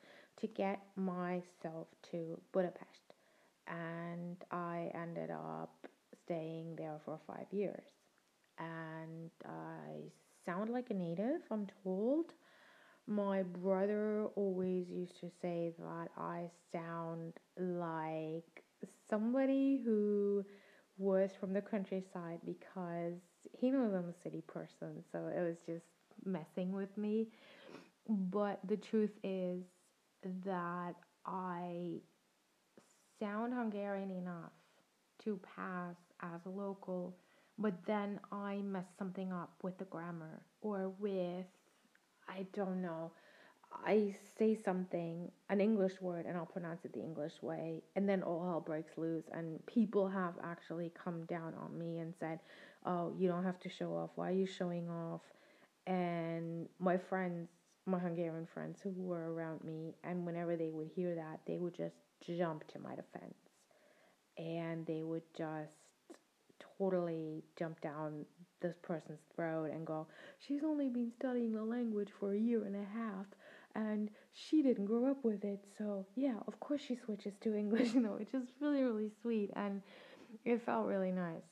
to 0.42 0.48
get 0.48 0.82
myself 0.96 1.88
to 2.12 2.40
Budapest. 2.54 3.14
And 3.68 4.38
I 4.52 4.92
ended 4.94 5.32
up 5.32 5.88
staying 6.24 6.76
there 6.78 7.00
for 7.06 7.20
five 7.28 7.48
years 7.52 7.84
and 8.60 9.30
I 9.46 10.12
sound 10.46 10.70
like 10.70 10.90
a 10.90 10.94
native, 10.94 11.42
I'm 11.52 11.68
told. 11.84 12.34
My 13.08 13.44
brother 13.44 14.26
always 14.36 14.90
used 14.90 15.20
to 15.22 15.30
say 15.42 15.74
that 15.80 16.10
I 16.18 16.50
sound 16.72 17.34
like 17.58 18.64
somebody 19.10 19.82
who 19.84 20.46
was 20.98 21.32
from 21.40 21.54
the 21.54 21.62
countryside 21.62 22.40
because 22.46 23.14
he 23.54 23.70
knows 23.72 23.94
I'm 23.94 24.10
a 24.10 24.24
city 24.24 24.42
person, 24.48 25.04
so 25.12 25.28
it 25.28 25.42
was 25.42 25.58
just 25.66 25.86
messing 26.26 26.72
with 26.72 26.96
me. 26.98 27.28
But 28.10 28.60
the 28.68 28.78
truth 28.78 29.12
is 29.24 29.64
that 30.46 30.96
I 31.26 32.00
sound 33.20 33.54
Hungarian 33.54 34.12
enough 34.12 34.52
to 35.24 35.40
pass 35.56 35.96
as 36.22 36.42
a 36.46 36.50
local 36.50 37.16
but 37.58 37.74
then 37.86 38.20
I 38.32 38.58
mess 38.58 38.86
something 39.00 39.32
up 39.32 39.52
with 39.64 39.78
the 39.78 39.86
grammar 39.86 40.42
or 40.62 40.90
with, 41.00 41.46
I 42.28 42.46
don't 42.54 42.82
know, 42.82 43.12
I 43.72 44.16
say 44.38 44.56
something, 44.56 45.32
an 45.50 45.62
English 45.62 46.02
word, 46.02 46.26
and 46.26 46.38
I'll 46.38 46.46
pronounce 46.46 46.84
it 46.86 46.94
the 46.94 47.02
English 47.02 47.42
way, 47.42 47.84
and 47.96 48.08
then 48.08 48.24
all 48.24 48.44
hell 48.46 48.62
breaks 48.62 48.98
loose. 48.98 49.26
And 49.32 49.66
people 49.66 50.08
have 50.08 50.34
actually 50.44 50.92
come 51.02 51.26
down 51.26 51.54
on 51.56 51.78
me 51.78 52.00
and 52.00 52.14
said, 52.20 52.40
Oh, 52.86 53.14
you 53.18 53.28
don't 53.28 53.44
have 53.44 53.60
to 53.62 53.70
show 53.70 53.96
off. 53.96 54.12
Why 54.16 54.30
are 54.30 54.34
you 54.34 54.46
showing 54.46 54.90
off? 54.90 55.22
And 55.86 56.68
my 56.80 56.98
friends, 56.98 57.50
my 57.86 58.00
Hungarian 58.00 58.48
friends 58.54 58.80
who 58.82 58.92
were 58.92 59.34
around 59.34 59.64
me, 59.64 59.96
and 60.04 60.26
whenever 60.26 60.56
they 60.56 60.70
would 60.70 60.88
hear 60.94 61.16
that, 61.16 61.40
they 61.46 61.58
would 61.58 61.76
just 61.76 61.96
jump 62.26 62.68
to 62.70 62.80
my 62.80 62.96
defense. 62.96 63.36
And 64.38 64.86
they 64.86 65.04
would 65.04 65.24
just 65.38 65.72
totally 66.78 67.44
jump 67.58 67.82
down 67.82 68.26
this 68.62 68.76
person's 68.82 69.20
throat 69.36 69.72
and 69.72 69.86
go, 69.86 70.08
she's 70.40 70.64
only 70.64 70.90
been 70.90 71.12
studying 71.20 71.54
the 71.54 71.64
language 71.64 72.10
for 72.20 72.34
a 72.34 72.40
year 72.40 72.66
and 72.66 72.76
a 72.76 72.86
half 72.94 73.26
and 73.78 74.10
she 74.34 74.62
didn't 74.62 74.86
grow 74.86 75.10
up 75.10 75.24
with 75.24 75.46
it. 75.46 75.64
So, 75.78 76.06
yeah, 76.16 76.38
of 76.48 76.60
course 76.60 76.82
she 76.82 76.96
switches 76.96 77.34
to 77.42 77.56
English, 77.64 77.94
you 77.94 78.02
know, 78.02 78.18
which 78.20 78.34
is 78.34 78.44
really, 78.60 78.84
really 78.84 79.12
sweet 79.22 79.52
and 79.56 79.82
it 80.44 80.62
felt 80.66 80.88
really 80.88 81.12
nice. 81.12 81.48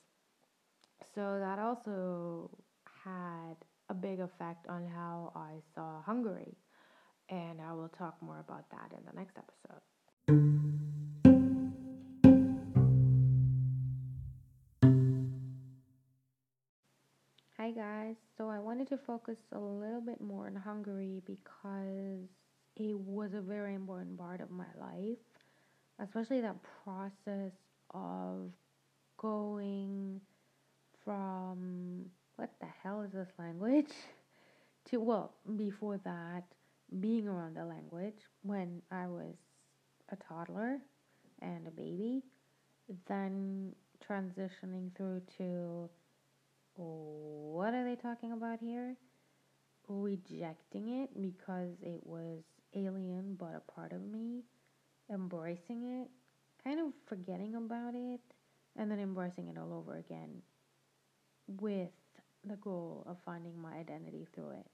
So, 1.14 1.38
that 1.40 1.60
also 1.60 2.50
had 3.04 3.56
a 3.90 3.94
big 3.94 4.20
effect 4.20 4.68
on 4.68 4.88
how 4.88 5.32
I 5.36 5.62
saw 5.74 6.02
Hungary. 6.02 6.58
And 7.30 7.62
I 7.62 7.74
will 7.74 7.90
talk 7.90 8.18
more 8.22 8.40
about 8.40 8.70
that 8.72 8.92
in 8.98 9.04
the 9.06 9.14
next 9.18 9.38
episode. 9.38 10.55
Guys, 18.16 18.22
so 18.38 18.50
I 18.50 18.60
wanted 18.60 18.88
to 18.90 18.98
focus 18.98 19.38
a 19.52 19.60
little 19.60 20.02
bit 20.02 20.22
more 20.22 20.48
on 20.48 20.56
Hungary 20.56 21.22
because 21.26 22.28
it 22.76 22.98
was 22.98 23.34
a 23.34 23.42
very 23.42 23.76
important 23.76 24.18
part 24.18 24.42
of 24.42 24.52
my 24.52 24.66
life, 24.80 25.18
especially 26.00 26.42
that 26.42 26.56
process 26.84 27.52
of 27.94 28.52
going 29.18 30.20
from 31.04 32.06
what 32.36 32.52
the 32.60 32.68
hell 32.84 33.02
is 33.02 33.12
this 33.12 33.30
language? 33.40 33.92
To 34.92 35.00
well, 35.00 35.34
before 35.56 36.00
that, 36.06 36.44
being 37.00 37.28
around 37.28 37.56
the 37.56 37.66
language 37.66 38.20
when 38.44 38.84
I 38.92 39.08
was 39.08 39.34
a 40.10 40.16
toddler 40.16 40.78
and 41.42 41.66
a 41.66 41.72
baby, 41.72 42.22
then 43.08 43.74
transitioning 44.08 44.96
through 44.96 45.24
to 45.40 45.90
what 46.76 47.74
are 47.74 47.84
they 47.84 47.96
talking 47.96 48.32
about 48.32 48.60
here? 48.60 48.96
Rejecting 49.88 51.04
it 51.04 51.10
because 51.22 51.76
it 51.82 52.02
was 52.04 52.44
alien 52.74 53.36
but 53.40 53.56
a 53.56 53.72
part 53.72 53.92
of 53.94 54.02
me, 54.02 54.44
embracing 55.12 56.02
it, 56.02 56.10
kind 56.64 56.80
of 56.80 56.88
forgetting 57.08 57.56
about 57.56 57.94
it, 57.96 58.20
and 58.76 58.92
then 58.92 59.00
embracing 59.00 59.48
it 59.48 59.58
all 59.58 59.74
over 59.74 59.98
again 59.98 60.42
with 61.48 61.92
the 62.44 62.56
goal 62.58 63.06
of 63.08 63.18
finding 63.26 63.60
my 63.60 63.74
identity 63.74 64.28
through 64.34 64.52
it. 64.52 64.68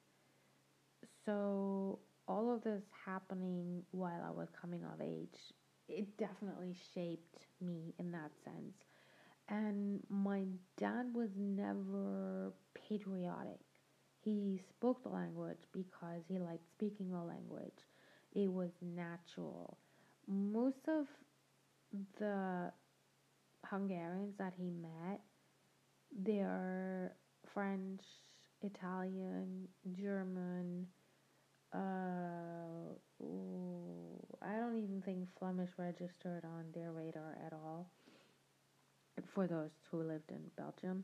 So, 1.25 1.99
all 2.27 2.53
of 2.53 2.63
this 2.63 2.83
happening 3.05 3.83
while 3.91 4.23
I 4.25 4.31
was 4.31 4.47
coming 4.59 4.83
of 4.83 5.01
age, 5.01 5.53
it 5.87 6.17
definitely 6.17 6.75
shaped 6.93 7.45
me 7.59 7.93
in 7.99 8.11
that 8.11 8.31
sense. 8.43 8.90
And 9.51 9.99
my 10.09 10.45
dad 10.77 11.07
was 11.13 11.29
never 11.37 12.53
patriotic. 12.73 13.59
He 14.23 14.61
spoke 14.69 15.03
the 15.03 15.09
language 15.09 15.57
because 15.73 16.21
he 16.29 16.39
liked 16.39 16.69
speaking 16.69 17.11
the 17.11 17.21
language. 17.21 17.79
It 18.33 18.49
was 18.49 18.69
natural. 18.81 19.77
Most 20.25 20.87
of 20.87 21.05
the 22.17 22.71
Hungarians 23.65 24.35
that 24.37 24.53
he 24.57 24.69
met, 24.69 25.19
they're 26.17 27.13
French, 27.53 28.01
Italian, 28.61 29.67
German, 29.91 30.87
uh, 31.73 32.93
ooh, 33.21 34.19
I 34.41 34.55
don't 34.57 34.77
even 34.77 35.01
think 35.03 35.27
Flemish 35.37 35.71
registered 35.77 36.45
on 36.45 36.65
their 36.73 36.91
radar 36.91 37.37
at 37.45 37.53
all. 37.53 37.89
For 39.33 39.47
those 39.47 39.71
who 39.89 40.03
lived 40.03 40.31
in 40.31 40.41
Belgium, 40.57 41.03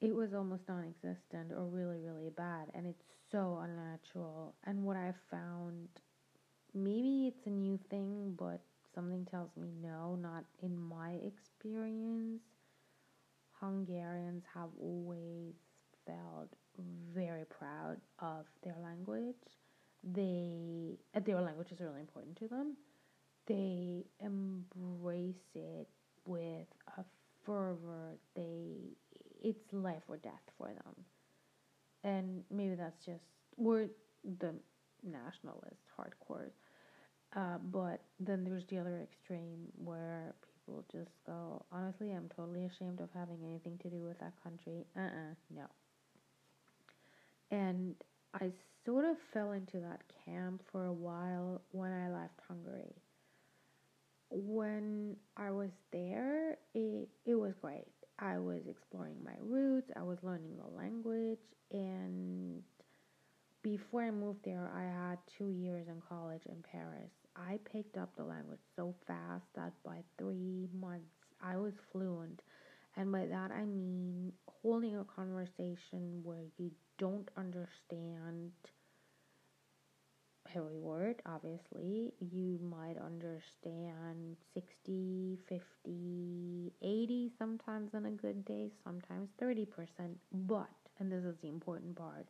it 0.00 0.14
was 0.14 0.34
almost 0.34 0.68
non 0.68 0.84
existent 0.84 1.52
or 1.52 1.64
really, 1.64 1.98
really 2.00 2.30
bad, 2.30 2.68
and 2.74 2.86
it's 2.86 3.04
so 3.30 3.60
unnatural. 3.62 4.54
And 4.64 4.84
what 4.84 4.96
I 4.96 5.12
found, 5.30 5.88
maybe 6.74 7.28
it's 7.28 7.46
a 7.46 7.50
new 7.50 7.78
thing, 7.90 8.34
but 8.38 8.60
something 8.94 9.24
tells 9.30 9.50
me 9.56 9.72
no, 9.82 10.16
not 10.16 10.44
in 10.62 10.76
my 10.76 11.12
experience. 11.24 12.42
Hungarians 13.60 14.44
have 14.54 14.70
always 14.80 15.54
felt 16.06 16.50
very 17.14 17.44
proud 17.44 17.96
of 18.18 18.46
their 18.62 18.76
language. 18.82 19.34
They 20.04 20.98
uh, 21.14 21.20
their 21.20 21.40
language 21.40 21.72
is 21.72 21.80
really 21.80 22.00
important 22.00 22.36
to 22.38 22.48
them. 22.48 22.76
They 23.46 24.04
embrace 24.20 25.50
it 25.54 25.88
with 26.26 26.66
a 26.98 27.04
fervor. 27.44 28.16
They 28.34 28.96
it's 29.42 29.72
life 29.72 30.02
or 30.08 30.16
death 30.18 30.42
for 30.58 30.68
them. 30.68 31.04
And 32.04 32.42
maybe 32.50 32.74
that's 32.74 33.04
just 33.04 33.24
we're 33.56 33.88
the 34.38 34.54
nationalist 35.02 35.82
hardcore. 35.98 36.50
Uh, 37.34 37.58
but 37.70 38.00
then 38.20 38.44
there's 38.44 38.64
the 38.70 38.78
other 38.78 39.00
extreme 39.02 39.66
where 39.76 40.34
people 40.66 40.84
just 40.90 41.10
go, 41.26 41.62
honestly, 41.70 42.12
I'm 42.12 42.30
totally 42.34 42.64
ashamed 42.64 43.00
of 43.00 43.08
having 43.14 43.38
anything 43.44 43.78
to 43.82 43.90
do 43.90 44.02
with 44.02 44.18
that 44.20 44.32
country. 44.42 44.86
Uh 44.96 45.00
uh-uh, 45.00 45.06
uh 45.06 45.34
no. 45.54 45.66
And 47.50 47.94
I 48.34 48.50
sort 48.84 49.04
of 49.04 49.16
fell 49.32 49.52
into 49.52 49.80
that 49.80 50.02
camp 50.24 50.62
for 50.70 50.86
a 50.86 50.92
while 50.92 51.60
when 51.72 51.92
I 51.92 52.08
left 52.08 52.40
Hungary. 52.48 52.94
When 54.30 55.16
I 55.36 55.50
was 55.50 55.70
there, 55.92 56.58
it, 56.74 57.08
it 57.24 57.34
was 57.34 57.54
great. 57.60 57.86
I 58.18 58.38
was 58.38 58.62
exploring 58.68 59.16
my 59.24 59.36
roots, 59.40 59.90
I 59.94 60.02
was 60.02 60.18
learning 60.22 60.56
the 60.56 60.76
language, 60.76 61.38
and 61.70 62.62
before 63.62 64.02
I 64.02 64.10
moved 64.10 64.44
there, 64.44 64.70
I 64.74 64.84
had 64.84 65.18
two 65.36 65.50
years 65.50 65.88
in 65.88 66.00
college 66.08 66.42
in 66.46 66.62
Paris. 66.62 67.10
I 67.34 67.58
picked 67.70 67.96
up 67.96 68.14
the 68.16 68.24
language 68.24 68.60
so 68.76 68.94
fast 69.06 69.44
that 69.54 69.72
by 69.84 69.98
three 70.18 70.68
months 70.72 71.10
I 71.42 71.56
was 71.56 71.74
fluent. 71.92 72.40
And 72.96 73.12
by 73.12 73.26
that 73.26 73.50
I 73.50 73.64
mean 73.64 74.32
holding 74.62 74.96
a 74.96 75.04
conversation 75.04 76.20
where 76.22 76.44
you 76.56 76.70
don't 76.98 77.28
understand 77.36 78.52
every 80.54 80.78
word, 80.78 81.22
obviously. 81.26 82.12
You 82.20 82.58
might 82.62 82.96
understand 82.98 84.36
60, 84.54 85.38
50, 85.48 86.72
80 86.82 87.32
sometimes 87.38 87.90
on 87.94 88.06
a 88.06 88.10
good 88.10 88.44
day, 88.44 88.70
sometimes 88.84 89.28
30%. 89.40 89.66
But, 90.32 90.68
and 90.98 91.10
this 91.10 91.24
is 91.24 91.36
the 91.42 91.48
important 91.48 91.96
part, 91.96 92.26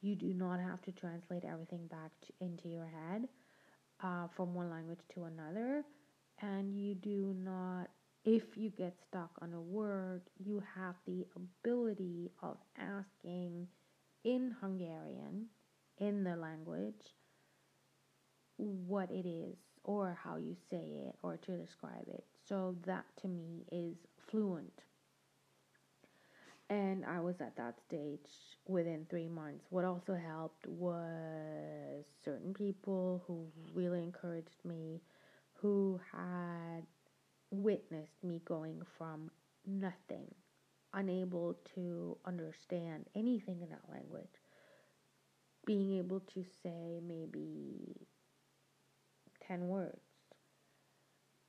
you 0.00 0.14
do 0.14 0.32
not 0.34 0.60
have 0.60 0.82
to 0.82 0.92
translate 0.92 1.44
everything 1.44 1.86
back 1.86 2.10
to, 2.26 2.44
into 2.44 2.68
your 2.68 2.86
head 2.86 3.28
uh, 4.02 4.28
from 4.36 4.54
one 4.54 4.70
language 4.70 5.00
to 5.14 5.24
another. 5.24 5.84
And 6.42 6.74
you 6.74 6.94
do 6.94 7.34
not 7.38 7.88
if 8.26 8.42
you 8.56 8.70
get 8.70 8.92
stuck 9.08 9.30
on 9.40 9.54
a 9.54 9.60
word, 9.60 10.20
you 10.44 10.60
have 10.74 10.96
the 11.06 11.24
ability 11.36 12.28
of 12.42 12.56
asking 12.76 13.68
in 14.24 14.54
Hungarian, 14.60 15.46
in 15.98 16.24
the 16.24 16.34
language, 16.34 17.14
what 18.56 19.10
it 19.10 19.26
is 19.26 19.56
or 19.84 20.18
how 20.22 20.36
you 20.36 20.56
say 20.70 21.06
it 21.06 21.14
or 21.22 21.36
to 21.36 21.56
describe 21.56 22.08
it. 22.08 22.24
So 22.48 22.76
that 22.86 23.04
to 23.22 23.28
me 23.28 23.64
is 23.70 23.96
fluent. 24.30 24.82
And 26.68 27.04
I 27.04 27.20
was 27.20 27.40
at 27.40 27.56
that 27.56 27.80
stage 27.86 28.28
within 28.66 29.06
three 29.08 29.28
months. 29.28 29.66
What 29.70 29.84
also 29.84 30.14
helped 30.14 30.66
was 30.66 32.04
certain 32.24 32.52
people 32.52 33.22
who 33.26 33.46
really 33.72 34.02
encouraged 34.02 34.64
me, 34.64 35.00
who 35.54 36.00
had 36.12 36.82
witnessed 37.52 38.24
me 38.24 38.42
going 38.44 38.82
from 38.98 39.30
nothing, 39.64 40.34
unable 40.92 41.56
to 41.76 42.16
understand 42.24 43.06
anything 43.14 43.60
in 43.62 43.68
that 43.68 43.88
language, 43.88 44.26
being 45.66 45.98
able 45.98 46.20
to 46.34 46.44
say 46.62 47.00
maybe 47.06 48.08
10 49.46 49.66
words, 49.68 50.00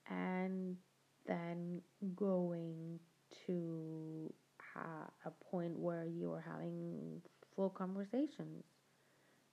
and 0.08 0.76
then 1.26 1.80
going 2.14 2.98
to 3.46 4.32
a 4.76 5.30
point 5.50 5.76
where 5.78 6.04
you 6.06 6.32
are 6.32 6.44
having 6.48 7.20
full 7.54 7.68
conversations 7.68 8.64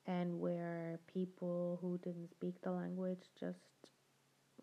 and 0.06 0.40
where 0.40 1.00
people 1.12 1.80
who 1.82 1.98
didn't 1.98 2.30
speak 2.30 2.62
the 2.62 2.72
language 2.72 3.24
just 3.40 3.58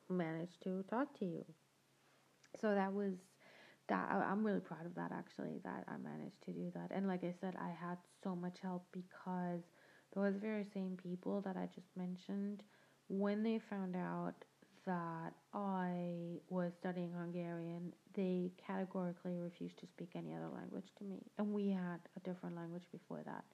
managed 0.09 0.63
to 0.63 0.85
talk 0.89 1.19
to 1.19 1.25
you 1.25 1.45
so 2.61 2.75
that 2.75 2.93
was 2.93 3.15
that 3.89 4.11
I'm 4.11 4.45
really 4.45 4.61
proud 4.61 4.87
of 4.87 4.95
that 4.95 5.11
actually 5.13 5.59
that 5.65 5.85
I 5.89 5.97
managed 5.97 6.43
to 6.45 6.53
do 6.53 6.71
that. 6.75 6.91
And 6.95 7.09
like 7.09 7.25
I 7.25 7.35
said, 7.41 7.57
I 7.59 7.69
had 7.69 7.99
so 8.23 8.37
much 8.37 8.59
help 8.63 8.87
because 8.93 9.61
those 10.15 10.37
very 10.37 10.65
same 10.73 10.97
people 11.03 11.41
that 11.43 11.57
I 11.57 11.69
just 11.75 11.89
mentioned, 11.97 12.63
when 13.09 13.43
they 13.43 13.61
found 13.71 13.97
out 13.97 14.35
that 14.87 15.33
I 15.55 16.41
was 16.49 16.73
studying 16.81 17.13
Hungarian, 17.13 17.93
they 18.15 18.51
categorically 18.67 19.37
refused 19.37 19.79
to 19.79 19.87
speak 19.87 20.11
any 20.15 20.35
other 20.35 20.49
language 20.55 20.87
to 20.99 21.05
me. 21.05 21.23
And 21.39 21.53
we 21.53 21.71
had 21.71 22.01
a 22.17 22.21
different 22.21 22.57
language 22.57 22.85
before 22.91 23.23
that 23.25 23.45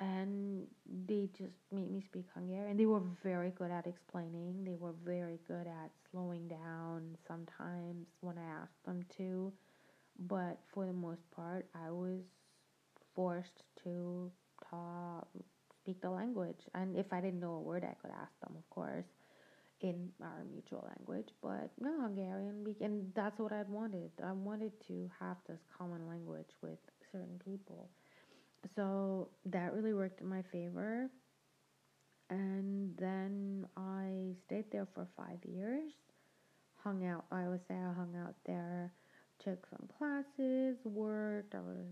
and 0.00 0.66
they 1.06 1.28
just 1.36 1.52
made 1.70 1.90
me 1.90 2.00
speak 2.00 2.24
Hungarian. 2.34 2.76
They 2.76 2.86
were 2.86 3.02
very 3.22 3.50
good 3.50 3.70
at 3.70 3.86
explaining. 3.86 4.64
They 4.64 4.74
were 4.74 4.94
very 5.04 5.38
good 5.46 5.66
at 5.66 5.90
slowing 6.10 6.48
down 6.48 7.16
sometimes 7.28 8.06
when 8.20 8.38
I 8.38 8.62
asked 8.62 8.82
them 8.86 9.04
to. 9.18 9.52
But 10.18 10.58
for 10.72 10.86
the 10.86 10.92
most 10.92 11.30
part, 11.30 11.66
I 11.74 11.90
was 11.90 12.20
forced 13.14 13.62
to 13.84 14.30
talk, 14.70 15.28
speak 15.82 16.00
the 16.00 16.10
language. 16.10 16.60
And 16.74 16.96
if 16.96 17.12
I 17.12 17.20
didn't 17.20 17.40
know 17.40 17.54
a 17.54 17.60
word, 17.60 17.84
I 17.84 17.94
could 18.00 18.12
ask 18.12 18.32
them, 18.40 18.54
of 18.56 18.68
course, 18.70 19.06
in 19.80 20.10
our 20.22 20.44
mutual 20.50 20.88
language. 20.96 21.28
But 21.42 21.70
no, 21.80 22.02
Hungarian, 22.02 22.74
and 22.80 23.12
that's 23.14 23.38
what 23.38 23.52
I'd 23.52 23.68
wanted. 23.68 24.10
I 24.24 24.32
wanted 24.32 24.72
to 24.88 25.10
have 25.18 25.36
this 25.48 25.60
common 25.76 26.06
language 26.06 26.50
with 26.62 26.78
certain 27.12 27.40
people 27.44 27.88
so 28.76 29.28
that 29.46 29.72
really 29.72 29.94
worked 29.94 30.20
in 30.20 30.28
my 30.28 30.42
favor. 30.52 31.10
And 32.28 32.96
then 32.96 33.66
I 33.76 34.34
stayed 34.46 34.70
there 34.70 34.86
for 34.94 35.08
five 35.16 35.38
years. 35.44 35.92
Hung 36.84 37.04
out, 37.06 37.24
I 37.30 37.48
would 37.48 37.60
say 37.68 37.74
I 37.74 37.92
hung 37.92 38.14
out 38.16 38.34
there, 38.46 38.92
took 39.44 39.66
some 39.68 39.88
classes, 39.98 40.76
worked, 40.84 41.54
I 41.54 41.60
was 41.60 41.86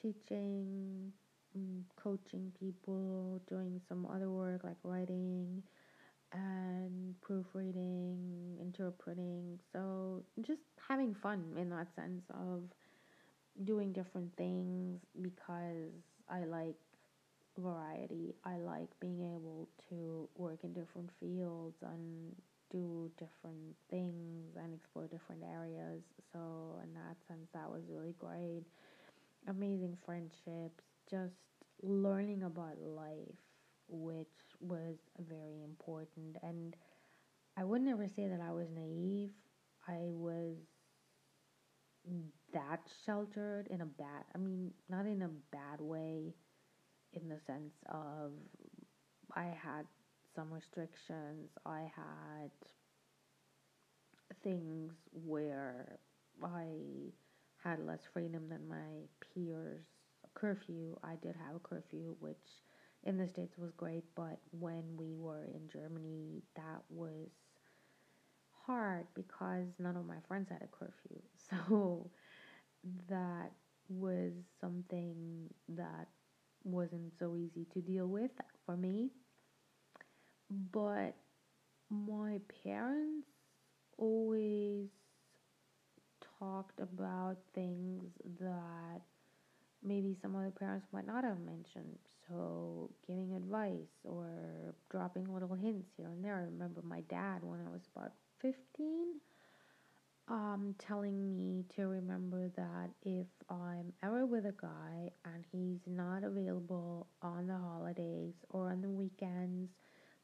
teaching, 0.00 1.12
mm, 1.56 1.82
coaching 1.96 2.52
people, 2.58 3.40
doing 3.48 3.80
some 3.88 4.06
other 4.06 4.30
work 4.30 4.64
like 4.64 4.78
writing. 4.84 5.62
and 6.32 7.14
proofreading, 7.22 8.58
interpreting. 8.60 9.58
So 9.72 10.22
just 10.42 10.60
having 10.88 11.14
fun 11.14 11.44
in 11.58 11.70
that 11.70 11.88
sense 11.96 12.22
of 12.34 12.62
doing 13.64 13.92
different 13.92 14.34
things 14.36 15.00
because 15.20 15.92
I 16.28 16.44
like 16.44 16.76
variety. 17.58 18.34
I 18.44 18.58
like 18.58 18.88
being 19.00 19.20
able 19.36 19.68
to 19.90 20.28
work 20.36 20.60
in 20.64 20.72
different 20.72 21.10
fields 21.20 21.76
and 21.82 22.34
do 22.70 23.10
different 23.18 23.76
things 23.90 24.56
and 24.56 24.74
explore 24.74 25.06
different 25.06 25.42
areas. 25.44 26.02
So, 26.32 26.80
in 26.84 26.94
that 26.94 27.16
sense, 27.28 27.48
that 27.54 27.70
was 27.70 27.82
really 27.90 28.14
great. 28.18 28.64
Amazing 29.48 29.96
friendships, 30.06 30.84
just 31.10 31.34
learning 31.82 32.42
about 32.42 32.80
life, 32.80 33.38
which 33.88 34.28
was 34.60 34.96
very 35.18 35.62
important. 35.62 36.36
And 36.42 36.76
I 37.56 37.64
would 37.64 37.82
never 37.82 38.06
say 38.08 38.28
that 38.28 38.40
I 38.40 38.52
was 38.52 38.68
naive. 38.70 39.30
I 39.88 40.08
was 40.10 40.56
that 42.52 42.80
sheltered 43.04 43.66
in 43.68 43.80
a 43.80 43.86
bad, 43.86 44.24
I 44.34 44.38
mean, 44.38 44.72
not 44.88 45.06
in 45.06 45.22
a 45.22 45.28
bad 45.52 45.80
way, 45.80 46.34
in 47.12 47.28
the 47.28 47.38
sense 47.46 47.74
of 47.88 48.32
I 49.34 49.44
had 49.44 49.86
some 50.34 50.52
restrictions. 50.52 51.50
I 51.66 51.90
had 51.94 52.50
things 54.42 54.92
where 55.12 55.98
I 56.42 57.12
had 57.62 57.84
less 57.84 58.00
freedom 58.12 58.48
than 58.48 58.68
my 58.68 59.06
peers. 59.34 59.84
Curfew, 60.34 60.96
I 61.02 61.16
did 61.22 61.34
have 61.46 61.56
a 61.56 61.58
curfew, 61.58 62.16
which 62.20 62.36
in 63.04 63.16
the 63.16 63.28
States 63.28 63.56
was 63.58 63.72
great, 63.72 64.04
but 64.14 64.38
when 64.52 64.82
we 64.96 65.14
were 65.14 65.44
in 65.44 65.68
Germany, 65.68 66.42
that 66.56 66.82
was 66.88 67.28
hard 68.66 69.06
because 69.14 69.66
none 69.78 69.96
of 69.96 70.06
my 70.06 70.18
friends 70.28 70.48
had 70.48 70.62
a 70.62 70.68
curfew. 70.68 71.20
So 71.50 72.10
that 73.08 73.50
was 73.88 74.32
something 74.60 75.48
that 75.70 76.06
wasn't 76.64 77.12
so 77.18 77.36
easy 77.36 77.66
to 77.72 77.80
deal 77.80 78.06
with 78.06 78.30
for 78.64 78.76
me. 78.76 79.10
But 80.72 81.16
my 81.90 82.40
parents 82.64 83.26
always 83.98 84.88
talked 86.38 86.80
about 86.80 87.36
things 87.54 88.04
that 88.40 89.02
maybe 89.82 90.16
some 90.20 90.36
other 90.36 90.50
parents 90.50 90.86
might 90.92 91.06
not 91.06 91.24
have 91.24 91.40
mentioned. 91.40 91.98
So, 92.28 92.90
giving 93.06 93.34
advice 93.34 93.90
or 94.04 94.74
dropping 94.90 95.32
little 95.32 95.54
hints 95.54 95.88
here 95.96 96.06
and 96.06 96.24
there. 96.24 96.36
I 96.36 96.42
remember 96.42 96.82
my 96.82 97.00
dad, 97.02 97.42
when 97.42 97.60
I 97.66 97.70
was 97.70 97.82
about 97.94 98.12
15, 98.40 99.20
um, 100.28 100.74
telling 100.78 101.36
me 101.36 101.64
to 101.74 101.88
remember 101.88 102.48
that 102.56 102.90
if 103.02 103.26
I'm 103.50 103.92
ever 104.02 104.26
with 104.26 104.46
a 104.46 104.54
guy 104.60 105.10
and 105.24 105.44
he's 105.50 105.80
not 105.86 106.22
available 106.22 107.08
on 107.20 107.48
the 107.48 107.56
holidays 107.56 108.34
or 108.50 108.70
on 108.70 108.80
the 108.80 108.90
weekends, 108.90 109.70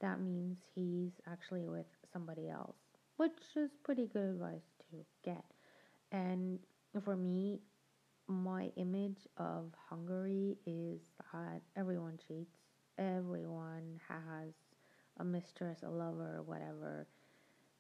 that 0.00 0.20
means 0.20 0.59
he's 0.74 1.12
actually 1.26 1.64
with 1.64 1.86
somebody 2.12 2.48
else, 2.48 2.76
which 3.16 3.32
is 3.57 3.70
pretty 3.82 4.07
good 4.07 4.30
advice 4.30 4.68
to 4.90 5.04
get. 5.24 5.44
And 6.12 6.61
for 7.02 7.16
me, 7.16 7.61
my 8.28 8.70
image 8.76 9.26
of 9.36 9.72
Hungary 9.88 10.56
is 10.66 11.00
that 11.32 11.62
everyone 11.76 12.18
cheats, 12.26 12.56
everyone 12.98 14.00
has 14.08 14.52
a 15.18 15.24
mistress, 15.24 15.82
a 15.82 15.88
lover, 15.88 16.42
whatever. 16.44 17.06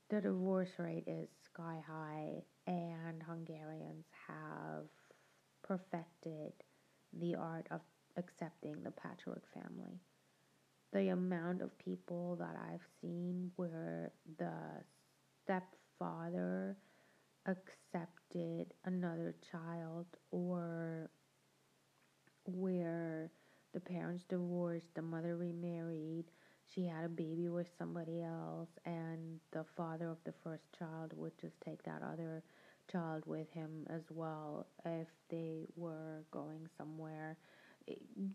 The 0.08 0.20
divorce 0.20 0.70
rate 0.78 1.04
is 1.06 1.28
sky 1.44 1.82
high, 1.86 2.42
and 2.66 3.22
Hungarians 3.22 4.06
have 4.28 4.86
perfected 5.62 6.52
the 7.12 7.34
art 7.34 7.66
of 7.70 7.80
accepting 8.16 8.82
the 8.82 8.92
patchwork 8.92 9.44
family. 9.52 10.00
The 10.92 11.08
amount 11.08 11.60
of 11.60 11.76
people 11.78 12.36
that 12.36 12.56
I've 12.70 12.86
seen 13.00 13.50
where 13.56 14.12
the 14.38 14.52
stepfather 15.44 16.76
accepted 17.46 18.74
another 18.84 19.34
child 19.50 20.06
or 20.30 21.10
where 22.44 23.30
the 23.72 23.80
parents 23.80 24.24
divorced, 24.28 24.94
the 24.94 25.02
mother 25.02 25.36
remarried, 25.36 26.24
she 26.74 26.84
had 26.86 27.04
a 27.04 27.08
baby 27.08 27.48
with 27.48 27.68
somebody 27.78 28.22
else, 28.22 28.68
and 28.84 29.38
the 29.52 29.64
father 29.76 30.08
of 30.08 30.18
the 30.24 30.34
first 30.42 30.64
child 30.78 31.12
would 31.14 31.38
just 31.40 31.60
take 31.60 31.82
that 31.84 32.02
other 32.02 32.42
child 32.90 33.22
with 33.26 33.50
him 33.50 33.86
as 33.90 34.02
well 34.10 34.66
if 34.84 35.08
they 35.30 35.66
were 35.76 36.24
going 36.30 36.66
somewhere. 36.76 37.36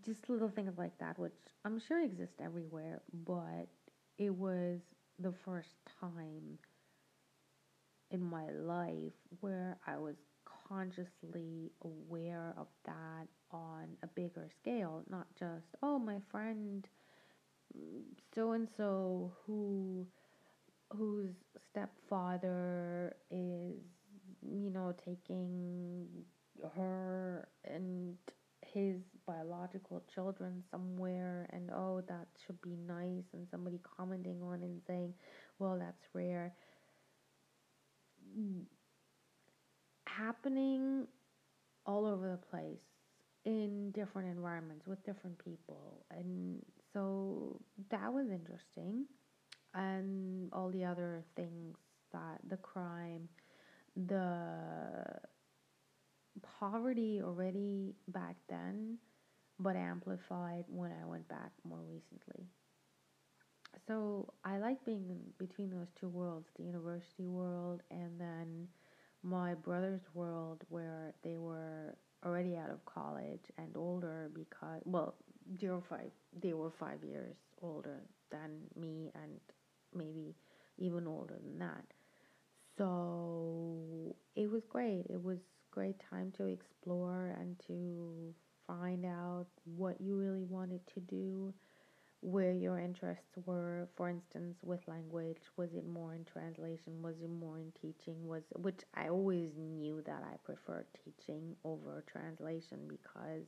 Just 0.06 0.30
little 0.30 0.50
things 0.50 0.78
like 0.78 0.98
that, 1.00 1.20
which 1.20 1.34
I'm 1.66 1.80
sure 1.80 2.04
exist 2.04 2.34
everywhere, 2.42 3.02
but 3.26 3.68
it 4.18 4.34
was 4.34 4.80
the 5.20 5.34
first 5.44 5.76
time 6.00 6.58
in 8.12 8.22
my 8.24 8.50
life 8.52 9.14
where 9.40 9.78
I 9.88 9.98
was 9.98 10.16
consciously 10.68 11.72
aware 11.84 12.54
of 12.58 12.68
that 12.86 13.28
on 13.52 13.88
a 14.04 14.08
bigger 14.08 14.50
scale, 14.62 15.04
not 15.10 15.28
just, 15.38 15.66
oh, 15.82 16.00
my 16.00 16.18
friend 16.32 16.88
so 18.34 18.52
and 18.54 18.68
so 18.78 19.32
who 19.46 20.06
whose 20.92 21.34
stepfather 21.70 23.16
is 23.30 23.76
you 24.42 24.70
know 24.70 24.94
taking 25.06 26.06
her 26.76 27.48
and 27.66 28.16
his 28.74 28.98
biological 29.26 30.04
children 30.14 30.64
somewhere 30.70 31.48
and 31.52 31.70
oh 31.72 32.02
that 32.08 32.28
should 32.46 32.62
be 32.62 32.76
nice 32.88 33.24
and 33.34 33.48
somebody 33.50 33.80
commenting 33.98 34.42
on 34.44 34.62
and 34.64 34.82
saying 34.88 35.14
well 35.60 35.78
that's 35.80 36.04
rare 36.14 36.54
happening 40.08 41.08
all 41.86 42.06
over 42.06 42.30
the 42.30 42.38
place 42.38 42.80
in 43.46 43.92
different 43.92 44.30
environments 44.30 44.86
with 44.88 45.04
different 45.06 45.38
people. 45.44 46.06
And 46.12 46.62
so 46.94 47.60
that 47.90 48.12
was 48.14 48.30
interesting. 48.30 49.06
And 49.74 50.52
all 50.54 50.70
the 50.70 50.84
other 50.84 51.24
things 51.36 51.78
that 52.12 52.40
the 52.50 52.58
crime 52.58 53.30
the 54.08 55.06
poverty 56.60 57.22
already 57.24 57.94
back 58.08 58.36
then 58.50 58.98
but 59.60 59.76
amplified 59.76 60.64
when 60.68 60.92
I 60.92 61.06
went 61.06 61.28
back 61.28 61.52
more 61.68 61.82
recently 61.82 62.48
so 63.88 64.34
I 64.44 64.58
like 64.58 64.84
being 64.86 65.18
between 65.38 65.70
those 65.70 65.88
two 66.00 66.10
worlds, 66.10 66.48
the 66.58 66.64
university 66.64 67.26
world 67.26 67.82
and 67.90 68.20
then 68.20 68.68
my 69.24 69.54
brother's 69.54 70.02
world 70.14 70.64
where 70.70 71.14
they 71.24 71.38
were 71.38 71.96
already 72.26 72.56
out 72.56 72.70
of 72.70 72.84
college 72.86 73.52
and 73.58 73.76
older 73.76 74.30
because 74.34 74.82
well, 74.86 75.16
were 75.64 75.82
five 75.90 76.12
they 76.42 76.54
were 76.54 76.72
five 76.80 77.04
years 77.04 77.36
older 77.62 78.02
than 78.32 78.62
me 78.80 79.12
and 79.16 79.40
maybe 79.94 80.36
even 80.78 81.08
older 81.08 81.36
than 81.44 81.60
that. 81.60 81.84
So 82.78 84.16
it 84.36 84.50
was 84.50 84.64
great. 84.70 85.06
It 85.10 85.22
was 85.22 85.40
great 85.72 85.96
time 86.10 86.32
to 86.38 86.46
explore 86.46 87.36
and 87.40 87.60
to 87.68 88.34
find 88.68 89.06
out 89.06 89.48
what 89.66 90.00
you 90.00 90.16
really 90.16 90.44
wanted 90.44 90.82
to 90.94 91.00
do 91.02 91.54
where 92.22 92.54
your 92.54 92.80
interests 92.80 93.36
were 93.46 93.88
for 93.96 94.10
instance 94.10 94.58
with 94.64 94.80
language 94.88 95.40
was 95.58 95.74
it 95.74 95.88
more 95.88 96.14
in 96.14 96.24
translation 96.24 97.02
was 97.02 97.16
it 97.24 97.30
more 97.30 97.58
in 97.58 97.72
teaching 97.82 98.28
was 98.28 98.44
which 98.58 98.82
i 98.96 99.08
always 99.10 99.50
knew 99.58 100.02
that 100.06 100.24
i 100.32 100.36
preferred 100.44 100.86
teaching 101.04 101.56
over 101.64 102.04
translation 102.08 102.80
because 102.88 103.46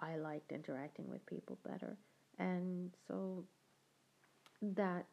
i 0.00 0.16
liked 0.16 0.52
interacting 0.52 1.08
with 1.08 1.24
people 1.26 1.58
better. 1.66 1.96
And 2.38 2.90
so 3.06 3.44
that 4.62 5.06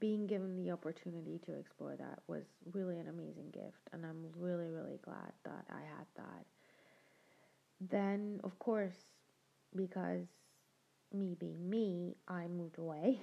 being 0.00 0.26
given 0.26 0.56
the 0.56 0.70
opportunity 0.70 1.40
to 1.44 1.52
explore 1.58 1.96
that 1.96 2.20
was 2.28 2.44
really 2.72 2.98
an 2.98 3.08
amazing 3.08 3.50
gift 3.52 3.88
and 3.92 4.04
i'm 4.06 4.24
really 4.38 4.68
really 4.68 4.98
glad 5.04 5.32
that 5.44 5.64
i 5.70 5.80
had 5.96 6.06
that. 6.16 6.44
Then 7.80 8.40
of 8.44 8.58
course 8.58 8.96
because 9.74 10.26
me 11.14 11.36
being 11.38 11.68
me, 11.70 12.16
I 12.28 12.46
moved 12.46 12.78
away 12.78 13.20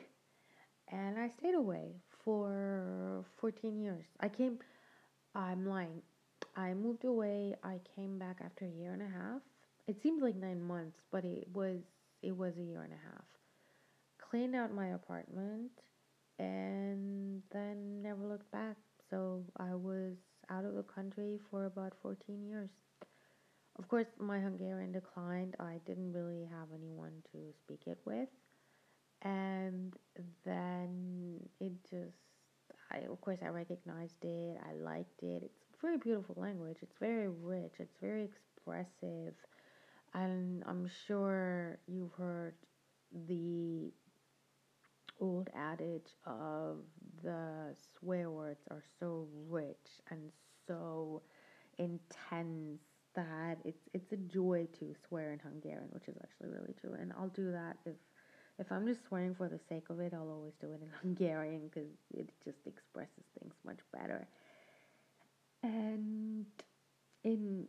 and 0.92 1.18
I 1.20 1.30
stayed 1.30 1.56
away 1.56 1.96
for 2.24 3.26
14 3.40 3.80
years. 3.80 4.06
I 4.20 4.30
came, 4.30 4.60
I'm 5.36 5.66
lying. 5.66 6.02
I 6.56 6.74
moved 6.74 7.06
away. 7.06 7.56
I 7.64 7.80
came 7.96 8.20
back 8.20 8.38
after 8.44 8.66
a 8.66 8.70
year 8.70 8.94
and 8.94 9.02
a 9.02 9.06
half. 9.06 9.42
It 9.88 10.02
seemed 10.02 10.22
like 10.22 10.36
nine 10.36 10.62
months, 10.62 11.00
but 11.12 11.24
it 11.26 11.48
was 11.54 11.80
it 12.22 12.38
was 12.38 12.54
a 12.58 12.64
year 12.64 12.84
and 12.84 12.94
a 12.94 13.10
half. 13.10 13.26
Cleaned 14.20 14.56
out 14.56 14.74
my 14.74 14.90
apartment 14.90 15.72
and 16.40 17.42
then 17.52 18.02
never 18.02 18.26
looked 18.26 18.52
back. 18.52 18.78
So 19.10 19.44
I 19.58 19.76
was 19.76 20.16
out 20.50 20.66
of 20.66 20.76
the 20.76 20.84
country 20.84 21.40
for 21.50 21.66
about 21.66 21.94
14 22.02 22.44
years. 22.44 22.70
Of 23.78 23.88
course, 23.88 24.08
my 24.20 24.40
Hungarian 24.40 24.92
declined. 24.92 25.56
I 25.60 25.80
didn't 25.86 26.14
really 26.14 26.48
have 26.52 26.68
anyone 26.74 27.24
to 27.32 27.38
speak 27.58 27.82
it 27.88 27.98
with. 28.06 28.30
And 29.24 29.96
then 30.46 31.40
it 31.60 31.72
just, 31.90 32.18
I, 32.92 33.00
of 33.10 33.22
course, 33.22 33.40
I 33.44 33.48
recognized 33.48 34.24
it. 34.24 34.58
I 34.68 34.74
liked 34.74 35.24
it. 35.24 35.44
It's 35.44 35.64
a 35.74 35.82
very 35.82 35.98
beautiful 35.98 36.36
language. 36.38 36.78
It's 36.82 36.98
very 37.00 37.28
rich. 37.28 37.74
It's 37.80 37.96
very 38.02 38.24
expressive. 38.24 39.34
And 40.14 40.64
I'm 40.68 40.90
sure 41.08 41.80
you've 41.88 42.14
heard 42.14 42.56
the 43.28 43.92
old 45.20 45.50
adage 45.56 46.16
of 46.26 46.80
the 47.24 47.76
swear 47.98 48.32
words 48.32 48.62
are 48.72 48.84
so 49.00 49.28
rich 49.48 50.02
and 50.10 50.32
so 50.68 51.22
intense 51.78 52.82
that 53.16 53.58
it's 53.66 53.90
it's 53.94 54.12
a 54.12 54.18
joy 54.18 54.68
to 54.80 54.94
swear 55.08 55.32
in 55.32 55.40
Hungarian, 55.40 55.90
which 55.92 56.08
is 56.08 56.16
actually 56.22 56.50
really 56.50 56.74
true. 56.80 56.94
And 57.00 57.12
I'll 57.18 57.30
do 57.30 57.52
that 57.52 57.78
if 57.86 57.96
if 58.60 58.72
I'm 58.72 58.86
just 58.86 59.04
swearing 59.08 59.34
for 59.34 59.48
the 59.50 59.60
sake 59.70 59.90
of 59.90 60.00
it, 60.00 60.14
I'll 60.14 60.30
always 60.30 60.54
do 60.62 60.68
it 60.68 60.82
in 60.82 60.90
Hungarian 61.02 61.68
because 61.68 61.90
it 62.14 62.30
just 62.44 62.60
expresses 62.66 63.24
things 63.40 63.54
much 63.66 63.80
better. 63.92 64.28
And 65.64 66.46
in 67.24 67.68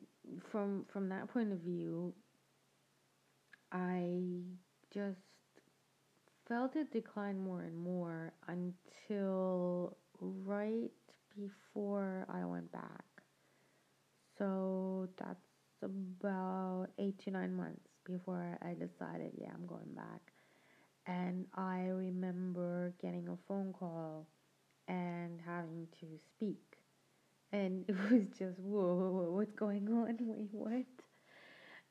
from 0.50 0.84
from 0.92 1.08
that 1.10 1.28
point 1.28 1.52
of 1.52 1.58
view, 1.58 2.12
I 3.70 4.20
just 4.92 5.18
felt 6.46 6.76
it 6.76 6.92
decline 6.92 7.42
more 7.42 7.62
and 7.62 7.76
more 7.76 8.32
until 8.48 9.96
right 10.20 10.90
before 11.34 12.26
I 12.28 12.44
went 12.44 12.70
back. 12.72 13.11
So 14.38 15.08
that's 15.18 15.46
about 15.82 16.88
eight 16.98 17.18
to 17.24 17.30
nine 17.30 17.54
months 17.54 17.88
before 18.04 18.58
I 18.62 18.74
decided, 18.74 19.32
yeah, 19.38 19.50
I'm 19.54 19.66
going 19.66 19.94
back. 19.94 20.20
And 21.06 21.46
I 21.54 21.86
remember 21.88 22.94
getting 23.02 23.28
a 23.28 23.36
phone 23.48 23.72
call 23.72 24.28
and 24.88 25.40
having 25.44 25.88
to 26.00 26.06
speak. 26.18 26.78
And 27.52 27.84
it 27.88 27.96
was 28.10 28.26
just, 28.38 28.58
whoa, 28.60 28.94
whoa, 28.94 29.10
whoa 29.10 29.30
what's 29.32 29.52
going 29.52 29.88
on? 29.88 30.16
Wait, 30.20 30.48
what? 30.52 30.86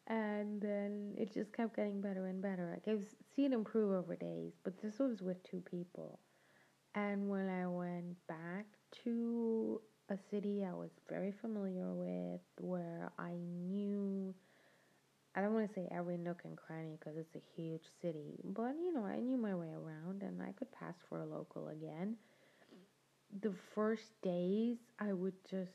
And 0.08 0.62
then 0.62 1.14
it 1.18 1.34
just 1.34 1.54
kept 1.54 1.76
getting 1.76 2.02
better 2.02 2.28
and 2.28 2.42
better. 2.42 2.74
I 2.76 2.80
could 2.80 3.06
see 3.36 3.46
it 3.46 3.54
improve 3.54 3.92
over 3.92 4.16
days, 4.16 4.54
but 4.64 4.82
this 4.82 5.00
was 5.00 5.22
with 5.22 5.42
two 5.44 5.62
people. 5.70 6.20
And 6.96 7.30
when 7.30 7.48
I 7.50 7.68
went 7.68 8.16
back 8.28 8.66
to 9.04 9.82
a 10.12 10.18
city 10.30 10.66
I 10.66 10.74
was 10.74 10.92
very 11.10 11.32
familiar 11.42 11.92
with, 11.94 12.42
where 12.60 13.12
I 13.18 13.34
knew, 13.70 14.36
I 15.36 15.42
don't 15.42 15.54
want 15.54 15.68
to 15.70 15.74
say 15.74 15.88
every 15.92 16.18
nook 16.18 16.42
and 16.46 16.58
cranny 16.58 16.98
because 17.00 17.18
it's 17.18 17.36
a 17.36 17.62
huge 17.62 17.84
city, 18.02 18.40
but 18.44 18.76
you 18.82 18.94
know, 18.94 19.06
I 19.06 19.20
knew 19.20 19.38
my 19.38 19.56
way 19.56 19.72
around 19.74 20.24
and 20.24 20.42
I 20.42 20.52
could 20.54 20.72
pass 20.72 20.96
for 21.10 21.20
a 21.22 21.26
local 21.26 21.70
again. 21.70 22.18
The 23.42 23.54
first 23.74 24.22
days, 24.22 24.78
I 25.00 25.14
would 25.14 25.34
just, 25.50 25.72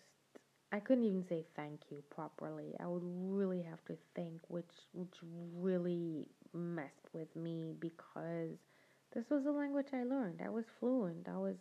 I 0.73 0.81
couldn't 0.81 1.05
even 1.05 1.25
say 1.29 1.45
thank 1.57 1.81
you 1.91 2.03
properly. 2.11 2.77
I 2.81 2.87
would 2.87 3.03
really 3.05 3.63
have 3.63 3.85
to 3.87 3.97
think, 4.15 4.41
which, 4.49 4.71
which 4.93 5.15
really 5.57 6.29
messed 6.53 7.09
with 7.13 7.35
me 7.35 7.75
because 7.81 8.59
this 9.15 9.31
was 9.31 9.47
a 9.47 9.51
language 9.51 9.89
I 9.93 10.05
learned. 10.05 10.41
I 10.45 10.51
was 10.51 10.67
fluent. 10.79 11.29
I 11.29 11.39
was, 11.39 11.57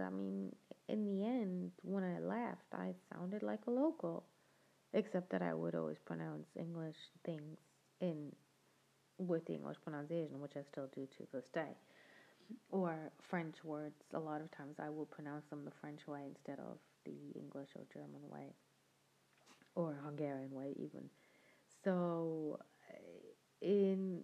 I 0.00 0.10
mean, 0.10 0.54
in 0.90 1.04
the 1.04 1.24
end, 1.24 1.70
when 1.82 2.02
I 2.02 2.18
left, 2.18 2.66
I 2.72 2.94
sounded 3.12 3.42
like 3.42 3.60
a 3.66 3.70
local, 3.70 4.24
except 4.92 5.30
that 5.30 5.42
I 5.42 5.54
would 5.54 5.74
always 5.74 5.98
pronounce 6.04 6.46
English 6.58 6.96
things 7.24 7.58
in 8.00 8.32
with 9.18 9.44
the 9.46 9.54
English 9.54 9.76
pronunciation, 9.84 10.40
which 10.40 10.56
I 10.56 10.62
still 10.72 10.88
do 10.94 11.06
to 11.18 11.26
this 11.32 11.44
day. 11.54 11.76
Or 12.70 12.96
French 13.28 13.56
words, 13.62 13.94
a 14.14 14.18
lot 14.18 14.40
of 14.40 14.50
times 14.50 14.76
I 14.80 14.88
will 14.88 15.06
pronounce 15.06 15.44
them 15.50 15.64
the 15.64 15.70
French 15.80 16.00
way 16.08 16.22
instead 16.26 16.58
of 16.58 16.78
the 17.04 17.38
English 17.38 17.68
or 17.76 17.82
German 17.92 18.28
way, 18.28 18.54
or 19.76 19.96
Hungarian 20.04 20.52
way, 20.52 20.74
even. 20.76 21.08
So, 21.84 22.58
in 23.62 24.22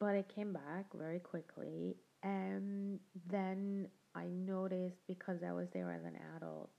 but 0.00 0.14
I 0.14 0.24
came 0.34 0.52
back 0.52 0.86
very 0.94 1.18
quickly, 1.18 1.96
and 2.22 2.98
then 3.30 3.88
I 4.14 4.26
noticed 4.26 5.06
because 5.06 5.42
I 5.42 5.52
was 5.52 5.68
there 5.72 5.92
as 5.92 6.04
an 6.04 6.18
adult, 6.36 6.70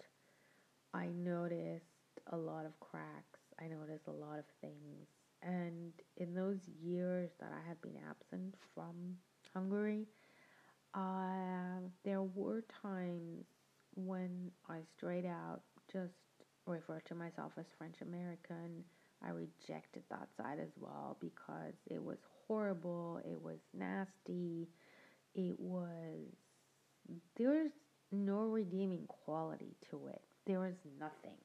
I 0.94 1.08
noticed 1.08 1.84
a 2.32 2.38
lot 2.38 2.66
of 2.66 2.80
cracks. 2.80 3.40
I 3.60 3.68
noticed 3.68 4.08
a 4.08 4.12
lot 4.12 4.40
of 4.40 4.46
things. 4.62 5.08
And 5.42 5.94
in 6.18 6.34
those 6.34 6.60
years 6.82 7.30
that 7.40 7.52
I 7.54 7.68
had 7.68 7.82
been 7.82 7.98
absent 8.10 8.56
from 8.74 9.18
Hungary, 9.54 10.06
uh, 10.94 11.80
there 12.04 12.24
were 12.24 12.64
times 12.82 13.46
when 13.96 14.52
I 14.68 14.80
straight 14.98 15.26
out 15.26 15.62
just 15.92 16.14
referred 16.66 17.06
to 17.06 17.16
myself 17.16 17.54
as 17.58 17.66
French 17.78 17.96
American. 18.02 18.84
I 19.24 19.30
rejected 19.30 20.04
that 20.10 20.30
side 20.38 20.60
as 20.62 20.72
well 20.80 21.18
because 21.20 21.74
it 21.88 22.04
was 22.04 22.20
horrible, 22.48 23.22
it 23.26 23.42
was 23.42 23.60
nasty, 23.74 24.70
it 25.36 25.60
was 25.60 26.20
there's 27.38 27.72
no 28.12 28.42
redeeming 28.42 29.06
quality 29.08 29.76
to 29.90 30.08
it. 30.08 30.22
There 30.46 30.66
is 30.66 30.76
nothing. 31.00 31.38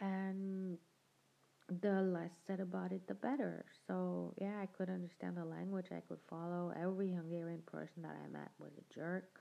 And 0.00 0.78
the 1.80 2.02
less 2.02 2.30
said 2.46 2.60
about 2.60 2.92
it, 2.92 3.06
the 3.06 3.14
better. 3.14 3.64
So, 3.86 4.34
yeah, 4.40 4.58
I 4.60 4.66
could 4.66 4.90
understand 4.90 5.36
the 5.36 5.44
language, 5.44 5.86
I 5.90 6.02
could 6.08 6.18
follow. 6.28 6.72
Every 6.80 7.12
Hungarian 7.12 7.62
person 7.66 8.02
that 8.02 8.16
I 8.22 8.28
met 8.28 8.50
was 8.58 8.72
a 8.76 8.94
jerk. 8.94 9.40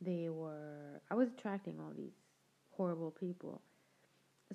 They 0.00 0.28
were, 0.28 1.00
I 1.10 1.14
was 1.14 1.28
attracting 1.28 1.78
all 1.80 1.92
these 1.96 2.16
horrible 2.70 3.12
people. 3.12 3.62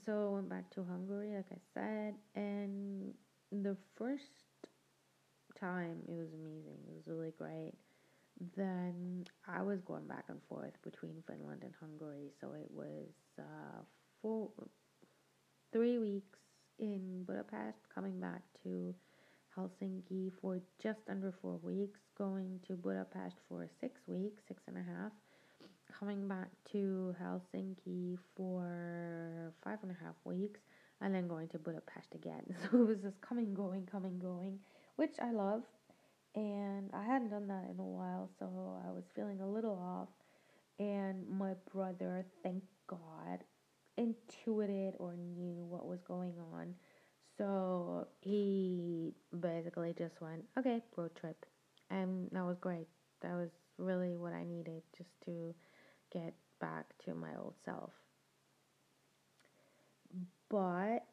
So, 0.06 0.28
I 0.28 0.34
went 0.36 0.50
back 0.50 0.70
to 0.76 0.84
Hungary, 0.84 1.34
like 1.36 1.52
I 1.52 1.60
said, 1.74 2.16
and 2.36 3.14
the 3.52 3.76
first 3.96 4.26
time 5.60 5.98
it 6.08 6.14
was 6.14 6.34
amazing. 6.34 6.78
It 6.88 6.94
was 6.94 7.08
really 7.08 7.34
great 7.38 7.74
then 8.56 9.26
I 9.48 9.62
was 9.62 9.82
going 9.82 10.08
back 10.08 10.26
and 10.30 10.40
forth 10.50 10.74
between 10.84 11.24
Finland 11.28 11.64
and 11.64 11.74
Hungary. 11.80 12.32
So 12.40 12.54
it 12.54 12.70
was 12.72 13.10
uh, 13.40 13.82
four, 14.22 14.50
three 15.72 15.98
weeks 15.98 16.40
in 16.80 17.24
Budapest, 17.26 17.78
coming 17.94 18.20
back 18.20 18.42
to 18.64 18.94
Helsinki 19.58 20.32
for 20.42 20.60
just 20.82 21.02
under 21.10 21.34
four 21.42 21.60
weeks, 21.62 22.00
going 22.18 22.60
to 22.68 22.74
Budapest 22.74 23.36
for 23.48 23.68
six 23.80 24.02
weeks, 24.08 24.42
six 24.48 24.64
and 24.68 24.78
a 24.78 24.82
half, 24.82 25.12
coming 26.00 26.28
back 26.28 26.50
to 26.72 27.16
Helsinki 27.22 28.18
for 28.36 29.54
five 29.64 29.80
and 29.84 29.92
a 29.92 30.04
half 30.04 30.16
weeks, 30.24 30.62
and 31.02 31.14
then 31.14 31.28
going 31.28 31.48
to 31.50 31.60
Budapest 31.60 32.16
again. 32.16 32.44
So 32.72 32.82
it 32.82 32.88
was 32.88 33.02
just 33.02 33.20
coming, 33.22 33.54
going, 33.54 33.86
coming, 33.86 34.20
going, 34.20 34.60
which 34.96 35.16
I 35.22 35.32
love 35.32 35.64
and 36.36 36.90
I 36.94 37.04
hadn't 37.04 37.30
done 37.30 37.48
that 37.48 37.66
in 37.70 37.80
a 37.80 37.84
while, 37.84 38.30
so 38.40 38.46
I 38.88 38.92
was 38.92 39.04
feeling 39.16 39.42
a 39.42 39.48
little 39.48 39.78
off. 39.78 40.10
And 40.80 41.28
my 41.30 41.54
brother, 41.74 42.26
thank 42.44 42.64
God, 42.88 43.44
intuited 43.98 44.96
or 44.98 45.16
knew 45.16 45.66
what 45.70 45.86
was 45.86 46.02
going 46.02 46.34
on. 46.54 46.74
So 47.38 48.08
he 48.22 49.14
basically 49.40 49.94
just 49.98 50.22
went, 50.22 50.44
okay, 50.58 50.82
road 50.96 51.16
trip. 51.16 51.46
And 51.90 52.30
that 52.32 52.46
was 52.46 52.58
great. 52.60 52.88
That 53.22 53.34
was 53.34 53.50
really 53.78 54.16
what 54.16 54.34
I 54.34 54.44
needed 54.44 54.82
just 54.98 55.10
to 55.26 55.54
get 56.12 56.34
back 56.60 56.86
to 57.06 57.14
my 57.14 57.30
old 57.38 57.56
self. 57.66 57.92
But 60.50 61.06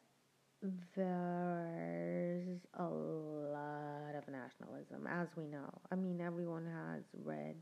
there's 0.95 2.59
a 2.77 2.83
lot 2.83 4.15
of 4.15 4.27
nationalism, 4.27 5.07
as 5.07 5.27
we 5.35 5.47
know. 5.47 5.69
I 5.91 5.95
mean, 5.95 6.21
everyone 6.21 6.65
has 6.65 7.03
read 7.23 7.55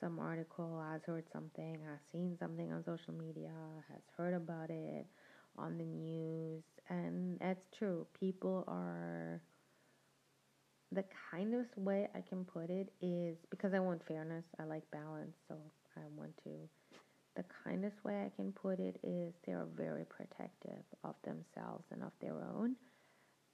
some 0.00 0.18
article, 0.18 0.82
has 0.90 1.02
heard 1.04 1.24
something, 1.32 1.78
has 1.88 2.00
seen 2.10 2.36
something 2.38 2.72
on 2.72 2.84
social 2.84 3.14
media, 3.14 3.52
has 3.88 4.02
heard 4.16 4.34
about 4.34 4.70
it 4.70 5.06
on 5.56 5.78
the 5.78 5.84
news, 5.84 6.64
and 6.88 7.38
it's 7.40 7.66
true. 7.76 8.06
People 8.18 8.64
are. 8.66 9.42
The 10.92 11.04
kindest 11.30 11.76
way 11.78 12.08
I 12.14 12.20
can 12.20 12.44
put 12.44 12.68
it 12.68 12.92
is 13.00 13.38
because 13.50 13.72
I 13.72 13.78
want 13.80 14.06
fairness, 14.06 14.44
I 14.60 14.64
like 14.64 14.90
balance, 14.90 15.34
so 15.48 15.54
I 15.96 16.00
want 16.14 16.36
to 16.44 16.50
the 17.36 17.44
kindest 17.64 18.04
way 18.04 18.24
I 18.26 18.30
can 18.36 18.52
put 18.52 18.78
it 18.78 18.98
is 19.02 19.34
they're 19.46 19.66
very 19.76 20.04
protective 20.04 20.82
of 21.04 21.14
themselves 21.24 21.84
and 21.90 22.02
of 22.02 22.12
their 22.20 22.42
own. 22.42 22.76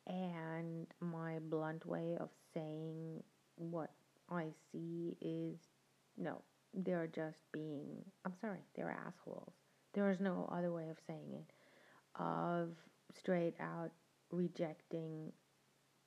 And 0.07 0.87
my 1.01 1.39
blunt 1.39 1.87
way 1.87 2.17
of 2.19 2.31
saying 2.55 3.23
what 3.57 3.91
I 4.31 4.47
see 4.73 5.17
is 5.21 5.59
no, 6.17 6.43
they're 6.75 7.07
just 7.07 7.39
being, 7.53 8.05
I'm 8.25 8.35
sorry, 8.41 8.61
they're 8.75 8.97
assholes. 9.07 9.53
There 9.95 10.11
is 10.11 10.21
no 10.21 10.49
other 10.53 10.73
way 10.73 10.89
of 10.89 10.97
saying 11.07 11.33
it, 11.33 11.53
of 12.21 12.71
straight 13.17 13.55
out 13.61 13.91
rejecting 14.31 15.33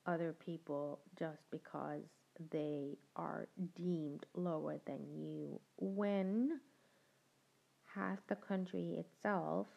other 0.06 0.36
people 0.46 1.00
just 1.18 1.42
because 1.52 2.04
they 2.52 2.98
are 3.16 3.48
deemed 3.76 4.26
lower 4.36 4.80
than 4.86 5.00
you 5.16 5.60
when 5.78 6.60
half 7.96 8.20
the 8.28 8.36
country 8.36 8.98
itself 8.98 9.68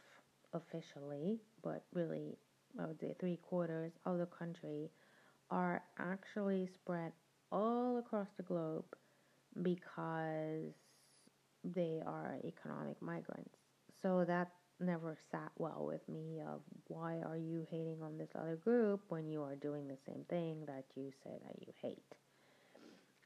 officially 0.52 1.40
but 1.62 1.84
really 1.92 2.36
i 2.80 2.86
would 2.86 3.00
say 3.00 3.14
three 3.18 3.38
quarters 3.42 3.92
of 4.06 4.18
the 4.18 4.26
country 4.26 4.90
are 5.50 5.82
actually 5.98 6.66
spread 6.74 7.12
all 7.52 7.98
across 7.98 8.28
the 8.36 8.42
globe 8.42 8.84
because 9.62 10.72
they 11.62 12.02
are 12.04 12.38
economic 12.44 13.00
migrants. 13.00 13.56
So 14.02 14.24
that 14.26 14.50
never 14.80 15.16
sat 15.30 15.52
well 15.56 15.86
with 15.86 16.06
me 16.08 16.40
of 16.46 16.60
why 16.88 17.20
are 17.24 17.36
you 17.36 17.64
hating 17.70 18.02
on 18.02 18.18
this 18.18 18.30
other 18.34 18.56
group 18.56 19.00
when 19.08 19.28
you 19.28 19.42
are 19.42 19.54
doing 19.56 19.86
the 19.86 19.96
same 20.06 20.24
thing 20.28 20.64
that 20.66 20.84
you 20.96 21.10
say 21.22 21.30
that 21.44 21.56
you 21.60 21.72
hate? 21.80 22.14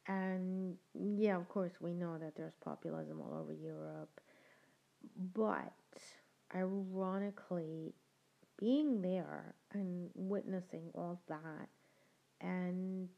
And 0.07 0.77
yeah 0.95 1.37
of 1.37 1.49
course 1.49 1.73
we 1.81 1.93
know 1.93 2.17
that 2.19 2.35
there's 2.37 2.55
populism 2.65 3.21
all 3.21 3.39
over 3.39 3.53
europe 3.53 4.21
but 5.35 5.73
ironically 6.55 7.95
being 8.59 9.03
there 9.03 9.55
and 9.73 10.11
witnessing 10.15 10.91
all 10.95 11.21
that 11.29 11.69
and 12.41 13.09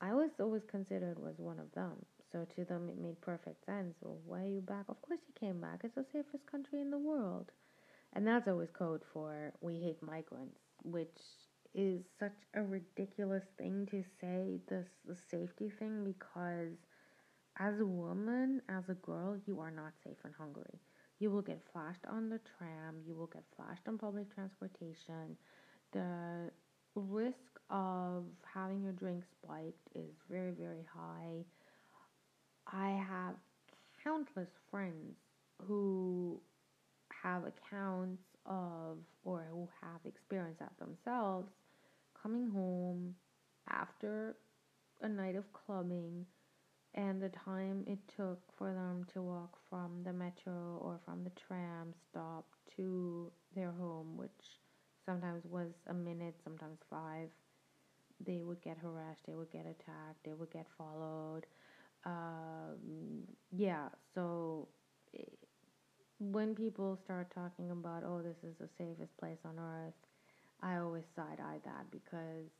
i 0.00 0.12
was 0.12 0.30
always 0.40 0.62
considered 0.70 1.18
was 1.18 1.34
one 1.38 1.58
of 1.58 1.70
them 1.72 1.96
so 2.32 2.46
to 2.56 2.64
them, 2.64 2.88
it 2.88 2.98
made 2.98 3.20
perfect 3.20 3.64
sense. 3.64 3.94
Well, 4.00 4.18
why 4.26 4.42
are 4.42 4.46
you 4.46 4.60
back? 4.60 4.84
Of 4.88 5.00
course 5.00 5.20
you 5.26 5.34
came 5.38 5.60
back. 5.60 5.80
It's 5.82 5.94
the 5.94 6.04
safest 6.12 6.46
country 6.46 6.80
in 6.80 6.90
the 6.90 6.98
world. 6.98 7.50
And 8.12 8.26
that's 8.26 8.48
always 8.48 8.70
code 8.70 9.02
for 9.12 9.52
we 9.60 9.80
hate 9.80 10.02
migrants, 10.02 10.58
which 10.82 11.18
is 11.74 12.02
such 12.18 12.36
a 12.54 12.62
ridiculous 12.62 13.44
thing 13.56 13.86
to 13.90 14.02
say, 14.20 14.60
this 14.68 14.88
the 15.06 15.16
safety 15.30 15.70
thing, 15.78 16.04
because 16.04 16.76
as 17.58 17.80
a 17.80 17.86
woman, 17.86 18.62
as 18.68 18.84
a 18.88 18.94
girl, 18.94 19.36
you 19.46 19.60
are 19.60 19.70
not 19.70 19.92
safe 20.04 20.16
in 20.24 20.32
Hungary. 20.32 20.80
You 21.18 21.30
will 21.30 21.42
get 21.42 21.60
flashed 21.72 22.04
on 22.08 22.28
the 22.28 22.40
tram, 22.58 22.96
you 23.06 23.14
will 23.14 23.26
get 23.26 23.44
flashed 23.56 23.88
on 23.88 23.98
public 23.98 24.32
transportation. 24.34 25.36
The 25.92 26.50
risk 26.94 27.36
of 27.70 28.24
having 28.44 28.82
your 28.82 28.92
drink 28.92 29.24
spiked 29.42 29.88
is 29.94 30.10
very, 30.30 30.52
very 30.52 30.86
high 30.94 31.44
I 32.72 32.90
have 33.08 33.34
countless 34.04 34.48
friends 34.70 35.16
who 35.66 36.40
have 37.22 37.44
accounts 37.44 38.22
of 38.46 38.98
or 39.24 39.46
who 39.50 39.68
have 39.80 40.00
experienced 40.04 40.60
that 40.60 40.72
themselves 40.78 41.48
coming 42.20 42.50
home 42.50 43.14
after 43.70 44.36
a 45.00 45.08
night 45.08 45.36
of 45.36 45.44
clubbing 45.52 46.26
and 46.98 47.22
the 47.22 47.30
time 47.30 47.84
it 47.86 48.00
took 48.16 48.40
for 48.58 48.74
them 48.74 49.06
to 49.14 49.22
walk 49.22 49.56
from 49.70 50.02
the 50.04 50.12
metro 50.12 50.78
or 50.82 51.00
from 51.06 51.24
the 51.24 51.30
tram 51.48 51.94
stop 52.10 52.46
to 52.76 53.32
their 53.56 53.72
home, 53.72 54.18
which 54.18 54.60
sometimes 55.06 55.44
was 55.46 55.70
a 55.88 55.94
minute, 55.94 56.34
sometimes 56.44 56.80
five, 56.90 57.28
they 58.26 58.42
would 58.42 58.60
get 58.62 58.78
harassed, 58.78 59.20
they 59.26 59.34
would 59.34 59.50
get 59.52 59.62
attacked, 59.62 60.24
they 60.24 60.34
would 60.34 60.50
get 60.52 60.66
followed. 60.76 61.46
Um, 62.04 63.24
yeah, 63.56 63.88
so 64.14 64.68
it, 65.12 65.32
when 66.18 66.54
people 66.54 66.98
start 67.04 67.32
talking 67.34 67.70
about, 67.70 68.04
oh, 68.04 68.22
this 68.22 68.38
is 68.44 68.56
the 68.60 68.68
safest 68.78 69.16
place 69.18 69.38
on 69.44 69.58
earth, 69.58 69.94
I 70.62 70.78
always 70.78 71.04
side 71.16 71.40
eye 71.40 71.60
that 71.64 71.90
because 71.90 72.50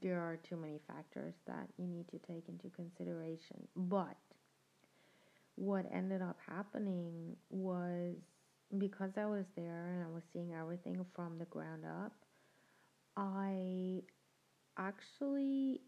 there 0.00 0.20
are 0.20 0.36
too 0.36 0.56
many 0.56 0.80
factors 0.86 1.34
that 1.46 1.68
you 1.76 1.86
need 1.86 2.08
to 2.08 2.18
take 2.18 2.48
into 2.48 2.68
consideration. 2.70 3.68
But 3.76 4.16
what 5.56 5.86
ended 5.92 6.22
up 6.22 6.38
happening 6.46 7.36
was 7.50 8.16
because 8.78 9.10
I 9.16 9.26
was 9.26 9.44
there 9.56 9.92
and 9.92 10.02
I 10.02 10.14
was 10.14 10.22
seeing 10.32 10.54
everything 10.54 11.04
from 11.14 11.38
the 11.38 11.44
ground 11.46 11.84
up, 11.84 12.12
I 13.16 14.02
actually 14.78 15.80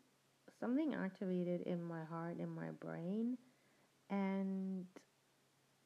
something 0.61 0.95
activated 0.95 1.63
in 1.63 1.83
my 1.83 2.05
heart, 2.05 2.39
in 2.39 2.49
my 2.49 2.71
brain, 2.81 3.37
and 4.11 4.85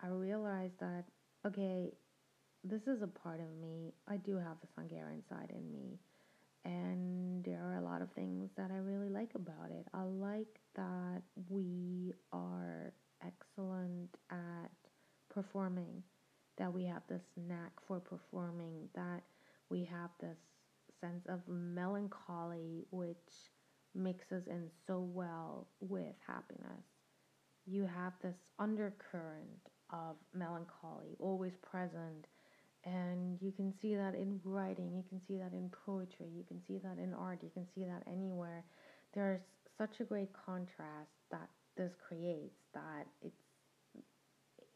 I 0.03 0.09
realized 0.09 0.79
that, 0.81 1.05
okay, 1.47 1.93
this 2.65 2.83
is 2.87 3.03
a 3.03 3.07
part 3.07 3.41
of 3.41 3.57
me. 3.61 3.95
I 4.09 4.17
do 4.17 4.37
have 4.37 4.61
this 4.61 4.71
Hungarian 4.77 5.23
side 5.29 5.51
in 5.55 5.73
me. 5.73 5.99
And 6.69 7.43
there 7.45 7.63
are 7.65 7.77
a 7.77 7.83
lot 7.83 8.03
of 8.03 8.13
things 8.13 8.51
that 8.59 8.71
I 8.71 8.77
really 8.77 9.09
like 9.09 9.31
about 9.35 9.71
it. 9.71 9.87
I 9.95 10.03
like 10.03 10.61
that 10.77 11.23
we 11.49 12.13
are 12.31 12.93
excellent 13.25 14.11
at 14.31 14.71
performing, 15.33 16.03
that 16.59 16.71
we 16.71 16.85
have 16.85 17.01
this 17.09 17.23
knack 17.39 17.73
for 17.87 18.01
performing, 18.01 18.91
that 18.95 19.23
we 19.71 19.83
have 19.91 20.11
this 20.21 20.37
sense 21.01 21.25
of 21.27 21.41
melancholy, 21.49 22.85
which 22.91 23.17
mixes 23.95 24.47
in 24.47 24.69
so 24.87 25.01
well 25.01 25.69
with 25.81 26.17
happiness. 26.27 26.85
You 27.65 27.85
have 27.87 28.13
this 28.23 28.37
undercurrent 28.59 29.71
of 29.91 30.17
melancholy 30.35 31.17
always 31.19 31.57
present, 31.63 32.27
and 32.85 33.39
you 33.41 33.53
can 33.53 33.73
see 33.81 33.95
that 33.95 34.15
in 34.15 34.41
writing, 34.45 34.93
you 34.95 35.05
can 35.09 35.21
see 35.27 35.37
that 35.37 35.53
in 35.53 35.71
poetry, 35.87 36.29
you 36.35 36.45
can 36.47 36.61
see 36.67 36.79
that 36.79 36.99
in 36.99 37.13
art, 37.15 37.41
you 37.43 37.51
can 37.53 37.67
see 37.75 37.85
that 37.85 38.03
anywhere. 38.11 38.65
There's 39.15 39.41
such 39.77 40.01
a 40.01 40.05
great 40.05 40.31
contrast 40.33 41.11
that 41.31 41.49
this 41.77 41.93
creates 42.07 42.59
that 42.75 43.07
it's 43.23 43.35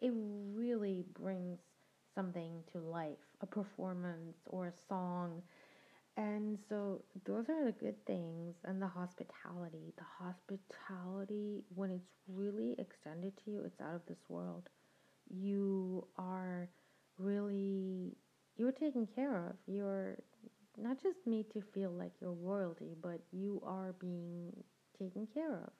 it 0.00 0.12
really 0.54 1.04
brings 1.14 1.58
something 2.14 2.62
to 2.72 2.78
life, 2.78 3.24
a 3.40 3.46
performance 3.46 4.36
or 4.46 4.68
a 4.68 4.72
song 4.88 5.42
and 6.16 6.58
so 6.68 7.00
those 7.24 7.48
are 7.48 7.64
the 7.64 7.72
good 7.72 8.04
things 8.06 8.54
and 8.64 8.82
the 8.82 8.86
hospitality. 8.86 9.94
The 9.96 10.24
hospitality 10.24 11.62
when 11.74 11.90
it's 11.90 12.10
really 12.28 12.74
extended 12.78 13.32
to 13.44 13.50
you, 13.50 13.62
it's 13.64 13.80
out 13.80 13.94
of 13.94 14.02
this 14.06 14.18
world. 14.28 14.68
You 15.30 16.06
are 16.18 16.68
really 17.22 18.16
you're 18.56 18.72
taken 18.72 19.06
care 19.14 19.36
of. 19.48 19.54
You're 19.66 20.18
not 20.78 21.02
just 21.02 21.18
made 21.26 21.50
to 21.52 21.62
feel 21.74 21.90
like 21.90 22.12
you're 22.20 22.32
royalty, 22.32 22.94
but 23.02 23.20
you 23.32 23.62
are 23.64 23.94
being 24.00 24.52
taken 24.98 25.26
care 25.32 25.54
of 25.54 25.70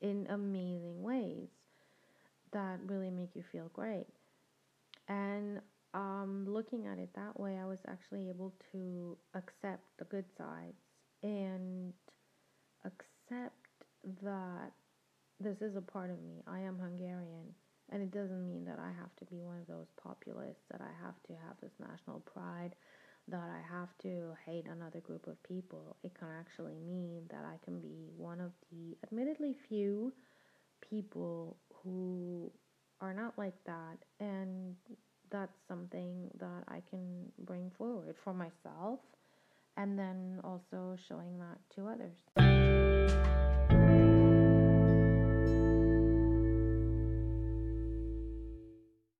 in 0.00 0.26
amazing 0.30 1.02
ways 1.02 1.48
that 2.52 2.78
really 2.86 3.10
make 3.10 3.30
you 3.34 3.42
feel 3.52 3.70
great. 3.72 4.06
And 5.08 5.60
um, 5.94 6.44
looking 6.48 6.86
at 6.86 6.98
it 6.98 7.10
that 7.14 7.38
way, 7.38 7.58
I 7.60 7.66
was 7.66 7.78
actually 7.88 8.28
able 8.28 8.52
to 8.72 9.16
accept 9.34 9.82
the 9.98 10.04
good 10.04 10.24
sides 10.36 10.76
and 11.22 11.92
accept 12.84 13.54
that 14.22 14.72
this 15.40 15.60
is 15.60 15.76
a 15.76 15.80
part 15.80 16.10
of 16.10 16.22
me. 16.22 16.42
I 16.46 16.60
am 16.60 16.78
Hungarian. 16.78 17.54
And 17.92 18.02
it 18.02 18.10
doesn't 18.10 18.46
mean 18.46 18.64
that 18.64 18.78
I 18.78 18.88
have 18.88 19.14
to 19.18 19.24
be 19.26 19.42
one 19.42 19.58
of 19.60 19.66
those 19.66 19.88
populists, 20.02 20.64
that 20.70 20.80
I 20.80 21.04
have 21.04 21.14
to 21.26 21.32
have 21.46 21.56
this 21.60 21.72
national 21.78 22.20
pride, 22.20 22.74
that 23.28 23.50
I 23.50 23.60
have 23.70 23.90
to 24.02 24.32
hate 24.46 24.66
another 24.66 25.00
group 25.00 25.26
of 25.26 25.40
people. 25.42 25.96
It 26.02 26.18
can 26.18 26.28
actually 26.40 26.78
mean 26.78 27.24
that 27.30 27.44
I 27.44 27.62
can 27.64 27.80
be 27.80 28.08
one 28.16 28.40
of 28.40 28.52
the 28.70 28.96
admittedly 29.04 29.54
few 29.68 30.12
people 30.88 31.58
who 31.84 32.50
are 33.00 33.12
not 33.12 33.36
like 33.36 33.56
that 33.66 33.98
and 34.20 34.76
that's 35.30 35.56
something 35.66 36.30
that 36.38 36.64
I 36.68 36.82
can 36.88 37.32
bring 37.40 37.70
forward 37.76 38.14
for 38.22 38.32
myself 38.32 39.00
and 39.76 39.98
then 39.98 40.38
also 40.44 40.96
showing 41.08 41.38
that 41.38 41.58
to 41.74 41.88
others. 41.88 43.51